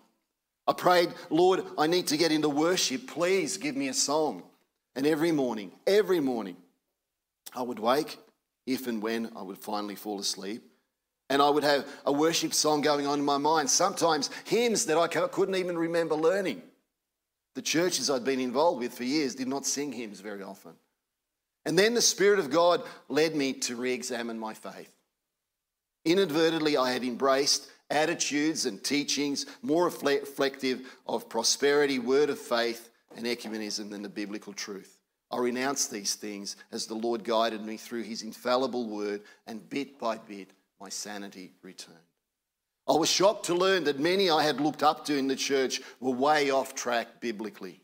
I 0.68 0.74
prayed, 0.74 1.10
Lord, 1.32 1.64
I 1.76 1.88
need 1.88 2.06
to 2.08 2.18
get 2.18 2.32
into 2.32 2.50
worship. 2.50 3.08
Please 3.08 3.58
give 3.58 3.76
me 3.76 3.88
a 3.88 3.94
song. 3.94 4.44
And 4.96 5.08
every 5.08 5.32
morning, 5.32 5.72
every 5.88 6.20
morning, 6.20 6.58
I 7.56 7.64
would 7.64 7.80
wake, 7.80 8.20
if 8.68 8.86
and 8.86 9.02
when 9.02 9.32
I 9.36 9.42
would 9.42 9.58
finally 9.58 9.96
fall 9.96 10.20
asleep, 10.20 10.69
and 11.30 11.42
I 11.42 11.50
would 11.50 11.64
have 11.64 11.88
a 12.06 12.12
worship 12.12 12.54
song 12.54 12.82
going 12.82 13.06
on 13.06 13.20
in 13.20 13.26
my 13.26 13.38
mind, 13.38 13.70
sometimes 13.70 14.30
hymns 14.46 14.86
that 14.86 14.98
I 14.98 15.08
couldn't 15.08 15.56
even 15.56 15.78
remember 15.78 16.16
learning. 16.16 16.62
The 17.56 17.62
churches 17.62 18.10
I'd 18.10 18.24
been 18.24 18.40
involved 18.40 18.80
with 18.80 18.94
for 18.94 19.04
years 19.04 19.36
did 19.36 19.48
not 19.48 19.66
sing 19.66 19.92
hymns 19.92 20.22
very 20.22 20.44
often. 20.44 20.74
And 21.66 21.78
then 21.78 21.94
the 21.94 22.02
Spirit 22.02 22.40
of 22.40 22.50
God 22.50 22.84
led 23.10 23.36
me 23.36 23.54
to 23.54 23.76
re 23.76 23.94
examine 23.94 24.40
my 24.40 24.54
faith. 24.54 24.92
Inadvertently, 26.06 26.78
I 26.78 26.92
had 26.92 27.04
embraced 27.04 27.70
attitudes 27.90 28.66
and 28.66 28.84
teachings 28.84 29.46
more 29.62 29.86
reflective 29.86 30.82
of 31.06 31.28
prosperity, 31.28 32.00
word 32.00 32.30
of 32.30 32.40
faith, 32.40 32.90
and 33.16 33.26
ecumenism 33.26 33.90
than 33.90 34.02
the 34.02 34.10
biblical 34.10 34.54
truth. 34.54 34.98
I 35.32 35.38
renounced 35.38 35.92
these 35.92 36.16
things 36.16 36.56
as 36.72 36.86
the 36.88 36.96
Lord 36.96 37.24
guided 37.24 37.64
me 37.64 37.78
through 37.78 38.04
his 38.04 38.24
infallible 38.24 38.88
word, 38.88 39.22
and 39.46 39.68
bit 39.70 40.00
by 40.00 40.18
bit, 40.18 40.52
my 40.80 40.90
sanity 40.90 41.52
returned. 41.62 41.98
I 42.88 42.94
was 42.94 43.10
shocked 43.10 43.46
to 43.46 43.54
learn 43.54 43.84
that 43.84 44.00
many 44.00 44.30
I 44.30 44.44
had 44.44 44.62
looked 44.62 44.82
up 44.82 45.06
to 45.06 45.18
in 45.18 45.28
the 45.28 45.36
church 45.36 45.82
were 46.00 46.12
way 46.12 46.50
off 46.50 46.74
track 46.74 47.22
biblically. 47.22 47.82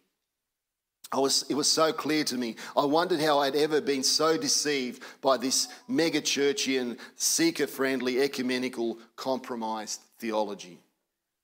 I 1.11 1.19
was, 1.19 1.45
it 1.49 1.53
was 1.53 1.71
so 1.71 1.93
clear 1.93 2.23
to 2.25 2.37
me. 2.37 2.55
I 2.75 2.85
wondered 2.85 3.19
how 3.19 3.39
I'd 3.39 3.55
ever 3.55 3.79
been 3.79 4.03
so 4.03 4.37
deceived 4.37 5.03
by 5.21 5.37
this 5.37 5.67
mega 5.87 6.19
churchian, 6.19 6.97
seeker 7.15 7.67
friendly, 7.67 8.19
ecumenical, 8.19 8.97
compromised 9.15 10.01
theology. 10.17 10.79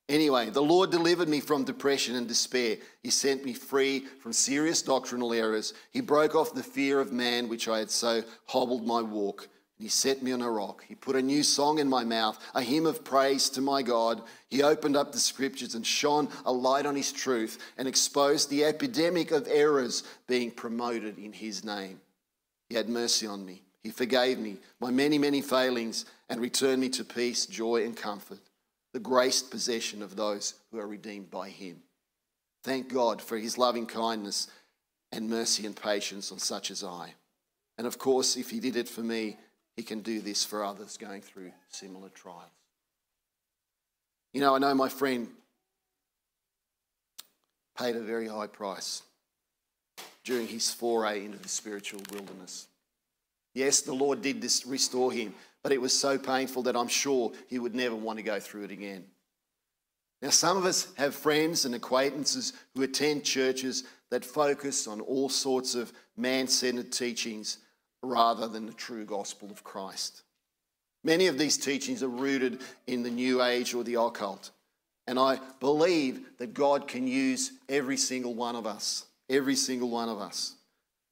Anyway, 0.08 0.50
the 0.50 0.60
Lord 0.60 0.90
delivered 0.90 1.28
me 1.28 1.40
from 1.40 1.64
depression 1.64 2.16
and 2.16 2.26
despair. 2.26 2.76
He 3.02 3.10
sent 3.10 3.44
me 3.44 3.52
free 3.52 4.00
from 4.20 4.32
serious 4.32 4.82
doctrinal 4.82 5.32
errors. 5.32 5.72
He 5.92 6.00
broke 6.00 6.34
off 6.34 6.52
the 6.52 6.62
fear 6.62 7.00
of 7.00 7.12
man, 7.12 7.48
which 7.48 7.68
I 7.68 7.78
had 7.78 7.90
so 7.90 8.22
hobbled 8.46 8.86
my 8.86 9.00
walk. 9.00 9.48
He 9.82 9.88
set 9.88 10.22
me 10.22 10.30
on 10.30 10.42
a 10.42 10.48
rock. 10.48 10.84
He 10.86 10.94
put 10.94 11.16
a 11.16 11.22
new 11.22 11.42
song 11.42 11.80
in 11.80 11.88
my 11.88 12.04
mouth, 12.04 12.38
a 12.54 12.62
hymn 12.62 12.86
of 12.86 13.02
praise 13.02 13.50
to 13.50 13.60
my 13.60 13.82
God. 13.82 14.22
He 14.48 14.62
opened 14.62 14.96
up 14.96 15.10
the 15.10 15.18
scriptures 15.18 15.74
and 15.74 15.84
shone 15.84 16.28
a 16.46 16.52
light 16.52 16.86
on 16.86 16.94
his 16.94 17.10
truth 17.10 17.58
and 17.76 17.88
exposed 17.88 18.48
the 18.48 18.64
epidemic 18.64 19.32
of 19.32 19.48
errors 19.50 20.04
being 20.28 20.52
promoted 20.52 21.18
in 21.18 21.32
his 21.32 21.64
name. 21.64 22.00
He 22.68 22.76
had 22.76 22.88
mercy 22.88 23.26
on 23.26 23.44
me. 23.44 23.62
He 23.82 23.90
forgave 23.90 24.38
me 24.38 24.58
my 24.78 24.92
many, 24.92 25.18
many 25.18 25.42
failings 25.42 26.04
and 26.28 26.40
returned 26.40 26.80
me 26.80 26.88
to 26.90 27.04
peace, 27.04 27.44
joy, 27.46 27.84
and 27.84 27.96
comfort, 27.96 28.38
the 28.92 29.00
graced 29.00 29.50
possession 29.50 30.00
of 30.00 30.14
those 30.14 30.54
who 30.70 30.78
are 30.78 30.86
redeemed 30.86 31.28
by 31.28 31.48
him. 31.48 31.82
Thank 32.62 32.92
God 32.94 33.20
for 33.20 33.36
his 33.36 33.58
loving 33.58 33.86
kindness 33.86 34.46
and 35.10 35.28
mercy 35.28 35.66
and 35.66 35.74
patience 35.74 36.30
on 36.30 36.38
such 36.38 36.70
as 36.70 36.84
I. 36.84 37.14
And 37.78 37.84
of 37.84 37.98
course, 37.98 38.36
if 38.36 38.50
he 38.50 38.60
did 38.60 38.76
it 38.76 38.88
for 38.88 39.00
me, 39.00 39.38
he 39.76 39.82
can 39.82 40.00
do 40.00 40.20
this 40.20 40.44
for 40.44 40.64
others 40.64 40.96
going 40.96 41.22
through 41.22 41.52
similar 41.68 42.08
trials. 42.10 42.50
You 44.32 44.40
know, 44.40 44.54
I 44.54 44.58
know 44.58 44.74
my 44.74 44.88
friend 44.88 45.28
paid 47.76 47.96
a 47.96 48.00
very 48.00 48.28
high 48.28 48.46
price 48.46 49.02
during 50.24 50.46
his 50.46 50.72
foray 50.72 51.24
into 51.24 51.38
the 51.38 51.48
spiritual 51.48 52.00
wilderness. 52.12 52.68
Yes, 53.54 53.80
the 53.80 53.92
Lord 53.92 54.22
did 54.22 54.40
this 54.40 54.66
restore 54.66 55.12
him, 55.12 55.34
but 55.62 55.72
it 55.72 55.80
was 55.80 55.98
so 55.98 56.18
painful 56.18 56.62
that 56.62 56.76
I'm 56.76 56.88
sure 56.88 57.32
he 57.48 57.58
would 57.58 57.74
never 57.74 57.94
want 57.94 58.18
to 58.18 58.22
go 58.22 58.40
through 58.40 58.64
it 58.64 58.70
again. 58.70 59.04
Now, 60.22 60.30
some 60.30 60.56
of 60.56 60.64
us 60.64 60.88
have 60.94 61.14
friends 61.14 61.64
and 61.64 61.74
acquaintances 61.74 62.52
who 62.74 62.82
attend 62.82 63.24
churches 63.24 63.84
that 64.10 64.24
focus 64.24 64.86
on 64.86 65.00
all 65.00 65.28
sorts 65.28 65.74
of 65.74 65.92
man 66.16 66.46
centered 66.46 66.92
teachings 66.92 67.58
rather 68.02 68.48
than 68.48 68.66
the 68.66 68.72
true 68.72 69.04
gospel 69.04 69.50
of 69.50 69.64
Christ. 69.64 70.22
Many 71.04 71.26
of 71.26 71.38
these 71.38 71.56
teachings 71.56 72.02
are 72.02 72.08
rooted 72.08 72.60
in 72.86 73.02
the 73.02 73.10
New 73.10 73.42
Age 73.42 73.74
or 73.74 73.84
the 73.84 74.00
occult. 74.00 74.50
And 75.06 75.18
I 75.18 75.40
believe 75.60 76.20
that 76.38 76.54
God 76.54 76.86
can 76.86 77.06
use 77.06 77.52
every 77.68 77.96
single 77.96 78.34
one 78.34 78.54
of 78.54 78.66
us, 78.66 79.06
every 79.28 79.56
single 79.56 79.90
one 79.90 80.08
of 80.08 80.18
us, 80.18 80.54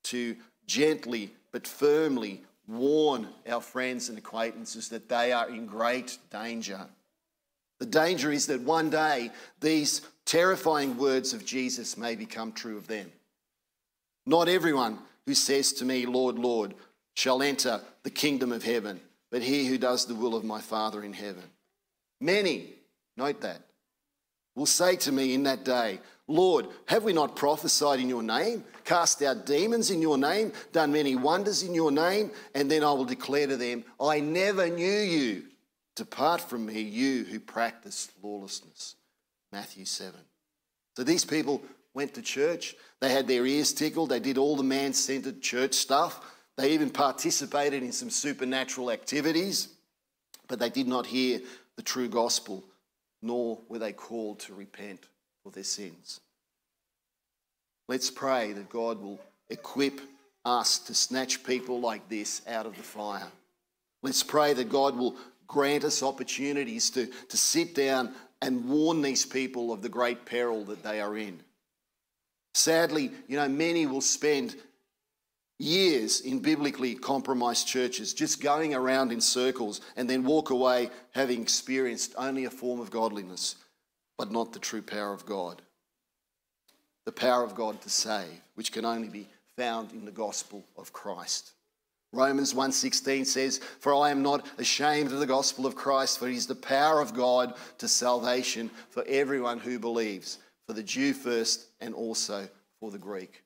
to 0.04 0.36
gently 0.66 1.32
but 1.50 1.66
firmly 1.66 2.42
warn 2.68 3.26
our 3.48 3.60
friends 3.60 4.08
and 4.08 4.16
acquaintances 4.16 4.88
that 4.90 5.08
they 5.08 5.32
are 5.32 5.48
in 5.48 5.66
great 5.66 6.18
danger. 6.30 6.86
The 7.80 7.86
danger 7.86 8.30
is 8.30 8.46
that 8.46 8.60
one 8.60 8.90
day 8.90 9.30
these 9.60 10.02
terrifying 10.24 10.96
words 10.96 11.32
of 11.32 11.44
Jesus 11.44 11.96
may 11.96 12.14
become 12.14 12.52
true 12.52 12.76
of 12.76 12.86
them. 12.86 13.10
Not 14.26 14.48
everyone 14.48 14.98
who 15.26 15.34
says 15.34 15.72
to 15.74 15.84
me, 15.84 16.06
Lord, 16.06 16.38
Lord, 16.38 16.74
shall 17.14 17.42
enter 17.42 17.80
the 18.02 18.10
kingdom 18.10 18.52
of 18.52 18.62
heaven, 18.62 19.00
but 19.30 19.42
he 19.42 19.66
who 19.66 19.78
does 19.78 20.06
the 20.06 20.14
will 20.14 20.34
of 20.34 20.44
my 20.44 20.60
Father 20.60 21.02
in 21.02 21.12
heaven. 21.12 21.44
Many, 22.20 22.70
note 23.16 23.40
that, 23.42 23.62
will 24.54 24.66
say 24.66 24.96
to 24.96 25.12
me 25.12 25.34
in 25.34 25.44
that 25.44 25.64
day, 25.64 26.00
Lord, 26.26 26.68
have 26.86 27.02
we 27.04 27.12
not 27.12 27.34
prophesied 27.34 27.98
in 27.98 28.08
your 28.08 28.22
name, 28.22 28.64
cast 28.84 29.22
out 29.22 29.46
demons 29.46 29.90
in 29.90 30.00
your 30.00 30.16
name, 30.16 30.52
done 30.72 30.92
many 30.92 31.16
wonders 31.16 31.62
in 31.62 31.74
your 31.74 31.90
name? 31.90 32.30
And 32.54 32.70
then 32.70 32.84
I 32.84 32.92
will 32.92 33.04
declare 33.04 33.48
to 33.48 33.56
them, 33.56 33.84
I 34.00 34.20
never 34.20 34.68
knew 34.68 35.00
you. 35.00 35.44
Depart 35.96 36.40
from 36.40 36.66
me, 36.66 36.80
you 36.80 37.24
who 37.24 37.40
practice 37.40 38.10
lawlessness. 38.22 38.94
Matthew 39.52 39.84
7. 39.84 40.14
So 40.96 41.02
these 41.02 41.24
people 41.24 41.62
went 41.94 42.14
to 42.14 42.22
church. 42.22 42.74
They 43.00 43.10
had 43.10 43.26
their 43.26 43.46
ears 43.46 43.72
tickled. 43.72 44.10
They 44.10 44.20
did 44.20 44.38
all 44.38 44.56
the 44.56 44.62
man 44.62 44.92
centered 44.92 45.42
church 45.42 45.74
stuff. 45.74 46.24
They 46.56 46.72
even 46.72 46.90
participated 46.90 47.82
in 47.82 47.92
some 47.92 48.10
supernatural 48.10 48.90
activities, 48.90 49.68
but 50.48 50.58
they 50.58 50.70
did 50.70 50.86
not 50.86 51.06
hear 51.06 51.40
the 51.76 51.82
true 51.82 52.08
gospel, 52.08 52.64
nor 53.22 53.60
were 53.68 53.78
they 53.78 53.92
called 53.92 54.40
to 54.40 54.54
repent 54.54 55.08
for 55.42 55.50
their 55.50 55.64
sins. 55.64 56.20
Let's 57.88 58.10
pray 58.10 58.52
that 58.52 58.68
God 58.68 59.00
will 59.00 59.18
equip 59.48 60.00
us 60.44 60.78
to 60.80 60.94
snatch 60.94 61.42
people 61.44 61.80
like 61.80 62.08
this 62.08 62.42
out 62.46 62.66
of 62.66 62.76
the 62.76 62.82
fire. 62.82 63.26
Let's 64.02 64.22
pray 64.22 64.52
that 64.54 64.68
God 64.68 64.96
will 64.96 65.16
grant 65.46 65.84
us 65.84 66.02
opportunities 66.02 66.90
to, 66.90 67.06
to 67.06 67.36
sit 67.36 67.74
down 67.74 68.14
and 68.40 68.68
warn 68.68 69.02
these 69.02 69.26
people 69.26 69.72
of 69.72 69.82
the 69.82 69.88
great 69.88 70.24
peril 70.24 70.64
that 70.66 70.82
they 70.82 71.00
are 71.00 71.16
in. 71.16 71.40
Sadly, 72.54 73.12
you 73.28 73.36
know, 73.36 73.48
many 73.48 73.86
will 73.86 74.00
spend 74.00 74.56
years 75.58 76.22
in 76.22 76.40
biblically 76.40 76.94
compromised 76.94 77.66
churches, 77.66 78.14
just 78.14 78.42
going 78.42 78.74
around 78.74 79.12
in 79.12 79.20
circles 79.20 79.80
and 79.96 80.08
then 80.08 80.24
walk 80.24 80.50
away 80.50 80.90
having 81.12 81.42
experienced 81.42 82.14
only 82.16 82.46
a 82.46 82.50
form 82.50 82.80
of 82.80 82.90
godliness, 82.90 83.56
but 84.16 84.32
not 84.32 84.52
the 84.52 84.58
true 84.58 84.82
power 84.82 85.12
of 85.12 85.26
God. 85.26 85.62
The 87.04 87.12
power 87.12 87.44
of 87.44 87.54
God 87.54 87.80
to 87.82 87.90
save, 87.90 88.40
which 88.54 88.72
can 88.72 88.84
only 88.84 89.08
be 89.08 89.28
found 89.56 89.92
in 89.92 90.04
the 90.04 90.10
gospel 90.10 90.64
of 90.76 90.92
Christ. 90.92 91.52
Romans 92.12 92.54
1:16 92.54 93.24
says, 93.24 93.58
"For 93.78 93.94
I 93.94 94.10
am 94.10 94.22
not 94.22 94.46
ashamed 94.58 95.12
of 95.12 95.20
the 95.20 95.26
gospel 95.26 95.66
of 95.66 95.76
Christ, 95.76 96.18
for 96.18 96.28
it 96.28 96.34
is 96.34 96.46
the 96.46 96.56
power 96.56 97.00
of 97.00 97.14
God 97.14 97.56
to 97.78 97.86
salvation 97.86 98.70
for 98.90 99.04
everyone 99.06 99.60
who 99.60 99.78
believes, 99.78 100.38
for 100.70 100.74
the 100.74 100.82
Jew 100.84 101.12
first 101.12 101.66
and 101.80 101.96
also 101.96 102.48
for 102.78 102.92
the 102.92 102.98
Greek." 102.98 103.42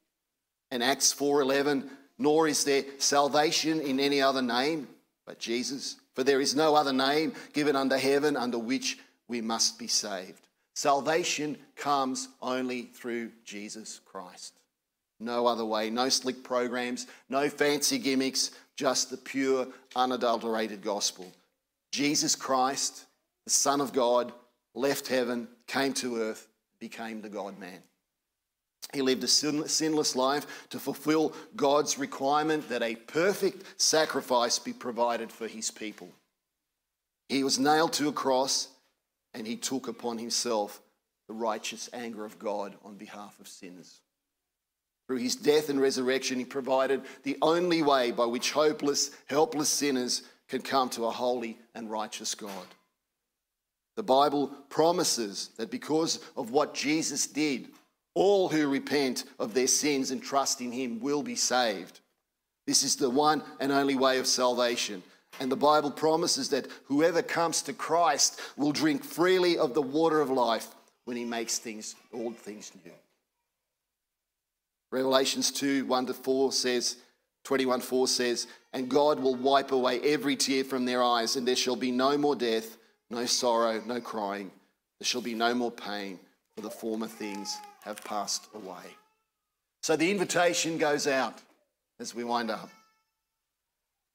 And 0.71 0.85
Acts 0.85 1.11
4:11 1.11 1.89
nor 2.19 2.47
is 2.47 2.65
there 2.65 2.85
salvation 2.99 3.81
in 3.81 3.99
any 3.99 4.21
other 4.21 4.43
name 4.43 4.95
but 5.25 5.39
Jesus. 5.39 5.97
For 6.13 6.23
there 6.23 6.39
is 6.43 6.55
no 6.55 6.75
other 6.75 6.93
name 6.93 7.35
given 7.55 7.77
under 7.77 7.97
heaven 7.97 8.37
under 8.37 8.59
which 8.59 8.99
we 9.27 9.41
must 9.41 9.79
be 9.79 9.89
saved. 9.89 10.47
Salvation 10.75 11.57
comes 11.77 12.29
only 12.43 12.83
through 12.83 13.33
Jesus 13.43 14.01
Christ. 14.05 14.53
No 15.19 15.47
other 15.47 15.65
way, 15.65 15.89
no 15.89 16.11
slick 16.11 16.45
programs, 16.45 17.07
no 17.31 17.49
fancy 17.49 17.99
gimmicks, 17.99 18.51
just 18.77 19.09
the 19.09 19.17
pure, 19.17 19.73
unadulterated 19.97 20.83
gospel. 20.83 21.33
Jesus 21.91 22.37
Christ, 22.37 23.07
the 23.45 23.51
Son 23.51 23.81
of 23.81 23.95
God, 23.95 24.31
left 24.75 25.07
heaven, 25.09 25.49
came 25.67 25.95
to 25.95 26.17
earth, 26.19 26.49
became 26.85 27.23
the 27.23 27.31
God 27.31 27.59
man. 27.59 27.83
He 28.93 29.01
lived 29.01 29.25
a 29.25 29.27
sinless 29.27 30.15
life 30.15 30.69
to 30.69 30.79
fulfill 30.79 31.33
God's 31.57 31.99
requirement 31.99 32.69
that 32.69 32.83
a 32.83 32.95
perfect 32.95 33.81
sacrifice 33.81 34.59
be 34.59 34.75
provided 34.75 35.33
for 35.33 35.49
his 35.49 35.71
people. 35.71 36.11
He 37.31 37.43
was 37.43 37.59
nailed 37.59 37.95
to 37.95 38.09
a 38.09 38.13
cross 38.13 38.69
and 39.33 39.47
he 39.47 39.57
took 39.57 39.89
upon 39.89 40.19
himself 40.19 40.83
the 41.27 41.33
righteous 41.33 41.89
anger 41.95 42.23
of 42.23 42.39
God 42.39 42.75
on 42.85 42.97
behalf 42.97 43.41
of 43.41 43.49
sinners. 43.49 44.03
Through 45.07 45.21
his 45.21 45.37
death 45.37 45.71
and 45.71 45.81
resurrection, 45.81 46.39
he 46.39 46.45
provided 46.45 47.01
the 47.23 47.39
only 47.41 47.81
way 47.81 48.11
by 48.11 48.27
which 48.27 48.53
hopeless, 48.53 49.11
helpless 49.25 49.71
sinners 49.71 50.23
can 50.49 50.61
come 50.61 50.91
to 50.91 51.07
a 51.07 51.11
holy 51.11 51.57
and 51.75 51.91
righteous 51.91 52.35
God. 52.35 52.67
The 53.97 54.03
Bible 54.03 54.49
promises 54.69 55.51
that 55.57 55.71
because 55.71 56.19
of 56.37 56.51
what 56.51 56.75
Jesus 56.75 57.27
did, 57.27 57.69
all 58.15 58.49
who 58.49 58.69
repent 58.69 59.25
of 59.39 59.55
their 59.55 59.67
sins 59.67 60.11
and 60.11 60.23
trust 60.23 60.61
in 60.61 60.73
him 60.73 61.01
will 61.01 61.23
be 61.23 61.37
saved. 61.37 62.01
This 62.67 62.83
is 62.83 62.97
the 62.97 63.11
one 63.11 63.43
and 63.61 63.71
only 63.71 63.95
way 63.95 64.19
of 64.19 64.27
salvation. 64.27 65.03
And 65.41 65.51
the 65.51 65.57
Bible 65.57 65.91
promises 65.91 66.49
that 66.51 66.69
whoever 66.85 67.23
comes 67.23 67.63
to 67.63 67.73
Christ 67.73 68.41
will 68.57 68.73
drink 68.73 69.05
freely 69.05 69.59
of 69.59 69.75
the 69.75 69.83
water 69.83 70.21
of 70.21 70.31
life 70.31 70.69
when 71.05 71.17
he 71.17 71.25
makes 71.25 71.59
things, 71.59 71.97
all 72.13 72.31
things 72.31 72.73
new. 72.85 72.93
Revelations 74.91 75.51
2 75.51 75.87
1 75.87 76.07
to 76.07 76.15
4 76.15 76.53
says, 76.53 76.97
21 77.43 77.81
4 77.81 78.09
says, 78.09 78.47
And 78.73 78.89
God 78.89 79.19
will 79.19 79.35
wipe 79.35 79.73
away 79.73 80.01
every 80.01 80.37
tear 80.37 80.63
from 80.63 80.85
their 80.85 81.03
eyes, 81.03 81.35
and 81.37 81.47
there 81.47 81.57
shall 81.57 81.77
be 81.77 81.91
no 81.91 82.17
more 82.17 82.37
death, 82.37 82.77
no 83.11 83.27
sorrow, 83.27 83.83
no 83.87 84.01
crying. 84.01 84.51
There 84.99 85.07
shall 85.07 85.21
be 85.21 85.35
no 85.35 85.55
more 85.55 85.71
pain, 85.71 86.19
for 86.55 86.63
the 86.63 86.71
former 86.71 87.07
things 87.07 87.57
have 87.83 88.03
passed 88.05 88.49
away. 88.55 88.97
So 89.83 89.97
the 89.97 90.11
invitation 90.11 90.79
goes 90.79 91.07
out 91.07 91.35
as 92.01 92.15
we 92.15 92.25
wind 92.25 92.51
up. 92.51 92.71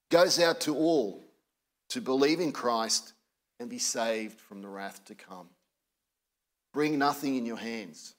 Goes 0.10 0.40
out 0.40 0.62
to 0.62 0.76
all 0.76 1.22
to 1.90 2.02
believe 2.02 2.40
in 2.40 2.52
Christ 2.52 3.14
and 3.60 3.70
be 3.70 3.78
saved 3.78 4.40
from 4.40 4.62
the 4.62 4.68
wrath 4.68 5.06
to 5.06 5.16
come. 5.16 5.48
Bring 6.74 6.98
nothing 6.98 7.36
in 7.36 7.46
your 7.46 7.58
hands. 7.58 8.16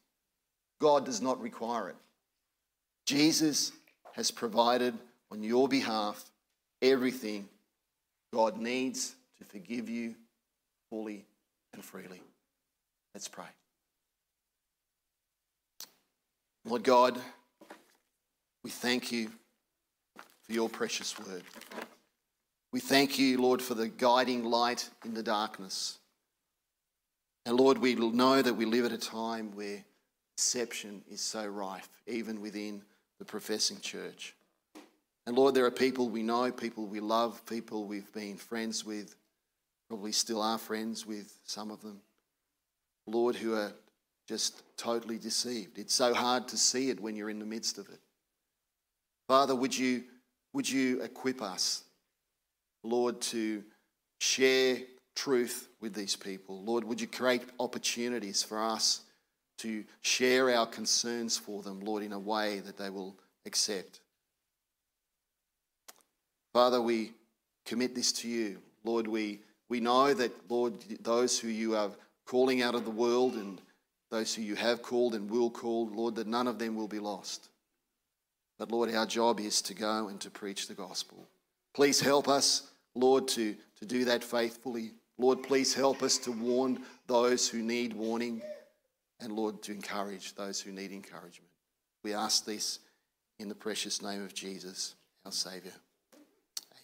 God 0.80 1.04
does 1.04 1.20
not 1.20 1.40
require 1.40 1.88
it. 1.88 1.96
Jesus 3.06 3.72
has 4.14 4.30
provided 4.30 4.94
on 5.30 5.42
your 5.42 5.68
behalf 5.68 6.30
everything 6.82 7.48
God 8.32 8.58
needs 8.58 9.14
to 9.38 9.44
forgive 9.44 9.88
you 9.88 10.14
fully 10.90 11.24
and 11.72 11.84
freely. 11.84 12.20
Let's 13.14 13.28
pray. 13.28 13.46
Lord 16.64 16.82
God, 16.82 17.18
we 18.62 18.70
thank 18.70 19.10
you 19.10 19.30
for 20.42 20.52
your 20.52 20.68
precious 20.68 21.18
word. 21.18 21.42
We 22.72 22.80
thank 22.80 23.18
you, 23.18 23.40
Lord, 23.40 23.62
for 23.62 23.74
the 23.74 23.88
guiding 23.88 24.44
light 24.44 24.90
in 25.04 25.14
the 25.14 25.22
darkness. 25.22 25.98
And 27.46 27.56
Lord, 27.56 27.78
we 27.78 27.94
know 27.94 28.42
that 28.42 28.54
we 28.54 28.64
live 28.64 28.84
at 28.84 28.92
a 28.92 28.98
time 28.98 29.52
where 29.54 29.82
deception 30.36 31.02
is 31.10 31.20
so 31.20 31.46
rife, 31.46 31.88
even 32.06 32.40
within 32.40 32.82
the 33.18 33.24
professing 33.24 33.80
church. 33.80 34.34
And 35.26 35.36
Lord, 35.36 35.54
there 35.54 35.64
are 35.64 35.70
people 35.70 36.08
we 36.08 36.22
know, 36.22 36.52
people 36.52 36.86
we 36.86 37.00
love, 37.00 37.44
people 37.46 37.84
we've 37.84 38.12
been 38.12 38.36
friends 38.36 38.84
with, 38.84 39.16
probably 39.90 40.12
still 40.12 40.40
are 40.40 40.56
friends 40.56 41.04
with 41.04 41.36
some 41.42 41.72
of 41.72 41.82
them. 41.82 42.00
Lord, 43.08 43.34
who 43.34 43.54
are 43.54 43.72
just 44.28 44.62
totally 44.76 45.18
deceived. 45.18 45.78
It's 45.78 45.92
so 45.92 46.14
hard 46.14 46.46
to 46.46 46.56
see 46.56 46.90
it 46.90 47.00
when 47.00 47.16
you're 47.16 47.28
in 47.28 47.40
the 47.40 47.44
midst 47.44 47.76
of 47.76 47.88
it. 47.88 47.98
Father, 49.26 49.56
would 49.56 49.76
you, 49.76 50.04
would 50.52 50.70
you 50.70 51.02
equip 51.02 51.42
us, 51.42 51.82
Lord, 52.84 53.20
to 53.22 53.64
share 54.20 54.78
truth 55.16 55.66
with 55.80 55.92
these 55.92 56.14
people? 56.14 56.62
Lord, 56.62 56.84
would 56.84 57.00
you 57.00 57.08
create 57.08 57.42
opportunities 57.58 58.44
for 58.44 58.62
us 58.62 59.00
to 59.58 59.82
share 60.02 60.56
our 60.56 60.68
concerns 60.68 61.36
for 61.36 61.64
them, 61.64 61.80
Lord, 61.80 62.04
in 62.04 62.12
a 62.12 62.18
way 62.18 62.60
that 62.60 62.76
they 62.76 62.90
will 62.90 63.16
accept? 63.44 63.98
Father, 66.52 66.80
we 66.80 67.10
commit 67.66 67.96
this 67.96 68.12
to 68.12 68.28
you. 68.28 68.62
Lord, 68.84 69.08
we, 69.08 69.40
we 69.70 69.80
know 69.80 70.12
that, 70.12 70.32
Lord, 70.50 70.74
those 71.00 71.38
who 71.38 71.48
you 71.48 71.76
are 71.76 71.92
calling 72.26 72.60
out 72.60 72.74
of 72.74 72.84
the 72.84 72.90
world 72.90 73.34
and 73.34 73.60
those 74.10 74.34
who 74.34 74.42
you 74.42 74.56
have 74.56 74.82
called 74.82 75.14
and 75.14 75.30
will 75.30 75.48
call, 75.48 75.88
Lord, 75.88 76.16
that 76.16 76.26
none 76.26 76.48
of 76.48 76.58
them 76.58 76.74
will 76.74 76.88
be 76.88 76.98
lost. 76.98 77.48
But 78.58 78.70
Lord, 78.70 78.92
our 78.92 79.06
job 79.06 79.40
is 79.40 79.62
to 79.62 79.74
go 79.74 80.08
and 80.08 80.20
to 80.20 80.30
preach 80.30 80.66
the 80.66 80.74
gospel. 80.74 81.26
Please 81.72 82.00
help 82.00 82.28
us, 82.28 82.70
Lord, 82.94 83.28
to, 83.28 83.56
to 83.78 83.86
do 83.86 84.04
that 84.06 84.24
faithfully. 84.24 84.90
Lord, 85.16 85.42
please 85.44 85.72
help 85.72 86.02
us 86.02 86.18
to 86.18 86.32
warn 86.32 86.80
those 87.06 87.48
who 87.48 87.62
need 87.62 87.92
warning, 87.92 88.42
and 89.20 89.32
Lord, 89.32 89.62
to 89.62 89.72
encourage 89.72 90.34
those 90.34 90.60
who 90.60 90.72
need 90.72 90.90
encouragement. 90.90 91.50
We 92.02 92.12
ask 92.12 92.44
this 92.44 92.80
in 93.38 93.48
the 93.48 93.54
precious 93.54 94.02
name 94.02 94.24
of 94.24 94.34
Jesus, 94.34 94.96
our 95.24 95.32
Saviour. 95.32 95.74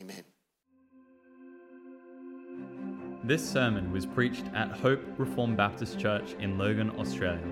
Amen. 0.01 0.36
This 3.27 3.45
sermon 3.45 3.91
was 3.91 4.07
preached 4.07 4.45
at 4.55 4.71
Hope 4.71 5.03
Reformed 5.19 5.57
Baptist 5.57 5.99
Church 5.99 6.37
in 6.39 6.57
Logan, 6.59 6.93
Australia. 6.97 7.43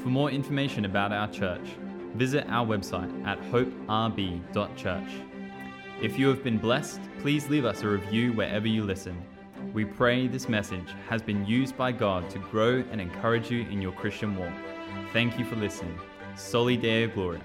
For 0.00 0.08
more 0.08 0.28
information 0.28 0.86
about 0.86 1.12
our 1.12 1.30
church, 1.30 1.76
visit 2.16 2.44
our 2.48 2.66
website 2.66 3.24
at 3.24 3.40
hoperb.church. 3.42 5.10
If 6.02 6.18
you 6.18 6.26
have 6.26 6.42
been 6.42 6.58
blessed, 6.58 6.98
please 7.20 7.48
leave 7.48 7.64
us 7.64 7.82
a 7.82 7.88
review 7.90 8.32
wherever 8.32 8.66
you 8.66 8.82
listen. 8.82 9.16
We 9.72 9.84
pray 9.84 10.26
this 10.26 10.48
message 10.48 10.88
has 11.08 11.22
been 11.22 11.46
used 11.46 11.76
by 11.76 11.92
God 11.92 12.28
to 12.30 12.40
grow 12.40 12.82
and 12.90 13.00
encourage 13.00 13.52
you 13.52 13.60
in 13.68 13.80
your 13.80 13.92
Christian 13.92 14.36
walk. 14.36 14.52
Thank 15.12 15.38
you 15.38 15.44
for 15.44 15.54
listening. 15.54 15.96
Soli 16.34 16.76
Deo 16.76 17.06
Gloria. 17.06 17.40